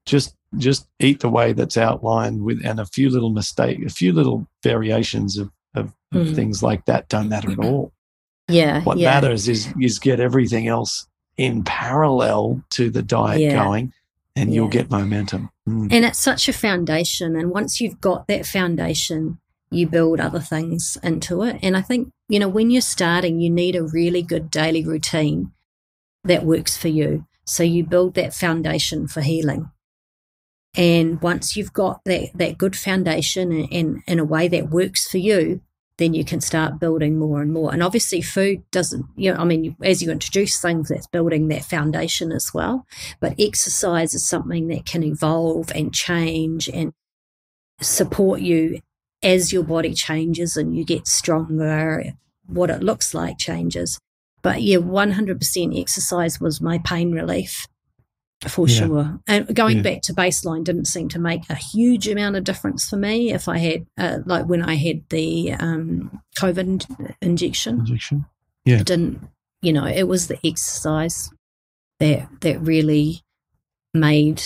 just 0.07 0.35
just 0.59 0.89
eat 0.99 1.21
the 1.21 1.29
way 1.29 1.53
that's 1.53 1.77
outlined 1.77 2.43
with 2.43 2.65
and 2.65 2.81
a 2.81 2.87
few 2.87 3.09
little 3.11 3.31
mistake, 3.31 3.79
a 3.87 3.89
few 3.91 4.13
little 4.13 4.49
variations 4.65 5.39
of, 5.39 5.51
of, 5.75 5.93
of 6.13 6.27
Mhm. 6.27 6.35
things 6.35 6.61
like 6.63 6.85
that 6.87 7.09
don't 7.09 7.29
matter 7.29 7.53
at 7.53 7.59
all. 7.59 7.93
yeah. 8.49 8.83
What 8.83 8.99
yeah. 8.99 9.11
matters 9.21 9.49
is 9.49 9.73
is 9.81 9.99
get 10.01 10.19
everything 10.19 10.67
else 10.67 11.07
in 11.37 11.63
parallel 11.63 12.63
to 12.71 12.91
the 12.91 13.03
diet 13.03 13.41
Yeah. 13.43 13.63
going 13.63 13.93
and 14.41 14.55
you'll 14.55 14.67
Yeah. 14.67 14.71
get 14.83 14.91
momentum. 14.91 15.51
Mm. 15.69 15.93
And 15.93 16.05
it's 16.05 16.19
such 16.19 16.49
a 16.49 16.53
foundation. 16.53 17.37
And 17.37 17.51
once 17.51 17.81
you've 17.81 18.01
got 18.01 18.27
that 18.29 18.47
foundation, 18.47 19.39
you 19.71 19.87
build 19.87 20.19
other 20.21 20.41
things 20.41 20.97
into 21.03 21.43
it. 21.43 21.59
And 21.63 21.77
I 21.77 21.83
think, 21.83 22.09
you 22.29 22.39
know, 22.39 22.49
when 22.49 22.71
you're 22.71 22.81
starting, 22.81 23.41
you 23.41 23.51
need 23.51 23.77
a 23.77 23.85
really 23.85 24.23
good 24.23 24.51
daily 24.51 24.85
routine 24.85 25.53
that 26.25 26.45
works 26.45 26.77
for 26.77 26.89
you. 26.89 27.27
So 27.45 27.63
you 27.63 27.85
build 27.85 28.15
that 28.15 28.35
foundation 28.35 29.07
for 29.07 29.21
healing. 29.21 29.71
And 30.77 31.21
once 31.21 31.57
you've 31.57 31.73
got 31.73 32.01
that, 32.05 32.31
that 32.35 32.59
good 32.59 32.77
foundation 32.77 33.53
in, 33.53 34.03
in 34.07 34.19
a 34.19 34.25
way 34.25 34.49
that 34.49 34.71
works 34.71 35.09
for 35.09 35.19
you, 35.19 35.61
then 36.01 36.15
you 36.15 36.25
can 36.25 36.41
start 36.41 36.81
building 36.81 37.19
more 37.19 37.43
and 37.43 37.53
more. 37.53 37.73
And 37.73 37.83
obviously, 37.83 38.23
food 38.23 38.63
doesn't, 38.71 39.05
you 39.17 39.33
know, 39.33 39.39
I 39.39 39.45
mean, 39.45 39.77
as 39.83 40.03
you 40.03 40.11
introduce 40.11 40.61
things, 40.61 40.89
that's 40.89 41.07
building 41.07 41.49
that 41.49 41.65
foundation 41.65 42.33
as 42.33 42.53
well. 42.55 42.87
But 43.21 43.35
exercise 43.39 44.15
is 44.15 44.27
something 44.27 44.69
that 44.69 44.87
can 44.87 45.05
evolve 45.05 45.71
and 45.75 45.93
change 45.93 46.69
and 46.69 46.93
support 47.83 48.41
you 48.41 48.81
as 49.23 49.53
your 49.53 49.63
body 49.63 49.93
changes 49.93 50.57
and 50.57 50.75
you 50.75 50.85
get 50.85 51.07
stronger. 51.07 52.03
What 52.47 52.71
it 52.71 52.83
looks 52.83 53.13
like 53.15 53.39
changes. 53.39 53.99
But 54.43 54.63
yeah, 54.63 54.79
100% 54.79 55.79
exercise 55.79 56.41
was 56.41 56.63
my 56.63 56.79
pain 56.79 57.13
relief 57.13 57.67
for 58.49 58.67
Yeah. 58.69 58.75
sure. 58.87 59.21
And 59.27 59.55
going 59.55 59.79
Yeah. 59.79 59.83
back 59.83 60.03
to 60.03 60.15
baseline 60.15 60.65
didn't 60.65 60.87
seem 60.87 61.09
to 61.11 61.19
make 61.19 61.43
a 61.51 61.55
huge 61.55 62.09
amount 62.09 62.37
of 62.37 62.45
difference 62.45 62.89
for 62.89 62.97
me 62.97 63.33
if 63.33 63.49
I 63.49 63.59
had, 63.59 63.87
uh, 63.99 64.19
like 64.25 64.47
when 64.47 64.63
I 64.63 64.75
had 64.77 65.03
the 65.11 65.53
um, 65.53 66.21
COVID 66.39 66.59
in- 66.59 67.15
injection 67.21 67.81
Injection. 67.81 68.25
it 68.65 68.87
didn't 68.87 69.29
you 69.63 69.73
know 69.75 69.85
it 69.87 70.05
was 70.09 70.29
the 70.29 70.39
exercise 70.47 71.31
that 71.99 72.29
that 72.41 72.59
really 72.63 73.21
made 73.93 74.43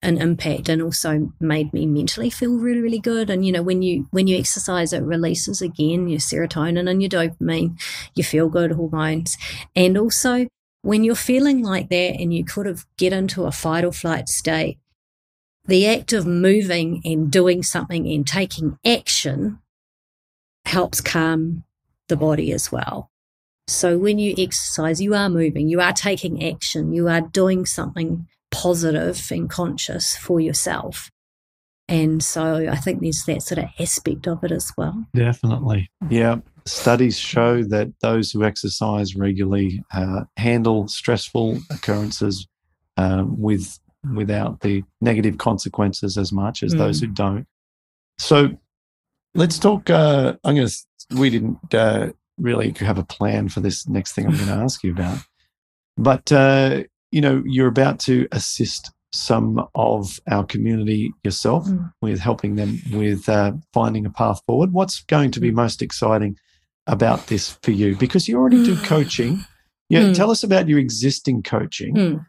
an 0.00 0.16
impact 0.16 0.68
and 0.68 0.80
also 0.80 1.32
made 1.40 1.72
me 1.72 1.84
mentally 1.84 2.30
feel 2.30 2.52
really 2.56 2.80
really 2.80 3.00
good 3.00 3.28
and 3.28 3.44
you 3.44 3.50
know 3.52 3.62
when 3.62 3.82
you 3.82 4.06
when 4.12 4.26
you 4.28 4.38
exercise 4.38 4.92
it 4.92 5.02
releases 5.02 5.60
again 5.60 6.08
your 6.08 6.20
serotonin 6.20 6.88
and 6.88 7.02
your 7.02 7.10
dopamine 7.10 7.78
your 8.14 8.24
feel 8.24 8.48
good 8.48 8.72
hormones 8.72 9.36
and 9.74 9.98
also 9.98 10.46
when 10.82 11.04
you're 11.04 11.14
feeling 11.14 11.62
like 11.62 11.88
that 11.88 12.16
and 12.20 12.32
you 12.32 12.44
could 12.44 12.66
have 12.66 12.86
get 12.96 13.12
into 13.12 13.44
a 13.44 13.52
fight 13.52 13.84
or 13.84 13.92
flight 13.92 14.28
state 14.28 14.78
the 15.66 15.86
act 15.86 16.12
of 16.12 16.26
moving 16.26 17.02
and 17.04 17.30
doing 17.30 17.62
something 17.62 18.06
and 18.08 18.26
taking 18.26 18.78
action 18.86 19.58
helps 20.64 21.00
calm 21.00 21.64
the 22.08 22.16
body 22.16 22.52
as 22.52 22.72
well 22.72 23.10
so 23.68 23.98
when 23.98 24.18
you 24.18 24.34
exercise, 24.38 25.00
you 25.00 25.14
are 25.14 25.28
moving, 25.28 25.68
you 25.68 25.80
are 25.80 25.92
taking 25.92 26.42
action, 26.42 26.94
you 26.94 27.06
are 27.08 27.20
doing 27.20 27.66
something 27.66 28.26
positive 28.50 29.22
and 29.30 29.48
conscious 29.48 30.16
for 30.16 30.40
yourself. 30.40 31.10
And 31.86 32.22
so 32.22 32.66
I 32.70 32.76
think 32.76 33.00
there's 33.00 33.24
that 33.24 33.42
sort 33.42 33.58
of 33.58 33.66
aspect 33.78 34.26
of 34.26 34.42
it 34.42 34.52
as 34.52 34.72
well. 34.76 35.06
Definitely. 35.14 35.90
Yeah. 36.08 36.36
Studies 36.68 37.18
show 37.18 37.62
that 37.64 37.88
those 38.00 38.30
who 38.30 38.44
exercise 38.44 39.16
regularly 39.16 39.82
uh, 39.94 40.24
handle 40.36 40.86
stressful 40.88 41.58
occurrences 41.70 42.46
um, 42.96 43.40
with 43.40 43.78
without 44.14 44.60
the 44.60 44.84
negative 45.00 45.38
consequences 45.38 46.16
as 46.16 46.32
much 46.32 46.62
as 46.62 46.72
those 46.72 47.00
who 47.00 47.06
don't. 47.08 47.46
So 48.18 48.50
let's 49.34 49.58
talk. 49.58 49.90
Uh, 49.90 50.34
I'm 50.44 50.56
going 50.56 50.68
to. 50.68 50.76
We 51.16 51.30
didn't 51.30 51.74
uh, 51.74 52.10
really 52.38 52.74
have 52.80 52.98
a 52.98 53.04
plan 53.04 53.48
for 53.48 53.60
this 53.60 53.88
next 53.88 54.12
thing 54.12 54.26
I'm 54.26 54.34
going 54.36 54.46
to 54.48 54.52
ask 54.52 54.82
you 54.84 54.92
about, 54.92 55.18
but 55.96 56.30
uh, 56.30 56.84
you 57.10 57.20
know, 57.20 57.42
you're 57.46 57.68
about 57.68 57.98
to 58.00 58.28
assist 58.32 58.92
some 59.10 59.66
of 59.74 60.20
our 60.30 60.44
community 60.44 61.12
yourself 61.24 61.66
Mm. 61.66 61.92
with 62.02 62.20
helping 62.20 62.56
them 62.56 62.78
with 62.92 63.26
uh, 63.28 63.52
finding 63.72 64.04
a 64.04 64.10
path 64.10 64.40
forward. 64.46 64.72
What's 64.72 65.02
going 65.04 65.30
to 65.30 65.40
be 65.40 65.50
most 65.50 65.80
exciting 65.80 66.36
about 66.88 67.28
this 67.28 67.56
for 67.62 67.70
you? 67.70 67.94
Because 67.96 68.26
you 68.26 68.36
already 68.38 68.64
do 68.64 68.76
coaching. 68.84 69.44
Yeah, 69.90 70.02
Mm. 70.02 70.14
tell 70.16 70.30
us 70.30 70.42
about 70.42 70.68
your 70.68 70.78
existing 70.78 71.42
coaching, 71.44 71.94
Mm. 71.94 72.26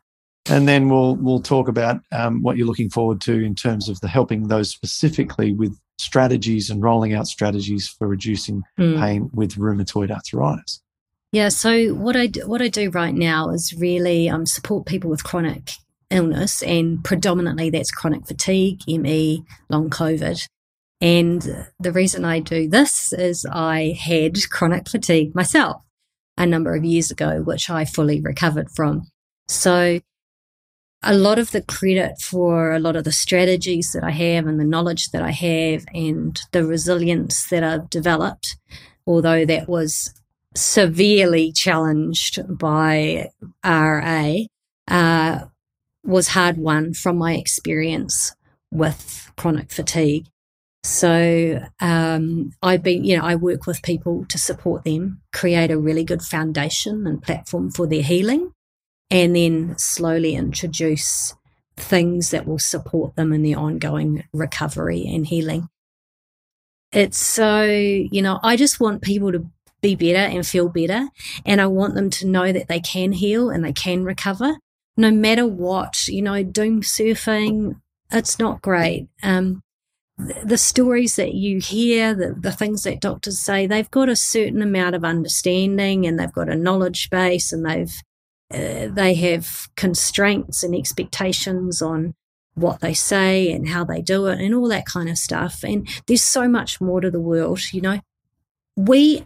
and 0.50 0.68
then 0.68 0.88
we'll 0.90 1.16
we'll 1.18 1.42
talk 1.42 1.68
about 1.68 2.00
um, 2.12 2.42
what 2.42 2.56
you're 2.56 2.68
looking 2.68 2.90
forward 2.90 3.20
to 3.22 3.34
in 3.44 3.54
terms 3.56 3.90
of 3.90 4.00
the 4.02 4.08
helping 4.08 4.48
those 4.48 4.70
specifically 4.70 5.54
with 5.54 5.78
strategies 5.98 6.70
and 6.70 6.82
rolling 6.82 7.14
out 7.14 7.28
strategies 7.28 7.88
for 7.90 8.08
reducing 8.08 8.64
Mm. 8.80 9.00
pain 9.00 9.30
with 9.34 9.56
rheumatoid 9.56 10.10
arthritis. 10.12 10.82
Yeah. 11.34 11.50
So 11.50 11.90
what 11.94 12.16
I 12.16 12.28
do, 12.28 12.48
what 12.48 12.62
I 12.62 12.70
do 12.70 12.90
right 12.92 13.14
now 13.14 13.50
is 13.50 13.74
really 13.78 14.30
um, 14.30 14.46
support 14.46 14.86
people 14.86 15.10
with 15.10 15.24
chronic 15.26 15.72
illness, 16.10 16.64
and 16.64 17.04
predominantly 17.04 17.70
that's 17.70 17.92
chronic 17.92 18.26
fatigue, 18.26 18.80
ME, 18.88 19.44
long 19.70 19.90
COVID. 19.90 20.48
And 21.02 21.68
the 21.80 21.92
reason 21.92 22.26
I 22.26 22.40
do 22.40 22.68
this 22.68 23.14
is 23.14 23.46
I 23.50 23.98
had 24.00 24.38
chronic 24.50 24.90
fatigue 24.90 25.34
myself 25.34 25.82
a 26.38 26.46
number 26.46 26.76
of 26.76 26.84
years 26.84 27.12
ago, 27.12 27.42
which 27.42 27.70
I 27.70 27.86
fully 27.86 28.22
recovered 28.22 28.70
from. 28.76 29.04
So 29.48 30.00
a 31.02 31.14
lot 31.14 31.40
of 31.40 31.52
the 31.52 31.62
credit 31.62 32.20
for 32.20 32.74
a 32.74 32.80
lot 32.80 32.96
of 32.96 33.06
the 33.06 33.12
strategies 33.12 33.92
that 33.94 34.04
I 34.04 34.12
have 34.12 34.46
and 34.46 34.60
the 34.60 34.66
knowledge 34.66 35.12
that 35.12 35.22
I 35.22 35.32
have 35.32 35.86
and 35.94 36.40
the 36.52 36.66
resilience 36.66 37.48
that 37.50 37.64
I've 37.64 37.90
developed, 37.90 38.58
although 39.08 39.46
that 39.46 39.70
was 39.70 40.14
severely 40.56 41.54
challenged 41.54 42.40
by 42.58 43.30
RA, 43.64 44.34
uh, 44.88 45.40
was 46.04 46.30
hard 46.30 46.58
won 46.58 46.94
from 46.94 47.18
my 47.18 47.36
experience 47.36 48.36
with 48.72 49.32
chronic 49.38 49.72
fatigue. 49.72 50.26
So 50.90 51.62
um, 51.80 52.52
I've 52.64 52.82
been, 52.82 53.04
you 53.06 53.16
know, 53.16 53.24
I 53.24 53.36
work 53.36 53.68
with 53.68 53.84
people 53.84 54.26
to 54.26 54.40
support 54.40 54.86
them, 54.86 55.22
create 55.32 55.70
a 55.70 55.78
really 55.78 56.04
good 56.04 56.24
foundation 56.24 57.06
and 57.06 57.22
platform 57.22 57.70
for 57.70 57.86
their 57.86 58.02
healing, 58.02 58.54
and 59.12 59.36
then 59.36 59.76
slowly 59.78 60.34
introduce 60.34 61.36
things 61.78 62.32
that 62.32 62.48
will 62.48 62.58
support 62.58 63.16
them 63.16 63.32
in 63.34 63.44
their 63.44 63.60
ongoing 63.60 64.24
recovery 64.34 65.06
and 65.08 65.28
healing. 65.28 65.70
It's 66.92 67.20
so, 67.20 67.66
you 67.66 68.24
know, 68.24 68.40
I 68.42 68.56
just 68.56 68.80
want 68.80 69.04
people 69.04 69.32
to 69.32 69.46
be 69.82 69.94
better 69.94 70.18
and 70.18 70.46
feel 70.46 70.70
better. 70.70 71.08
And 71.46 71.62
I 71.62 71.68
want 71.68 71.94
them 71.94 72.10
to 72.10 72.28
know 72.28 72.52
that 72.52 72.68
they 72.68 72.80
can 72.80 73.12
heal 73.12 73.52
and 73.52 73.64
they 73.64 73.74
can 73.74 74.04
recover 74.04 74.58
no 74.98 75.12
matter 75.12 75.46
what. 75.46 76.08
You 76.08 76.24
know, 76.24 76.42
doom 76.42 76.82
surfing, 76.82 77.80
it's 78.12 78.40
not 78.40 78.64
great. 78.64 79.08
Um, 79.22 79.62
the 80.20 80.58
stories 80.58 81.16
that 81.16 81.34
you 81.34 81.60
hear, 81.60 82.14
the, 82.14 82.36
the 82.38 82.52
things 82.52 82.84
that 82.84 83.00
doctors 83.00 83.40
say, 83.40 83.66
they've 83.66 83.90
got 83.90 84.10
a 84.10 84.16
certain 84.18 84.62
amount 84.62 84.96
of 84.96 85.06
understanding 85.06 86.06
and 86.06 86.20
they've 86.20 86.34
got 86.34 86.50
a 86.50 86.56
knowledge 86.56 87.10
base 87.10 87.54
and 87.54 87.66
they've 87.66 87.94
uh, 88.52 88.88
they 88.92 89.14
have 89.14 89.70
constraints 89.76 90.64
and 90.64 90.74
expectations 90.76 91.84
on 91.84 92.16
what 92.56 92.80
they 92.82 92.96
say 92.96 93.52
and 93.52 93.70
how 93.70 93.84
they 93.84 94.02
do 94.02 94.26
it 94.26 94.40
and 94.40 94.56
all 94.56 94.68
that 94.68 94.88
kind 94.88 95.08
of 95.08 95.18
stuff. 95.18 95.64
And 95.64 95.88
there's 96.08 96.24
so 96.24 96.48
much 96.48 96.82
more 96.82 97.00
to 97.00 97.12
the 97.12 97.22
world, 97.22 97.62
you 97.72 97.80
know. 97.80 98.00
We 98.76 99.26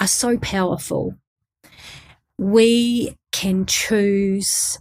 are 0.00 0.06
so 0.06 0.38
powerful. 0.38 1.16
We 2.38 3.16
can 3.32 3.66
choose 3.66 4.78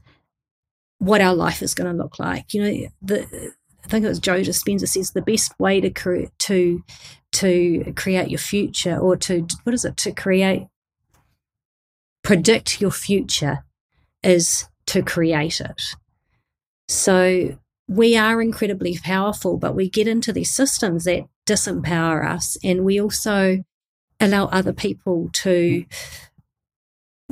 what 1.00 1.20
our 1.20 1.34
life 1.34 1.64
is 1.64 1.74
going 1.74 1.92
to 1.92 1.98
look 1.98 2.20
like. 2.20 2.54
You 2.54 2.62
know, 2.62 2.88
the 3.02 3.54
I 3.88 3.90
think 3.90 4.04
it 4.04 4.10
was 4.10 4.20
Joe 4.20 4.42
Dispenza 4.42 4.86
says 4.86 5.12
the 5.12 5.22
best 5.22 5.58
way 5.60 5.80
to 5.80 5.90
create 5.90 6.38
to 6.40 6.84
to 7.32 7.94
create 7.96 8.30
your 8.30 8.38
future 8.38 8.98
or 8.98 9.16
to 9.16 9.48
what 9.64 9.74
is 9.74 9.86
it 9.86 9.96
to 9.98 10.12
create 10.12 10.68
predict 12.22 12.82
your 12.82 12.92
future 12.92 13.64
is 14.24 14.68
to 14.88 15.02
create 15.02 15.62
it. 15.62 15.82
So 16.90 17.58
we 17.88 18.18
are 18.18 18.42
incredibly 18.42 18.98
powerful, 18.98 19.56
but 19.58 19.74
we 19.74 19.90
get 19.90 20.10
into 20.10 20.34
these 20.34 20.54
systems 20.54 21.06
that 21.06 21.24
disempower 21.46 22.30
us, 22.30 22.58
and 22.62 22.84
we 22.84 23.00
also 23.00 23.64
allow 24.20 24.48
other 24.48 24.74
people 24.74 25.30
to 25.32 25.86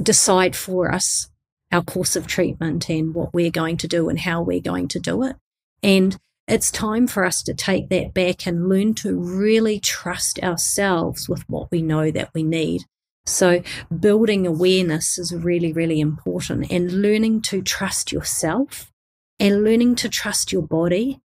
decide 0.02 0.56
for 0.56 0.90
us 0.94 1.30
our 1.74 1.84
course 1.84 2.16
of 2.16 2.28
treatment 2.28 2.90
and 2.90 3.14
what 3.14 3.34
we're 3.34 3.52
going 3.52 3.76
to 3.76 3.90
do 3.90 4.08
and 4.08 4.22
how 4.22 4.42
we're 4.42 4.62
going 4.62 4.88
to 4.88 5.00
do 5.00 5.24
it. 5.24 5.36
And 5.84 6.18
it's 6.48 6.70
time 6.70 7.08
for 7.08 7.26
us 7.26 7.42
to 7.44 7.54
take 7.54 7.90
that 7.90 8.14
back 8.14 8.46
and 8.46 8.70
learn 8.70 8.94
to 8.96 9.18
really 9.18 9.80
trust 9.80 10.40
ourselves 10.44 11.28
with 11.28 11.44
what 11.50 11.72
we 11.72 11.82
know 11.82 12.12
that 12.12 12.30
we 12.34 12.44
need. 12.44 12.84
So, 13.26 13.64
building 14.00 14.46
awareness 14.46 15.18
is 15.18 15.34
really, 15.34 15.74
really 15.74 16.00
important 16.00 16.72
and 16.72 17.02
learning 17.02 17.42
to 17.44 17.64
trust 17.64 18.12
yourself 18.12 18.92
and 19.40 19.64
learning 19.64 19.96
to 19.96 20.10
trust 20.10 20.52
your 20.52 20.62
body 20.62 21.20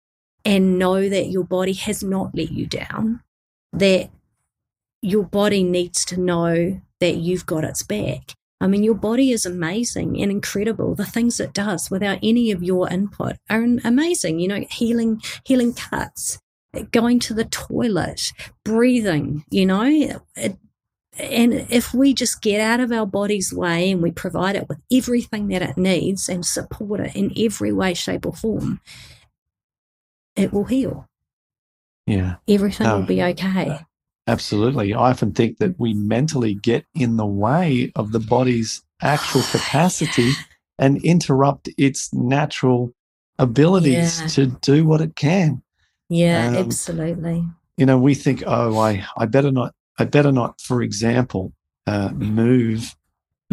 and 0.44 0.78
know 0.78 1.08
that 1.08 1.30
your 1.30 1.44
body 1.44 1.72
has 1.72 2.04
not 2.04 2.34
let 2.34 2.52
you 2.52 2.66
down, 2.66 3.22
that 3.72 4.10
your 5.00 5.24
body 5.24 5.62
needs 5.62 6.04
to 6.04 6.20
know 6.20 6.80
that 7.00 7.16
you've 7.16 7.46
got 7.46 7.64
its 7.64 7.82
back. 7.82 8.32
I 8.60 8.66
mean, 8.66 8.82
your 8.82 8.94
body 8.94 9.32
is 9.32 9.44
amazing 9.44 10.20
and 10.20 10.30
incredible. 10.30 10.94
The 10.94 11.04
things 11.04 11.40
it 11.40 11.52
does 11.52 11.90
without 11.90 12.18
any 12.22 12.50
of 12.50 12.62
your 12.62 12.90
input 12.90 13.36
are 13.50 13.66
amazing. 13.84 14.40
You 14.40 14.48
know, 14.48 14.64
healing, 14.70 15.20
healing 15.44 15.74
cuts, 15.74 16.38
going 16.90 17.18
to 17.20 17.34
the 17.34 17.44
toilet, 17.44 18.22
breathing, 18.64 19.44
you 19.50 19.66
know, 19.66 20.20
it, 20.36 20.56
and 21.18 21.54
if 21.70 21.94
we 21.94 22.12
just 22.12 22.42
get 22.42 22.60
out 22.60 22.80
of 22.80 22.92
our 22.92 23.06
body's 23.06 23.52
way 23.52 23.90
and 23.90 24.02
we 24.02 24.10
provide 24.10 24.54
it 24.54 24.68
with 24.68 24.78
everything 24.92 25.48
that 25.48 25.62
it 25.62 25.76
needs 25.76 26.28
and 26.28 26.44
support 26.44 27.00
it 27.00 27.16
in 27.16 27.32
every 27.38 27.72
way, 27.72 27.94
shape, 27.94 28.26
or 28.26 28.34
form, 28.34 28.80
it 30.34 30.52
will 30.52 30.64
heal. 30.64 31.08
Yeah. 32.06 32.36
Everything 32.46 32.86
will 32.86 32.96
um, 32.96 33.06
be 33.06 33.22
okay. 33.22 33.80
Absolutely. 34.26 34.92
I 34.92 35.10
often 35.10 35.32
think 35.32 35.58
that 35.58 35.78
we 35.78 35.94
mentally 35.94 36.54
get 36.54 36.84
in 36.94 37.16
the 37.16 37.26
way 37.26 37.92
of 37.94 38.12
the 38.12 38.18
body's 38.20 38.82
actual 39.02 39.42
capacity 39.52 40.32
and 40.78 41.02
interrupt 41.04 41.68
its 41.78 42.12
natural 42.12 42.92
abilities 43.38 44.20
Yeah. 44.20 44.26
to 44.28 44.46
do 44.60 44.84
what 44.84 45.00
it 45.00 45.14
can. 45.16 45.62
Yeah, 46.08 46.48
Um, 46.48 46.56
absolutely. 46.56 47.44
You 47.76 47.86
know, 47.86 47.98
we 47.98 48.14
think, 48.14 48.42
oh, 48.46 48.78
I, 48.78 49.04
I 49.16 49.26
better 49.26 49.52
not, 49.52 49.74
I 49.98 50.04
better 50.04 50.32
not, 50.32 50.60
for 50.60 50.82
example, 50.82 51.52
uh, 51.86 52.10
move 52.14 52.94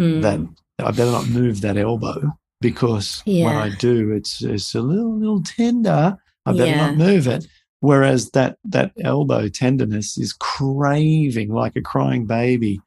Mm. 0.00 0.22
that, 0.22 0.40
I 0.84 0.90
better 0.90 1.12
not 1.12 1.28
move 1.28 1.60
that 1.60 1.76
elbow 1.76 2.32
because 2.60 3.22
when 3.26 3.54
I 3.56 3.68
do, 3.76 4.10
it's, 4.10 4.42
it's 4.42 4.74
a 4.74 4.80
little, 4.80 5.16
little 5.16 5.40
tender. 5.40 6.16
I 6.44 6.50
better 6.52 6.72
Yeah. 6.72 6.76
not 6.88 6.96
move 6.96 7.28
it. 7.28 7.46
Whereas 7.84 8.30
that, 8.30 8.56
that 8.64 8.92
elbow 9.02 9.48
tenderness 9.48 10.16
is 10.16 10.32
craving 10.32 11.52
like 11.52 11.76
a 11.76 11.82
crying 11.82 12.24
baby 12.26 12.80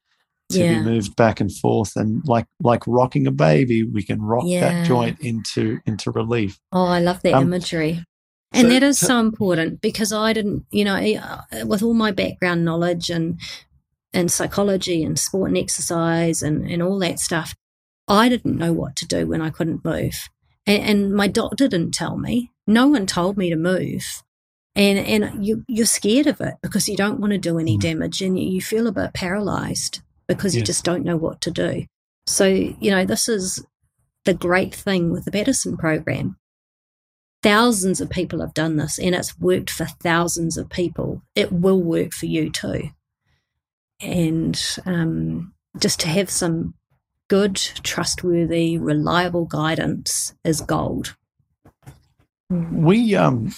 to 0.50 0.60
Yeah. 0.60 0.80
be 0.80 0.86
moved 0.86 1.16
back 1.16 1.40
and 1.42 1.52
forth 1.54 1.96
and 1.96 2.24
like 2.26 2.48
like 2.62 2.82
rocking 2.88 3.28
a 3.28 3.32
baby 3.32 3.84
we 3.84 4.02
can 4.02 4.22
rock 4.22 4.46
Yeah. 4.48 4.62
that 4.62 4.88
joint 4.88 5.20
into 5.20 5.80
into 5.86 6.10
relief 6.10 6.58
Oh, 6.72 6.86
I 6.86 7.00
love 7.02 7.22
that 7.24 7.34
Um, 7.34 7.44
imagery. 7.44 8.04
And 8.54 8.68
so- 8.68 8.70
that 8.74 8.82
is 8.84 8.98
so- 8.98 9.20
important 9.20 9.82
because 9.82 10.14
I 10.14 10.32
didn't, 10.34 10.64
you 10.72 10.86
know, 10.86 10.96
uh, 10.96 11.66
with 11.68 11.84
all 11.84 11.94
my 11.94 12.12
background 12.12 12.64
knowledge 12.66 13.10
and 13.10 13.40
and 14.14 14.32
psychology 14.32 15.04
and 15.04 15.20
sport 15.20 15.50
and 15.50 15.58
exercise 15.58 16.42
and, 16.42 16.66
and 16.72 16.82
all 16.82 16.98
that 17.00 17.20
stuff, 17.20 17.54
I 18.08 18.30
didn't 18.30 18.58
know 18.58 18.72
what 18.74 18.96
to 18.96 19.06
do 19.06 19.28
when 19.28 19.42
I 19.42 19.50
couldn't 19.50 19.84
move. 19.84 20.16
And, 20.66 20.82
and 20.90 21.14
my 21.14 21.28
doctor 21.28 21.68
didn't 21.68 21.94
tell 21.94 22.18
me. 22.18 22.52
No 22.66 22.88
one 22.88 23.06
told 23.06 23.38
me 23.38 23.50
to 23.50 23.58
move. 23.58 24.24
And 24.78 25.00
and 25.00 25.46
you 25.46 25.66
you're 25.68 25.86
scared 25.88 26.28
of 26.28 26.40
it 26.40 26.54
because 26.62 26.88
you 26.88 26.96
don't 26.96 27.20
want 27.20 27.32
to 27.34 27.40
do 27.40 27.58
any 27.60 27.78
Mm. 27.78 27.82
damage 27.82 28.22
and 28.22 28.40
you, 28.40 28.62
feel 28.62 28.88
a 28.88 28.92
bit 28.92 29.14
paralyzed 29.14 30.02
because 30.28 30.56
you 30.56 30.62
just 30.62 30.86
don't 30.86 31.04
know 31.04 31.18
what 31.18 31.42
to 31.42 31.52
do. 31.52 31.86
So, 32.28 32.46
you 32.46 32.92
know, 32.92 33.04
this 33.04 33.28
is 33.28 33.66
the 34.26 34.34
great 34.36 34.76
thing 34.76 35.12
with 35.12 35.26
the 35.26 35.32
Paddison 35.32 35.78
program 35.78 36.38
thousands 37.44 38.02
of 38.02 38.10
people 38.10 38.42
have 38.42 38.54
done 38.54 38.78
this 38.78 38.98
and 39.00 39.14
it's 39.16 39.40
worked 39.40 39.70
for 39.70 39.86
thousands 39.86 40.58
of 40.58 40.70
people. 40.70 41.22
It 41.36 41.52
will 41.52 41.82
work 41.82 42.12
for 42.12 42.26
you 42.26 42.50
too. 42.50 42.90
And 44.02 44.62
um, 44.86 45.54
just 45.80 46.00
to 46.02 46.08
have 46.08 46.30
some 46.30 46.74
good, 47.30 47.56
trustworthy, 47.56 48.78
reliable 48.78 49.46
guidance 49.46 50.34
is 50.44 50.62
gold. 50.62 51.16
we 52.50 53.16
um 53.16 53.54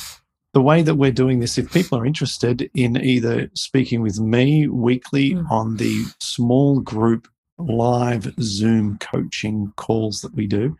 the 0.59 0.63
way 0.71 0.81
that 0.81 0.95
we're 0.95 1.09
doing 1.23 1.39
this 1.39 1.57
if 1.57 1.71
people 1.71 1.97
are 1.97 2.05
interested 2.05 2.69
in 2.75 2.97
either 2.97 3.49
speaking 3.53 4.01
with 4.01 4.19
me 4.19 4.67
weekly 4.67 5.27
Mm. 5.35 5.49
on 5.49 5.77
the 5.77 6.03
small 6.19 6.81
group 6.81 7.29
live 7.57 8.25
zoom 8.41 8.97
coaching 8.97 9.71
calls 9.77 10.19
that 10.21 10.33
we 10.35 10.47
do 10.47 10.77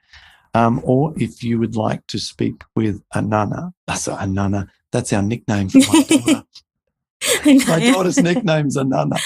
um, 0.53 0.81
or 0.83 1.13
if 1.17 1.41
you 1.47 1.59
would 1.59 1.77
like 1.77 2.05
to 2.07 2.19
speak 2.19 2.57
with 2.75 3.01
anana 3.19 3.71
that's 3.87 4.07
anana 4.09 4.67
that's 4.91 5.13
our 5.13 5.21
nickname 5.21 5.69
for 5.69 5.79
my 5.79 6.03
daughter 6.09 6.43
my 7.71 7.79
daughter's 7.93 8.17
nickname's 8.21 8.75
anana 8.75 9.17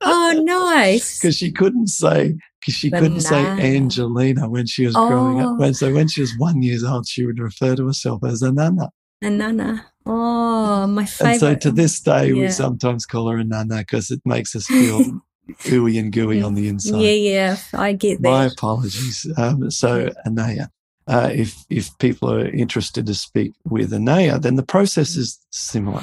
oh, 0.00 0.32
nice. 0.44 1.18
because 1.20 1.36
she 1.36 1.50
couldn't 1.52 1.88
say 1.88 2.34
because 2.60 2.74
she 2.74 2.90
couldn't 2.90 3.20
say 3.20 3.42
Angelina 3.76 4.48
when 4.48 4.66
she 4.66 4.86
was 4.86 4.94
growing 4.94 5.40
Oh. 5.42 5.52
up. 5.54 5.60
When, 5.60 5.74
so 5.74 5.92
when 5.92 6.08
she 6.08 6.20
was 6.22 6.32
one 6.38 6.60
years 6.62 6.82
old, 6.82 7.06
she 7.06 7.24
would 7.24 7.38
refer 7.38 7.76
to 7.76 7.86
herself 7.86 8.24
as 8.24 8.42
Anana. 8.42 8.88
Anana. 9.22 9.84
Oh, 10.10 10.86
my 10.86 11.04
favorite. 11.04 11.30
And 11.32 11.40
so 11.40 11.54
to 11.56 11.70
this 11.70 12.00
day, 12.00 12.32
we 12.32 12.48
sometimes 12.50 13.04
call 13.06 13.28
her 13.28 13.36
a 13.38 13.44
nana 13.44 13.78
because 13.78 14.10
it 14.10 14.22
makes 14.24 14.56
us 14.56 14.66
feel 14.66 15.00
ooey 15.64 15.98
and 16.00 16.10
gooey 16.12 16.42
on 16.42 16.54
the 16.54 16.66
inside. 16.68 17.00
Yeah, 17.00 17.10
yeah, 17.10 17.56
I 17.74 17.92
get 17.92 18.22
that. 18.22 18.28
My 18.28 18.44
apologies. 18.46 19.26
Um, 19.36 19.70
so 19.70 20.10
Anaya, 20.26 20.70
uh, 21.06 21.30
if 21.32 21.64
if 21.68 21.96
people 21.98 22.32
are 22.32 22.46
interested 22.48 23.04
to 23.06 23.14
speak 23.14 23.52
with 23.64 23.92
Anaya, 23.92 24.38
then 24.38 24.56
the 24.56 24.62
process 24.62 25.14
is 25.16 25.38
similar. 25.50 26.02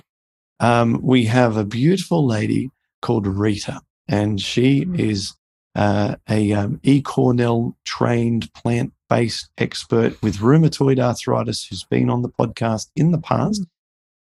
um, 0.59 0.99
we 1.01 1.25
have 1.25 1.57
a 1.57 1.65
beautiful 1.65 2.25
lady 2.25 2.69
called 3.01 3.27
Rita, 3.27 3.81
and 4.07 4.39
she 4.39 4.85
Mm. 4.85 4.99
is 4.99 5.33
uh, 5.75 6.15
a 6.29 6.53
um, 6.53 6.79
E. 6.83 7.01
Cornell 7.01 7.75
trained 7.85 8.51
plant 8.53 8.93
based 9.09 9.49
expert 9.57 10.19
with 10.23 10.37
rheumatoid 10.37 10.99
arthritis 10.99 11.65
who's 11.67 11.83
been 11.83 12.09
on 12.09 12.21
the 12.21 12.29
podcast 12.29 12.87
in 12.95 13.11
the 13.11 13.17
past, 13.19 13.63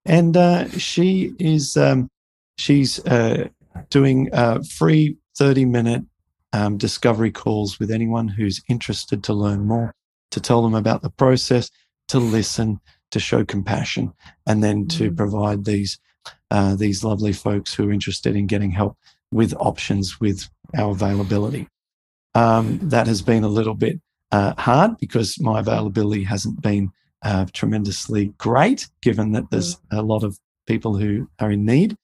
and 0.05 0.37
uh, 0.37 0.69
she 0.71 1.33
is 1.39 1.77
um, 1.77 2.09
she's 2.59 3.05
uh, 3.07 3.49
doing 3.91 4.33
uh, 4.33 4.63
free 4.63 5.17
thirty 5.37 5.65
minute 5.65 6.03
um, 6.53 6.77
discovery 6.79 7.31
calls 7.33 7.79
with 7.79 7.91
anyone 7.91 8.29
who's 8.29 8.63
interested 8.69 9.25
to 9.25 9.33
learn 9.33 9.67
more, 9.67 9.95
to 10.31 10.41
tell 10.41 10.63
them 10.63 10.75
about 10.75 11.03
the 11.03 11.11
process, 11.11 11.71
to 12.09 12.19
listen, 12.19 12.79
to 13.11 13.19
show 13.21 13.45
compassion, 13.45 14.13
and 14.47 14.63
then 14.63 14.87
to 14.89 15.11
Mm. 15.11 15.17
provide 15.17 15.65
these 15.65 15.99
uh, 16.51 16.75
these 16.77 17.03
lovely 17.05 17.33
folks 17.33 17.75
who 17.75 17.89
are 17.89 17.93
interested 17.93 18.37
in 18.37 18.47
getting 18.47 18.71
help 18.71 18.97
with 19.31 19.53
options 19.59 20.21
with 20.21 20.49
our 20.77 20.91
availability. 20.93 21.67
Um, 22.35 22.79
that 22.83 23.07
has 23.07 23.23
been 23.23 23.45
a 23.45 23.49
little 23.49 23.75
bit 23.75 24.01
uh, 24.33 24.55
hard 24.59 24.99
because 24.99 25.41
my 25.41 25.61
availability 25.61 26.25
hasn't 26.25 26.61
been 26.63 26.91
uh, 27.25 27.47
tremendously 27.53 28.33
great, 28.39 28.89
given 29.03 29.33
that 29.33 29.51
there's 29.51 29.77
a 29.91 30.03
lot 30.03 30.23
of 30.23 30.39
people 30.67 30.97
who 30.97 31.29
are 31.41 31.51
in 31.51 31.65
need. 31.65 31.97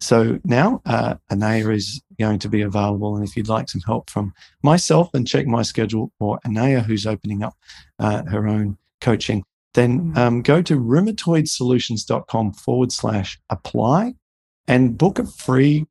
So 0.00 0.38
now 0.44 0.82
uh, 0.84 1.14
Anaya 1.32 1.70
is 1.70 2.02
going 2.20 2.38
to 2.40 2.48
be 2.48 2.60
available. 2.62 3.16
And 3.16 3.26
if 3.26 3.36
you'd 3.36 3.48
like 3.48 3.68
some 3.68 3.80
help 3.86 4.10
from 4.10 4.32
myself 4.62 5.08
and 5.14 5.26
check 5.26 5.46
my 5.46 5.62
schedule 5.62 6.12
or 6.20 6.38
Anaya, 6.46 6.80
who's 6.80 7.06
opening 7.06 7.42
up 7.42 7.54
uh, 7.98 8.22
her 8.24 8.46
own 8.46 8.76
coaching, 9.00 9.42
then 9.74 10.12
Mm. 10.12 10.16
um, 10.18 10.42
go 10.42 10.62
to 10.62 10.78
rheumatoidsolutions.com 10.78 12.52
forward 12.54 12.92
slash 12.92 13.38
apply 13.50 14.14
and 14.66 14.96
book 14.98 15.18
a 15.18 15.26
free 15.26 15.86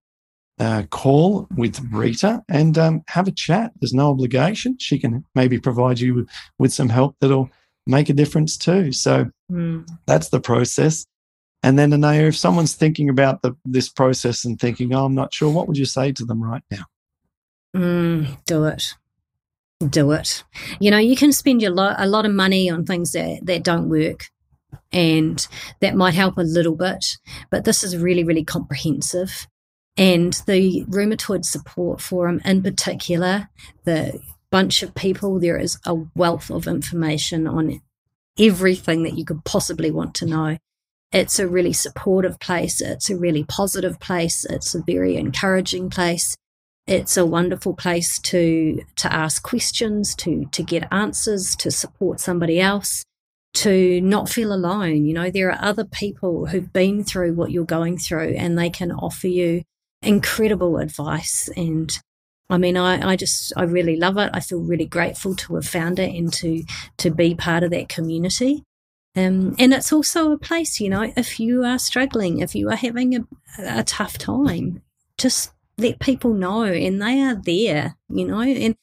uh, 0.60 0.84
call 0.90 1.48
with 1.56 1.80
Rita 1.92 2.44
and 2.50 2.78
um, 2.78 3.04
have 3.08 3.28
a 3.28 3.32
chat. 3.32 3.72
There's 3.80 3.94
no 3.94 4.10
obligation. 4.10 4.78
She 4.80 4.98
can 5.00 5.26
maybe 5.36 5.60
provide 5.60 6.00
you 6.00 6.26
with 6.58 6.74
some 6.74 6.90
help 6.90 7.16
that'll 7.20 7.50
make 7.88 8.10
a 8.10 8.14
difference 8.14 8.58
too. 8.58 8.92
So 8.92 9.28
Mm. 9.52 9.88
that's 10.08 10.30
the 10.30 10.40
process. 10.40 11.06
And 11.62 11.78
then, 11.80 11.94
Anaya, 11.94 12.28
if 12.28 12.38
someone's 12.38 12.74
thinking 12.76 13.10
about 13.10 13.42
the, 13.42 13.56
this 13.66 13.90
process 13.90 14.46
and 14.46 14.60
thinking, 14.60 14.94
oh, 14.94 15.06
I'm 15.06 15.16
not 15.16 15.34
sure, 15.34 15.52
what 15.52 15.68
would 15.68 15.78
you 15.78 15.86
say 15.86 16.12
to 16.12 16.26
them 16.26 16.44
right 16.44 16.64
now? 16.72 16.86
Mm, 17.76 18.38
do 18.46 18.66
it. 18.66 18.94
Do 19.90 20.12
it. 20.12 20.44
You 20.80 20.92
know, 20.92 20.98
you 20.98 21.16
can 21.16 21.32
spend 21.32 21.62
your 21.62 21.72
lo- 21.72 21.96
a 21.98 22.08
lot 22.08 22.26
of 22.26 22.32
money 22.32 22.70
on 22.70 22.86
things 22.86 23.12
that, 23.12 23.40
that 23.46 23.64
don't 23.64 23.90
work 23.90 24.30
and 24.92 25.48
that 25.82 25.96
might 25.96 26.14
help 26.14 26.38
a 26.38 26.42
little 26.42 26.76
bit, 26.76 27.04
but 27.52 27.66
this 27.66 27.84
is 27.84 27.98
really, 27.98 28.24
really 28.24 28.44
comprehensive. 28.44 29.48
And 29.98 30.34
the 30.46 30.86
Rheumatoid 30.90 31.46
Support 31.46 32.02
Forum, 32.02 32.42
in 32.46 32.62
particular, 32.62 33.50
the 33.86 34.20
bunch 34.56 34.84
of 34.84 34.96
people, 34.96 35.40
there 35.40 35.58
is 35.58 35.78
a 35.86 35.96
wealth 36.16 36.50
of 36.50 36.68
information 36.68 37.48
on 37.48 37.82
everything 38.40 39.04
that 39.04 39.18
you 39.18 39.26
could 39.26 39.44
possibly 39.44 39.92
want 39.92 40.16
to 40.16 40.26
know. 40.26 40.58
It's 41.12 41.40
a 41.40 41.48
really 41.48 41.74
supportive 41.74 42.40
place. 42.40 42.82
It's 42.82 43.10
a 43.10 43.18
really 43.18 43.44
positive 43.44 44.00
place. 44.00 44.46
It's 44.46 44.74
a 44.74 44.82
very 44.82 45.18
encouraging 45.18 45.90
place 45.90 46.36
it's 46.88 47.18
a 47.18 47.26
wonderful 47.26 47.74
place 47.74 48.20
to 48.20 48.82
to 48.96 49.12
ask 49.12 49.42
questions 49.42 50.16
to 50.16 50.46
to 50.52 50.62
get 50.62 50.88
answers 50.92 51.56
to 51.56 51.72
support 51.72 52.20
somebody 52.20 52.60
else 52.60 53.04
to 53.56 54.00
not 54.02 54.30
feel 54.30 54.54
alone 54.54 55.06
you 55.06 55.14
know 55.14 55.32
there 55.32 55.50
are 55.50 55.58
other 55.62 55.86
people 55.86 56.46
who've 56.48 56.72
been 56.74 57.04
through 57.04 57.34
what 57.34 57.52
you're 57.52 57.66
going 57.66 57.98
through 57.98 58.36
and 58.38 58.58
they 58.58 58.70
can 58.70 58.92
offer 58.92 59.28
you 59.28 59.64
incredible 60.02 60.78
advice 60.78 61.50
and 61.58 62.00
I 62.50 62.58
mean, 62.58 62.78
I, 62.78 63.12
I 63.12 63.16
just, 63.16 63.54
I 63.58 63.64
really 63.64 63.96
love 63.96 64.18
it. 64.18 64.30
I 64.34 64.40
feel 64.40 64.60
really 64.60 64.86
grateful 64.86 65.36
to 65.36 65.56
have 65.56 65.68
found 65.68 66.00
it 66.00 66.14
and 66.16 66.32
to, 66.34 66.64
to 66.98 67.10
be 67.10 67.34
part 67.34 67.64
of 67.64 67.72
that 67.72 67.90
community. 67.90 68.64
Um, 69.16 69.56
and 69.58 69.74
it's 69.74 69.94
also 69.94 70.32
a 70.32 70.38
place, 70.38 70.80
you 70.80 70.90
know, 70.90 71.12
if 71.16 71.40
you 71.40 71.64
are 71.64 71.80
struggling, 71.80 72.40
if 72.40 72.54
you 72.54 72.70
are 72.70 72.76
having 72.76 73.16
a, 73.16 73.22
a 73.60 73.84
tough 73.84 74.18
time, 74.18 74.84
just 75.18 75.54
let 75.78 76.00
people 76.00 76.34
know 76.34 76.64
and 76.64 77.02
they 77.02 77.22
are 77.22 77.36
there, 77.36 77.96
you 78.10 78.28
know, 78.28 78.42
and 78.42 78.76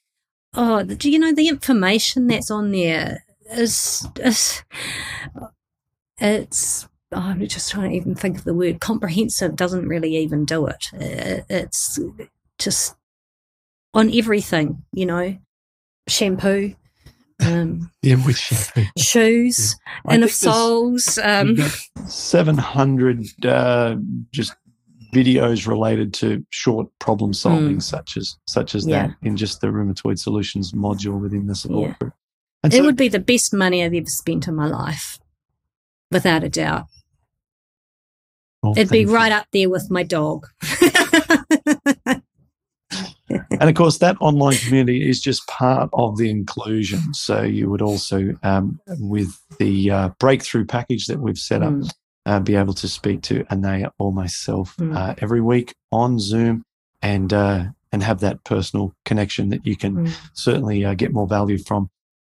oh, 0.55 0.83
do 0.83 1.11
you 1.11 1.19
know 1.19 1.33
the 1.33 1.49
information 1.49 2.27
that's 2.27 2.51
on 2.51 2.73
there 2.73 3.25
is, 3.51 4.07
is 4.21 4.65
it's, 6.19 6.89
oh, 7.13 7.19
I'm 7.19 7.47
just 7.47 7.71
trying 7.71 7.91
to 7.91 7.97
even 7.97 8.15
think 8.15 8.39
of 8.39 8.45
the 8.45 8.55
word 8.55 8.81
comprehensive 8.81 9.55
doesn't 9.55 9.87
really 9.87 10.17
even 10.17 10.47
do 10.47 10.67
it. 10.67 10.87
Uh, 10.95 11.45
It's 11.49 11.99
just 12.59 12.97
on 13.95 14.11
everything, 14.15 14.83
you 14.93 15.07
know, 15.07 15.37
shampoo, 16.09 16.75
um, 17.45 17.91
Yeah, 18.03 18.25
with 18.25 18.37
shampoo. 18.39 18.85
shoes, 18.99 19.77
inner 20.11 20.27
think 20.27 20.33
there's- 20.33 20.35
soles. 20.35 21.19
Um, 21.19 21.57
700 22.07 23.45
uh, 23.47 23.97
just 24.33 24.55
videos 25.15 25.67
related 25.69 26.15
to 26.15 26.45
short 26.51 26.89
problem 26.99 27.35
solving, 27.35 27.77
Mm. 27.77 27.83
such 27.83 28.17
as 28.17 28.37
such 28.49 28.75
as 28.75 28.87
Yeah. 28.87 29.09
that, 29.09 29.17
in 29.23 29.37
just 29.37 29.61
the 29.61 29.67
rheumatoid 29.69 30.19
solutions 30.19 30.73
module 30.73 31.21
within 31.21 31.47
the 31.47 31.55
support 31.55 31.91
Yeah. 31.91 31.97
group. 32.01 32.15
And 32.63 32.73
it 32.73 32.79
so- 32.79 32.85
would 32.85 32.97
be 32.97 33.09
the 33.09 33.19
best 33.19 33.53
money 33.53 33.85
I've 33.85 33.93
ever 33.95 34.07
spent 34.07 34.49
in 34.49 34.55
my 34.55 34.67
life, 34.69 35.19
without 36.11 36.45
a 36.45 36.49
doubt. 36.49 36.87
well, 38.63 38.73
It'd 38.77 38.91
be 38.91 39.01
you. 39.01 39.13
right 39.15 39.33
up 39.33 39.49
there 39.53 39.69
with 39.69 39.91
my 39.91 40.03
dog. 40.05 40.47
And 43.61 43.69
of 43.71 43.75
course, 43.75 43.99
that 43.99 44.17
online 44.21 44.57
community 44.57 45.09
is 45.09 45.21
just 45.21 45.47
part 45.47 45.89
of 45.93 46.17
the 46.19 46.29
inclusion. 46.31 47.15
So 47.15 47.43
you 47.43 47.71
would 47.71 47.83
also, 47.83 48.35
um, 48.43 48.81
with 48.99 49.31
the 49.59 49.91
uh, 49.91 50.09
breakthrough 50.19 50.65
package 50.67 51.07
that 51.07 51.19
we've 51.21 51.39
set 51.39 51.63
up, 51.63 51.73
Mm. 51.73 51.91
uh, 52.27 52.41
be 52.41 52.55
able 52.57 52.75
to 52.75 52.89
speak 52.89 53.23
to 53.23 53.45
Anaya 53.51 53.91
or 53.99 54.13
myself 54.13 54.77
Mm. 54.77 54.97
uh, 54.97 55.15
every 55.19 55.41
week 55.41 55.75
on 55.91 56.19
Zoom 56.19 56.65
and 57.03 57.33
uh, 57.33 57.65
and 57.93 58.03
have 58.03 58.21
that 58.21 58.43
personal 58.45 58.95
connection 59.05 59.51
that 59.51 59.67
you 59.67 59.77
can 59.77 59.95
Mm. 60.07 60.13
certainly 60.33 60.85
uh, 60.85 60.95
get 60.95 61.13
more 61.13 61.27
value 61.27 61.59
from 61.59 61.91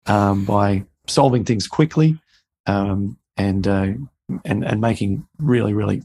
um, 0.06 0.44
by 0.44 0.84
solving 1.06 1.44
things 1.44 1.66
quickly 1.66 2.18
um, 2.66 3.16
and 3.36 3.66
uh, 3.66 3.92
and 4.44 4.64
and 4.64 4.80
making 4.80 5.26
really 5.38 5.72
really 5.72 6.02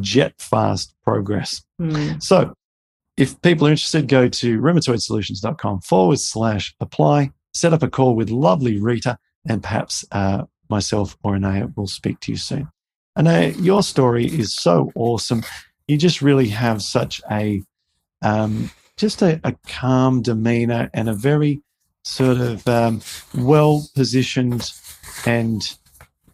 jet 0.00 0.32
fast 0.38 0.94
progress. 1.04 1.62
Mm. 1.80 2.22
So, 2.22 2.54
if 3.22 3.40
people 3.40 3.68
are 3.68 3.70
interested, 3.70 4.08
go 4.08 4.28
to 4.28 4.60
rheumatoidsolutions.com 4.60 5.82
forward 5.82 6.18
slash 6.18 6.74
apply, 6.80 7.30
set 7.54 7.72
up 7.72 7.84
a 7.84 7.88
call 7.88 8.16
with 8.16 8.30
lovely 8.30 8.80
Rita, 8.80 9.16
and 9.48 9.62
perhaps 9.62 10.04
uh, 10.10 10.42
myself 10.68 11.16
or 11.22 11.36
Anaya 11.36 11.68
will 11.76 11.86
speak 11.86 12.18
to 12.20 12.32
you 12.32 12.36
soon. 12.36 12.68
Anaya, 13.16 13.50
your 13.50 13.84
story 13.84 14.26
is 14.26 14.56
so 14.56 14.90
awesome. 14.96 15.44
You 15.86 15.96
just 15.98 16.20
really 16.20 16.48
have 16.48 16.82
such 16.82 17.22
a, 17.30 17.62
um, 18.22 18.72
just 18.96 19.22
a, 19.22 19.40
a 19.44 19.54
calm 19.68 20.22
demeanor 20.22 20.90
and 20.92 21.08
a 21.08 21.14
very 21.14 21.62
sort 22.02 22.38
of 22.38 22.66
um, 22.66 23.02
well 23.36 23.86
positioned 23.94 24.72
and 25.26 25.78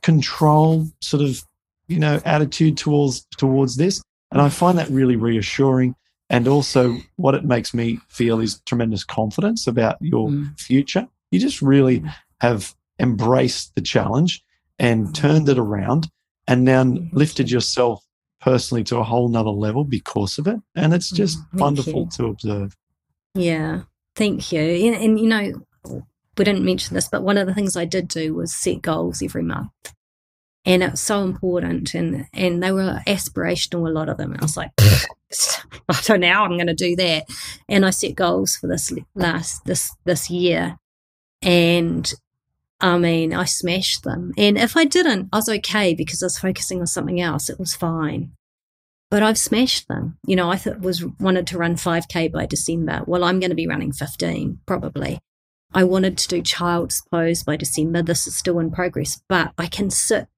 controlled 0.00 0.90
sort 1.02 1.22
of, 1.22 1.42
you 1.86 1.98
know, 1.98 2.18
attitude 2.24 2.78
towards 2.78 3.26
towards 3.36 3.76
this. 3.76 4.02
And 4.30 4.40
I 4.40 4.48
find 4.48 4.78
that 4.78 4.88
really 4.88 5.16
reassuring. 5.16 5.94
And 6.30 6.46
also, 6.46 6.98
what 7.16 7.34
it 7.34 7.44
makes 7.44 7.72
me 7.72 8.00
feel 8.08 8.40
is 8.40 8.60
tremendous 8.66 9.02
confidence 9.04 9.66
about 9.66 9.96
your 10.00 10.28
Mm. 10.28 10.58
future. 10.60 11.08
You 11.30 11.40
just 11.40 11.62
really 11.62 12.02
have 12.40 12.74
embraced 12.98 13.74
the 13.74 13.80
challenge 13.80 14.42
and 14.78 15.14
turned 15.14 15.48
it 15.48 15.58
around 15.58 16.10
and 16.46 16.64
now 16.64 16.84
lifted 17.12 17.50
yourself 17.50 18.04
personally 18.40 18.84
to 18.84 18.98
a 18.98 19.04
whole 19.04 19.28
nother 19.28 19.50
level 19.50 19.84
because 19.84 20.38
of 20.38 20.46
it. 20.46 20.60
And 20.74 20.92
it's 20.94 21.10
just 21.10 21.38
Mm, 21.38 21.42
thank 21.50 21.60
wonderful 21.60 22.00
you. 22.02 22.08
to 22.16 22.26
observe. 22.26 22.76
Yeah, 23.34 23.82
thank 24.14 24.52
you. 24.52 24.60
And, 24.60 24.94
and 25.02 25.18
you 25.20 25.26
know, 25.28 25.52
we 25.84 26.44
didn't 26.44 26.64
mention 26.64 26.94
this, 26.94 27.08
but 27.08 27.22
one 27.22 27.38
of 27.38 27.46
the 27.46 27.54
things 27.54 27.76
I 27.76 27.84
did 27.84 28.06
do 28.08 28.34
was 28.34 28.54
set 28.54 28.82
goals 28.82 29.22
every 29.22 29.42
month. 29.42 29.70
And 30.64 30.82
it's 30.82 31.00
so 31.00 31.22
important, 31.22 31.94
and 31.94 32.26
and 32.34 32.62
they 32.62 32.72
were 32.72 33.00
aspirational. 33.06 33.88
A 33.88 33.92
lot 33.92 34.08
of 34.08 34.18
them. 34.18 34.36
I 34.38 34.42
was 34.42 34.56
like, 34.56 34.70
so 35.30 36.16
now 36.16 36.44
I'm 36.44 36.56
going 36.56 36.66
to 36.66 36.74
do 36.74 36.94
that, 36.96 37.26
and 37.68 37.86
I 37.86 37.90
set 37.90 38.14
goals 38.14 38.56
for 38.56 38.66
this 38.66 38.92
last 39.14 39.64
this 39.64 39.94
this 40.04 40.28
year, 40.28 40.76
and 41.40 42.12
I 42.80 42.98
mean 42.98 43.32
I 43.32 43.44
smashed 43.44 44.02
them. 44.02 44.32
And 44.36 44.58
if 44.58 44.76
I 44.76 44.84
didn't, 44.84 45.28
I 45.32 45.36
was 45.36 45.48
okay 45.48 45.94
because 45.94 46.22
I 46.22 46.26
was 46.26 46.38
focusing 46.38 46.80
on 46.80 46.86
something 46.86 47.20
else. 47.20 47.48
It 47.48 47.58
was 47.58 47.74
fine 47.74 48.32
but 49.10 49.22
I've 49.22 49.38
smashed 49.38 49.88
them. 49.88 50.18
You 50.26 50.36
know, 50.36 50.50
I 50.50 50.56
thought 50.56 50.80
was 50.80 51.04
wanted 51.18 51.46
to 51.48 51.58
run 51.58 51.76
5k 51.76 52.30
by 52.32 52.46
December. 52.46 53.02
Well, 53.06 53.24
I'm 53.24 53.40
going 53.40 53.50
to 53.50 53.56
be 53.56 53.66
running 53.66 53.92
15 53.92 54.60
probably. 54.66 55.18
I 55.72 55.84
wanted 55.84 56.16
to 56.18 56.28
do 56.28 56.42
child's 56.42 57.02
pose 57.10 57.42
by 57.42 57.56
December. 57.56 58.02
This 58.02 58.26
is 58.26 58.36
still 58.36 58.58
in 58.58 58.70
progress, 58.70 59.20
but 59.28 59.52
I 59.58 59.66
can 59.66 59.90
sit 59.90 60.28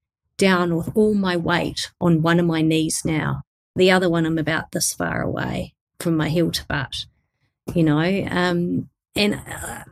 down 0.41 0.75
with 0.75 0.91
all 0.95 1.15
my 1.15 1.37
weight 1.37 1.93
on 2.01 2.23
one 2.23 2.41
of 2.41 2.47
my 2.47 2.63
knees 2.63 3.03
now. 3.05 3.43
The 3.77 3.91
other 3.91 4.09
one, 4.09 4.25
I'm 4.25 4.39
about 4.39 4.73
this 4.73 4.93
far 4.95 5.21
away 5.21 5.75
from 6.01 6.17
my 6.17 6.31
heel 6.31 6.51
to 6.51 6.67
butt, 6.67 7.05
you 7.75 7.85
know. 7.85 8.27
Um, 8.31 8.89
and 9.15 9.35
uh, 9.35 9.85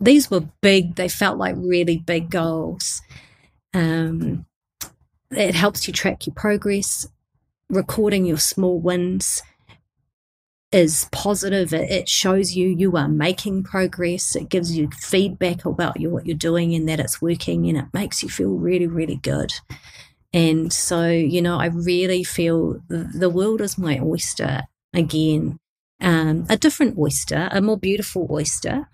these 0.00 0.28
were 0.28 0.48
big, 0.60 0.96
they 0.96 1.08
felt 1.08 1.38
like 1.38 1.54
really 1.56 1.98
big 1.98 2.30
goals. 2.30 3.00
Um, 3.72 4.44
it 5.30 5.54
helps 5.54 5.86
you 5.86 5.94
track 5.94 6.26
your 6.26 6.34
progress, 6.34 7.06
recording 7.70 8.26
your 8.26 8.38
small 8.38 8.80
wins 8.80 9.42
is 10.76 11.08
positive. 11.10 11.72
It, 11.72 11.90
it, 11.90 12.08
shows 12.08 12.54
you 12.54 12.68
you 12.68 12.96
are 12.96 13.08
making 13.08 13.62
progress. 13.62 14.36
It 14.36 14.50
gives 14.50 14.76
you 14.76 14.90
feedback 14.90 15.64
about 15.64 15.98
you, 15.98 16.10
what 16.10 16.26
you're 16.26 16.36
doing 16.36 16.74
and 16.74 16.86
that 16.88 17.00
it's 17.00 17.22
working, 17.22 17.66
and 17.66 17.78
it 17.78 17.86
makes 17.94 18.22
you 18.22 18.28
feel 18.28 18.50
really, 18.50 18.86
really 18.86 19.16
good. 19.16 19.52
And 20.34 20.70
so, 20.70 21.08
you 21.08 21.40
know, 21.40 21.58
I 21.58 21.66
really 21.66 22.22
feel 22.22 22.82
the, 22.88 23.30
world 23.30 23.62
is 23.62 23.78
my 23.78 23.98
oyster 23.98 24.64
again. 24.92 25.58
Um, 25.98 26.44
a 26.50 26.58
different 26.58 26.98
oyster, 26.98 27.48
a 27.50 27.62
more 27.62 27.78
beautiful 27.78 28.26
oyster, 28.30 28.86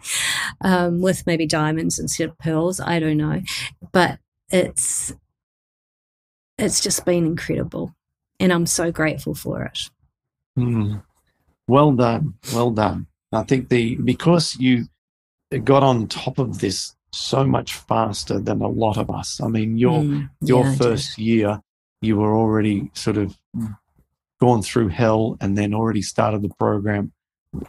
um, 0.60 1.00
with 1.00 1.26
maybe 1.26 1.46
diamonds 1.46 1.98
instead 1.98 2.28
of 2.28 2.36
pearls. 2.36 2.78
I 2.78 3.00
don't 3.00 3.16
know, 3.16 3.40
but 3.90 4.18
it's 4.50 5.14
it's 6.58 6.82
just 6.82 7.06
been 7.06 7.24
incredible, 7.24 7.94
and 8.38 8.52
I'm 8.52 8.66
so 8.66 8.92
grateful 8.92 9.34
for 9.34 9.62
it. 9.62 9.78
Mm. 10.58 11.02
Well 11.72 11.92
done. 11.92 12.34
Well 12.52 12.70
done. 12.70 13.06
I 13.32 13.44
think 13.44 13.70
the 13.70 13.96
because 13.96 14.56
you 14.56 14.84
got 15.64 15.82
on 15.82 16.06
top 16.06 16.38
of 16.38 16.58
this 16.58 16.94
so 17.12 17.46
much 17.46 17.72
faster 17.72 18.38
than 18.38 18.60
a 18.60 18.68
lot 18.68 18.98
of 18.98 19.10
us. 19.10 19.40
I 19.40 19.48
mean, 19.48 19.78
your 19.78 20.00
mm, 20.02 20.28
your 20.42 20.66
yeah, 20.66 20.74
first 20.74 21.16
year, 21.16 21.62
you 22.02 22.18
were 22.18 22.36
already 22.36 22.90
sort 22.92 23.16
of 23.16 23.38
gone 24.38 24.60
through 24.60 24.88
hell 24.88 25.38
and 25.40 25.56
then 25.56 25.72
already 25.72 26.02
started 26.02 26.42
the 26.42 26.54
program 26.58 27.12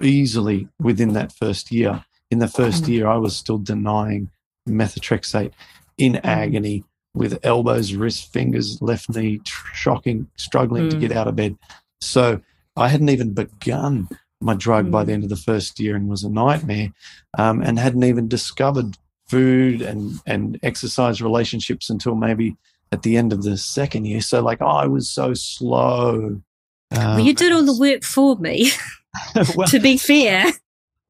easily 0.01 0.67
within 0.81 1.13
that 1.13 1.31
first 1.31 1.71
year. 1.71 2.03
In 2.29 2.39
the 2.39 2.49
first 2.49 2.83
mm. 2.83 2.89
year, 2.89 3.07
I 3.07 3.15
was 3.15 3.37
still 3.37 3.57
denying 3.57 4.31
methotrexate 4.67 5.53
in 5.97 6.15
mm. 6.15 6.25
agony 6.25 6.83
with 7.13 7.39
elbows, 7.43 7.93
wrists, 7.93 8.25
fingers, 8.25 8.81
left 8.81 9.09
knee, 9.09 9.39
shocking, 9.45 10.27
struggling 10.35 10.89
to 10.89 10.97
get 10.97 11.11
mm. 11.11 11.15
out 11.15 11.29
of 11.29 11.37
bed. 11.37 11.57
So 12.01 12.41
I 12.75 12.87
hadn't 12.87 13.09
even 13.09 13.33
begun 13.33 14.07
my 14.41 14.53
drug 14.53 14.91
by 14.91 15.03
the 15.03 15.13
end 15.13 15.23
of 15.23 15.29
the 15.29 15.35
first 15.35 15.79
year 15.79 15.95
and 15.95 16.09
was 16.09 16.23
a 16.23 16.29
nightmare, 16.29 16.89
um, 17.37 17.61
and 17.61 17.79
hadn't 17.79 18.03
even 18.03 18.27
discovered 18.27 18.97
food 19.27 19.81
and 19.81 20.19
and 20.25 20.59
exercise 20.63 21.21
relationships 21.21 21.89
until 21.89 22.15
maybe 22.15 22.55
at 22.91 23.03
the 23.03 23.17
end 23.17 23.33
of 23.33 23.43
the 23.43 23.57
second 23.57 24.05
year. 24.05 24.21
So 24.21 24.41
like, 24.41 24.61
oh, 24.61 24.67
I 24.67 24.85
was 24.85 25.09
so 25.09 25.33
slow. 25.33 26.41
well, 26.91 27.19
you 27.19 27.33
did 27.33 27.51
all 27.51 27.65
the 27.65 27.77
work 27.77 28.03
for 28.03 28.35
me. 28.37 28.71
well, 29.55 29.67
to 29.67 29.79
be 29.79 29.97
fair, 29.97 30.45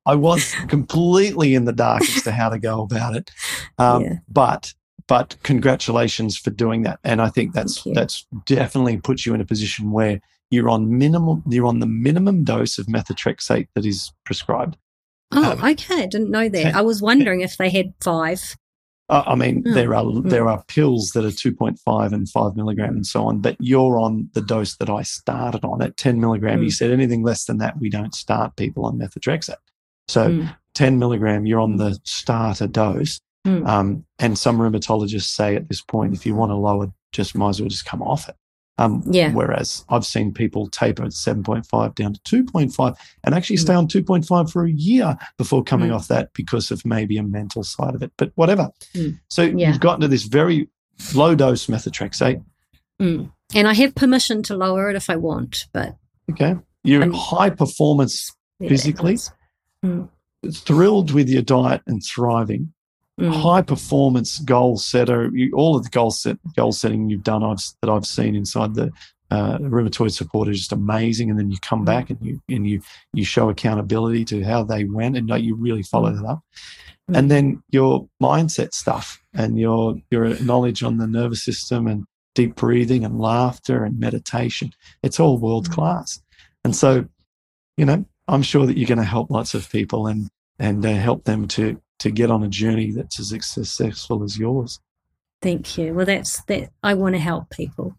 I 0.05 0.15
was 0.15 0.53
completely 0.67 1.55
in 1.55 1.65
the 1.65 1.71
dark 1.71 2.01
as 2.01 2.23
to 2.23 2.31
how 2.31 2.49
to 2.49 2.59
go 2.59 2.81
about 2.81 3.15
it. 3.15 3.31
Um, 3.77 4.03
yeah. 4.03 4.13
But 4.27 4.73
but 5.07 5.35
congratulations 5.43 6.37
for 6.37 6.49
doing 6.49 6.83
that, 6.83 6.99
and 7.03 7.21
I 7.21 7.29
think 7.29 7.53
that's 7.53 7.83
that's 7.93 8.25
definitely 8.45 8.97
puts 8.97 9.25
you 9.25 9.33
in 9.33 9.41
a 9.41 9.45
position 9.45 9.91
where 9.91 10.19
you're 10.53 10.69
on 10.69 10.97
minimum 10.97 11.43
you're 11.49 11.65
on 11.65 11.79
the 11.79 11.87
minimum 11.87 12.43
dose 12.43 12.77
of 12.77 12.85
methotrexate 12.85 13.67
that 13.75 13.85
is 13.85 14.11
prescribed. 14.23 14.77
Oh, 15.31 15.43
um, 15.43 15.63
okay. 15.63 15.95
I 15.95 16.05
didn't 16.05 16.29
know 16.29 16.47
that. 16.47 16.75
I 16.75 16.81
was 16.81 17.01
wondering 17.01 17.41
if 17.41 17.57
they 17.57 17.69
had 17.69 17.93
five. 18.01 18.55
Uh, 19.09 19.23
I 19.25 19.35
mean, 19.35 19.63
oh. 19.67 19.73
there 19.73 19.93
are 19.95 20.03
mm. 20.03 20.29
there 20.29 20.47
are 20.47 20.63
pills 20.67 21.11
that 21.11 21.25
are 21.25 21.29
2.5 21.29 22.13
and 22.13 22.29
5 22.29 22.55
milligram 22.55 22.95
and 22.95 23.05
so 23.05 23.25
on, 23.25 23.39
but 23.39 23.57
you're 23.59 23.99
on 23.99 24.29
the 24.33 24.41
dose 24.41 24.77
that 24.77 24.89
I 24.89 25.01
started 25.01 25.65
on 25.65 25.81
at 25.81 25.97
10 25.97 26.19
milligram. 26.19 26.59
Mm. 26.59 26.65
You 26.65 26.71
said 26.71 26.91
anything 26.91 27.23
less 27.23 27.45
than 27.45 27.57
that, 27.57 27.79
we 27.79 27.89
don't 27.89 28.13
start 28.13 28.55
people 28.55 28.85
on 28.85 28.97
methotrexate. 28.97 29.55
So 30.07 30.29
mm. 30.29 30.55
10 30.75 30.99
milligram, 30.99 31.45
you're 31.45 31.59
on 31.59 31.77
the 31.77 31.99
starter 32.03 32.67
dose. 32.67 33.19
Mm. 33.45 33.67
Um, 33.67 34.05
and 34.19 34.37
some 34.37 34.57
rheumatologists 34.57 35.23
say 35.23 35.55
at 35.55 35.67
this 35.67 35.81
point, 35.81 36.13
if 36.13 36.25
you 36.25 36.33
want 36.35 36.51
to 36.51 36.55
lower, 36.55 36.87
just 37.11 37.35
might 37.35 37.49
as 37.49 37.61
well 37.61 37.69
just 37.69 37.85
come 37.85 38.01
off 38.01 38.29
it. 38.29 38.35
Um, 38.79 39.03
yeah. 39.09 39.31
Whereas 39.31 39.85
I've 39.89 40.05
seen 40.05 40.33
people 40.33 40.67
taper 40.67 41.03
at 41.03 41.11
7.5 41.11 41.95
down 41.95 42.13
to 42.13 42.43
2.5 42.43 42.97
and 43.23 43.35
actually 43.35 43.57
mm. 43.57 43.61
stay 43.61 43.73
on 43.73 43.87
2.5 43.87 44.51
for 44.51 44.65
a 44.65 44.71
year 44.71 45.15
before 45.37 45.63
coming 45.63 45.91
mm. 45.91 45.95
off 45.95 46.07
that 46.07 46.33
because 46.33 46.71
of 46.71 46.83
maybe 46.85 47.17
a 47.17 47.23
mental 47.23 47.63
side 47.63 47.93
of 47.93 48.01
it, 48.01 48.11
but 48.17 48.31
whatever. 48.35 48.69
Mm. 48.95 49.19
So 49.29 49.43
yeah. 49.43 49.69
you've 49.69 49.79
gotten 49.79 50.01
to 50.01 50.07
this 50.07 50.23
very 50.23 50.69
low 51.13 51.35
dose 51.35 51.67
methotrexate. 51.67 52.43
Mm. 52.99 53.31
And 53.53 53.67
I 53.67 53.73
have 53.73 53.93
permission 53.93 54.41
to 54.43 54.57
lower 54.57 54.89
it 54.89 54.95
if 54.95 55.09
I 55.09 55.17
want, 55.17 55.67
but. 55.71 55.95
Okay. 56.31 56.55
You're 56.83 57.03
I'm, 57.03 57.13
high 57.13 57.49
performance 57.49 58.35
physically, 58.59 59.17
mm. 59.85 60.09
thrilled 60.51 61.11
with 61.11 61.29
your 61.29 61.41
diet 61.43 61.81
and 61.85 62.03
thriving. 62.03 62.72
Mm. 63.21 63.31
high 63.31 63.61
performance 63.61 64.39
goal 64.39 64.77
setter. 64.77 65.29
You, 65.33 65.51
all 65.53 65.75
of 65.75 65.83
the 65.83 65.89
goal 65.89 66.09
set 66.09 66.37
goal 66.55 66.71
setting 66.71 67.09
you've 67.09 67.23
done, 67.23 67.43
I've 67.43 67.59
that 67.81 67.89
I've 67.89 68.07
seen 68.07 68.35
inside 68.35 68.73
the 68.73 68.91
uh, 69.29 69.59
rheumatoid 69.59 70.11
support 70.11 70.47
is 70.47 70.57
just 70.57 70.71
amazing. 70.71 71.29
And 71.29 71.37
then 71.37 71.51
you 71.51 71.57
come 71.61 71.83
mm. 71.83 71.85
back 71.85 72.09
and 72.09 72.19
you 72.21 72.41
and 72.49 72.67
you 72.67 72.81
you 73.13 73.23
show 73.23 73.49
accountability 73.49 74.25
to 74.25 74.43
how 74.43 74.63
they 74.63 74.85
went, 74.85 75.15
and 75.15 75.29
like, 75.29 75.43
you 75.43 75.55
really 75.55 75.83
follow 75.83 76.11
mm. 76.11 76.17
that 76.17 76.27
up. 76.27 76.41
Mm. 77.11 77.17
And 77.17 77.31
then 77.31 77.63
your 77.69 78.07
mindset 78.21 78.73
stuff 78.73 79.21
and 79.33 79.59
your 79.59 79.95
your 80.09 80.39
knowledge 80.41 80.81
on 80.81 80.97
the 80.97 81.07
nervous 81.07 81.43
system 81.43 81.85
and 81.85 82.05
deep 82.33 82.55
breathing 82.55 83.05
and 83.05 83.19
laughter 83.19 83.83
and 83.83 83.99
meditation. 83.99 84.71
It's 85.03 85.19
all 85.19 85.37
world 85.37 85.69
mm. 85.69 85.73
class. 85.73 86.19
And 86.63 86.75
so, 86.75 87.05
you 87.77 87.85
know, 87.85 88.05
I'm 88.27 88.41
sure 88.41 88.65
that 88.65 88.75
you're 88.75 88.87
going 88.87 88.97
to 88.97 89.03
help 89.03 89.29
lots 89.29 89.53
of 89.53 89.69
people 89.69 90.07
and 90.07 90.29
and 90.57 90.83
uh, 90.83 90.93
help 90.93 91.25
them 91.25 91.47
to 91.49 91.79
to 92.03 92.11
get 92.11 92.29
on 92.29 92.43
a 92.43 92.49
journey 92.49 92.91
that's 92.91 93.17
as 93.17 93.29
successful 93.29 94.23
as 94.23 94.37
yours. 94.37 94.81
Thank 95.41 95.77
you. 95.77 95.93
Well, 95.93 96.05
that's 96.05 96.43
that. 96.43 96.69
I 96.83 96.93
want 96.95 97.15
to 97.15 97.19
help 97.19 97.49
people. 97.49 97.95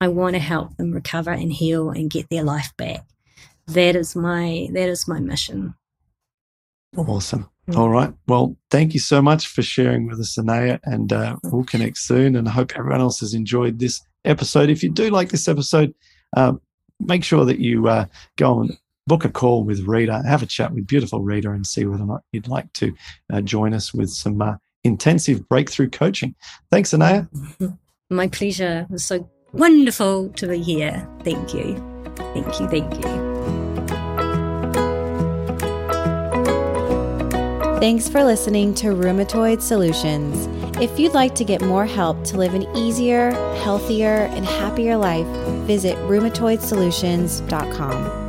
I 0.00 0.08
want 0.08 0.34
to 0.34 0.40
help 0.40 0.76
them 0.78 0.92
recover 0.92 1.30
and 1.30 1.52
heal 1.52 1.90
and 1.90 2.10
get 2.10 2.30
their 2.30 2.42
life 2.42 2.72
back. 2.78 3.06
That 3.66 3.96
is 3.96 4.16
my 4.16 4.68
that 4.72 4.88
is 4.88 5.06
my 5.06 5.20
mission. 5.20 5.74
Awesome. 6.96 7.50
Mm. 7.68 7.76
All 7.76 7.90
right. 7.90 8.14
Well, 8.26 8.56
thank 8.70 8.94
you 8.94 9.00
so 9.00 9.20
much 9.20 9.46
for 9.46 9.62
sharing 9.62 10.06
with 10.06 10.20
us, 10.20 10.38
Anaya, 10.38 10.80
and 10.84 11.12
uh, 11.12 11.36
we'll 11.44 11.64
connect 11.64 11.98
soon. 11.98 12.36
And 12.36 12.48
I 12.48 12.50
hope 12.50 12.72
everyone 12.74 13.00
else 13.00 13.20
has 13.20 13.34
enjoyed 13.34 13.78
this 13.78 14.00
episode. 14.24 14.70
If 14.70 14.82
you 14.82 14.90
do 14.90 15.10
like 15.10 15.30
this 15.30 15.48
episode, 15.48 15.94
uh, 16.34 16.54
make 16.98 17.24
sure 17.24 17.44
that 17.44 17.58
you 17.58 17.88
uh, 17.88 18.06
go 18.36 18.60
and 18.60 18.78
book 19.06 19.24
a 19.24 19.28
call 19.28 19.64
with 19.64 19.80
Rita, 19.80 20.22
have 20.26 20.42
a 20.42 20.46
chat 20.46 20.72
with 20.72 20.86
beautiful 20.86 21.20
Rita, 21.20 21.50
and 21.50 21.66
see 21.66 21.84
whether 21.84 22.02
or 22.02 22.06
not 22.06 22.22
you'd 22.32 22.48
like 22.48 22.72
to 22.74 22.94
uh, 23.32 23.40
join 23.40 23.74
us 23.74 23.92
with 23.92 24.10
some 24.10 24.40
uh, 24.40 24.56
intensive 24.82 25.48
breakthrough 25.48 25.90
coaching. 25.90 26.34
Thanks, 26.70 26.94
Anaya. 26.94 27.28
My 28.10 28.28
pleasure. 28.28 28.86
It 28.88 28.92
was 28.92 29.04
so 29.04 29.28
wonderful 29.52 30.28
to 30.30 30.46
be 30.46 30.62
here. 30.62 31.08
Thank 31.22 31.54
you. 31.54 31.74
Thank 32.16 32.60
you. 32.60 32.68
Thank 32.68 32.94
you. 32.94 33.24
Thanks 37.80 38.08
for 38.08 38.22
listening 38.24 38.72
to 38.76 38.88
Rheumatoid 38.88 39.60
Solutions. 39.60 40.48
If 40.80 40.98
you'd 40.98 41.12
like 41.12 41.34
to 41.34 41.44
get 41.44 41.60
more 41.60 41.84
help 41.84 42.24
to 42.24 42.38
live 42.38 42.54
an 42.54 42.62
easier, 42.74 43.32
healthier, 43.62 44.30
and 44.32 44.46
happier 44.46 44.96
life, 44.96 45.26
visit 45.66 45.98
rheumatoidsolutions.com. 45.98 48.23